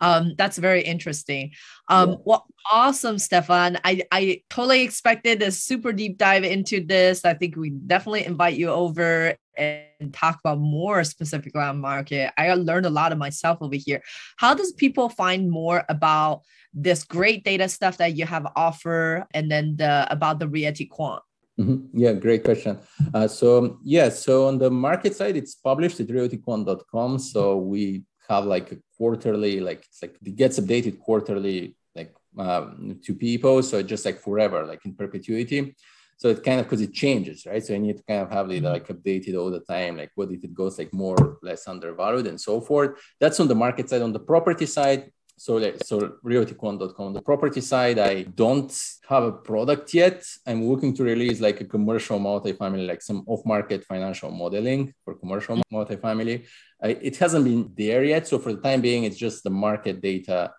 Um, 0.00 0.34
that's 0.36 0.58
very 0.58 0.82
interesting. 0.82 1.52
Um, 1.88 2.10
yeah. 2.10 2.16
well, 2.24 2.46
awesome, 2.70 3.18
Stefan. 3.18 3.78
I, 3.84 4.02
I 4.12 4.42
totally 4.50 4.82
expected 4.82 5.42
a 5.42 5.50
super 5.50 5.92
deep 5.92 6.18
dive 6.18 6.44
into 6.44 6.84
this. 6.84 7.24
I 7.24 7.34
think 7.34 7.56
we 7.56 7.70
definitely 7.70 8.24
invite 8.24 8.54
you 8.54 8.68
over 8.68 9.34
and 9.56 10.12
talk 10.12 10.38
about 10.42 10.58
more 10.58 11.04
specific 11.04 11.54
on 11.56 11.80
market. 11.80 12.32
I 12.38 12.54
learned 12.54 12.86
a 12.86 12.90
lot 12.90 13.12
of 13.12 13.18
myself 13.18 13.58
over 13.60 13.76
here. 13.76 14.02
How 14.36 14.54
does 14.54 14.72
people 14.72 15.08
find 15.08 15.50
more 15.50 15.84
about 15.88 16.42
this 16.72 17.04
great 17.04 17.44
data 17.44 17.68
stuff 17.68 17.96
that 17.98 18.16
you 18.16 18.24
have 18.26 18.46
offer 18.56 19.26
and 19.34 19.50
then 19.50 19.76
the 19.76 20.06
about 20.10 20.38
the 20.38 20.48
realty 20.48 20.86
quant? 20.86 21.22
Mm-hmm. 21.58 21.98
Yeah, 21.98 22.12
great 22.14 22.42
question. 22.42 22.78
Uh, 23.12 23.28
so 23.28 23.78
yeah, 23.84 24.08
so 24.08 24.48
on 24.48 24.58
the 24.58 24.70
market 24.70 25.14
side, 25.14 25.36
it's 25.36 25.54
published 25.54 26.00
at 26.00 26.08
realtyquant.com. 26.08 27.18
So 27.18 27.58
we 27.58 28.04
have 28.28 28.46
like 28.46 28.72
a 28.72 28.76
quarterly, 29.00 29.60
like 29.68 29.82
it's 29.88 30.02
like 30.02 30.14
it 30.30 30.36
gets 30.36 30.60
updated 30.60 30.94
quarterly, 31.06 31.74
like 31.98 32.12
um, 32.46 33.00
to 33.04 33.14
people. 33.14 33.62
So 33.62 33.78
it 33.78 33.86
just 33.94 34.04
like 34.04 34.18
forever, 34.20 34.66
like 34.66 34.84
in 34.84 34.92
perpetuity. 34.94 35.74
So 36.18 36.28
it 36.28 36.44
kind 36.44 36.60
of 36.60 36.66
because 36.66 36.82
it 36.82 36.92
changes, 36.92 37.46
right? 37.46 37.64
So 37.64 37.72
you 37.72 37.78
need 37.78 37.96
to 37.96 38.02
kind 38.02 38.20
of 38.20 38.30
have 38.30 38.50
it 38.50 38.62
mm-hmm. 38.62 38.74
like 38.74 38.88
updated 38.88 39.34
all 39.38 39.50
the 39.50 39.64
time. 39.74 39.96
Like 39.96 40.12
what 40.16 40.30
if 40.30 40.44
it 40.44 40.52
goes 40.52 40.78
like 40.78 40.92
more 40.92 41.16
or 41.18 41.38
less 41.42 41.66
undervalued 41.66 42.26
and 42.26 42.38
so 42.48 42.60
forth. 42.60 42.90
That's 43.20 43.40
on 43.40 43.48
the 43.48 43.60
market 43.64 43.88
side. 43.88 44.02
On 44.02 44.12
the 44.12 44.26
property 44.32 44.66
side, 44.66 45.10
so, 45.40 45.58
so 45.82 46.18
realtyquant.com. 46.22 47.14
The 47.14 47.22
property 47.22 47.62
side, 47.62 47.98
I 47.98 48.24
don't 48.24 48.70
have 49.08 49.22
a 49.22 49.32
product 49.32 49.94
yet. 49.94 50.22
I'm 50.46 50.68
looking 50.68 50.92
to 50.96 51.02
release 51.02 51.40
like 51.40 51.62
a 51.62 51.64
commercial 51.64 52.20
multifamily, 52.20 52.86
like 52.86 53.00
some 53.00 53.24
off-market 53.26 53.86
financial 53.86 54.30
modeling 54.30 54.92
for 55.02 55.14
commercial 55.14 55.56
multifamily. 55.72 56.44
I, 56.82 56.88
it 56.88 57.16
hasn't 57.16 57.46
been 57.46 57.72
there 57.74 58.04
yet. 58.04 58.28
So 58.28 58.38
for 58.38 58.52
the 58.52 58.60
time 58.60 58.82
being, 58.82 59.04
it's 59.04 59.16
just 59.16 59.42
the 59.42 59.48
market 59.48 60.02
data 60.02 60.52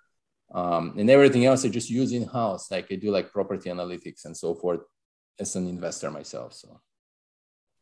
um, 0.52 0.96
and 0.98 1.12
everything 1.12 1.46
else 1.46 1.64
I 1.64 1.70
just 1.70 1.92
use 1.92 2.12
in-house. 2.12 2.72
Like 2.72 2.88
I 2.92 2.96
do 2.96 3.12
like 3.12 3.32
property 3.32 3.70
analytics 3.70 4.26
and 4.26 4.36
so 4.36 4.56
forth 4.56 4.82
as 5.40 5.56
an 5.56 5.68
investor 5.68 6.10
myself. 6.10 6.54
So 6.54 6.82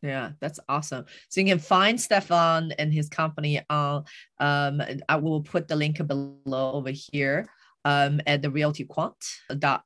yeah, 0.01 0.31
that's 0.39 0.59
awesome. 0.69 1.05
So 1.29 1.41
you 1.41 1.47
can 1.47 1.59
find 1.59 1.99
Stefan 1.99 2.71
and 2.73 2.93
his 2.93 3.09
company 3.09 3.61
on 3.69 4.05
um 4.39 4.81
I 5.07 5.15
will 5.17 5.41
put 5.41 5.67
the 5.67 5.75
link 5.75 6.05
below 6.07 6.71
over 6.73 6.91
here 6.91 7.49
um 7.85 8.21
at 8.25 8.41
the 8.41 8.49
realtyquant.com 8.49 9.81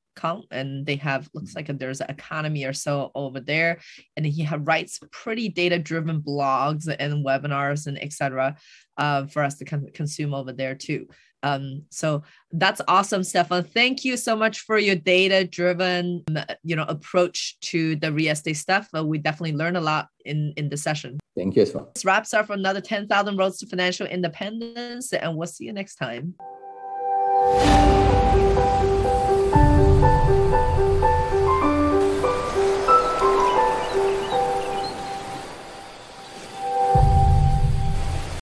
and 0.51 0.85
they 0.85 0.95
have 0.95 1.29
looks 1.33 1.55
like 1.55 1.67
there's 1.67 2.01
an 2.01 2.09
economy 2.09 2.65
or 2.65 2.73
so 2.73 3.11
over 3.15 3.39
there 3.39 3.79
and 4.15 4.25
he 4.25 4.43
have, 4.43 4.65
writes 4.65 4.99
pretty 5.11 5.49
data 5.49 5.79
driven 5.79 6.21
blogs 6.21 6.87
and 6.99 7.25
webinars 7.25 7.87
and 7.87 8.01
etc 8.01 8.55
uh, 8.97 9.25
for 9.27 9.43
us 9.43 9.57
to 9.57 9.65
con- 9.65 9.87
consume 9.93 10.33
over 10.33 10.53
there 10.53 10.75
too 10.75 11.07
um, 11.43 11.83
so 11.89 12.23
that's 12.53 12.81
awesome, 12.87 13.23
Stefan. 13.23 13.65
Thank 13.65 14.05
you 14.05 14.15
so 14.15 14.35
much 14.35 14.61
for 14.61 14.79
your 14.79 14.95
data-driven, 14.95 16.23
you 16.63 16.75
know, 16.75 16.85
approach 16.87 17.59
to 17.61 17.97
the 17.97 18.11
real 18.13 18.31
estate 18.31 18.53
stuff. 18.53 18.87
Uh, 18.95 19.05
we 19.05 19.17
definitely 19.17 19.57
learned 19.57 19.75
a 19.75 19.81
lot 19.81 20.07
in 20.25 20.53
in 20.55 20.69
the 20.69 20.77
session. 20.77 21.19
Thank 21.35 21.57
you 21.57 21.63
as 21.63 21.73
well. 21.73 21.91
This 21.93 22.05
wraps 22.05 22.33
up 22.33 22.49
another 22.49 22.79
10,000 22.79 23.37
Roads 23.37 23.57
to 23.59 23.67
Financial 23.67 24.07
Independence, 24.07 25.11
and 25.11 25.35
we'll 25.35 25.47
see 25.47 25.65
you 25.65 25.73
next 25.73 25.95
time. 25.95 26.35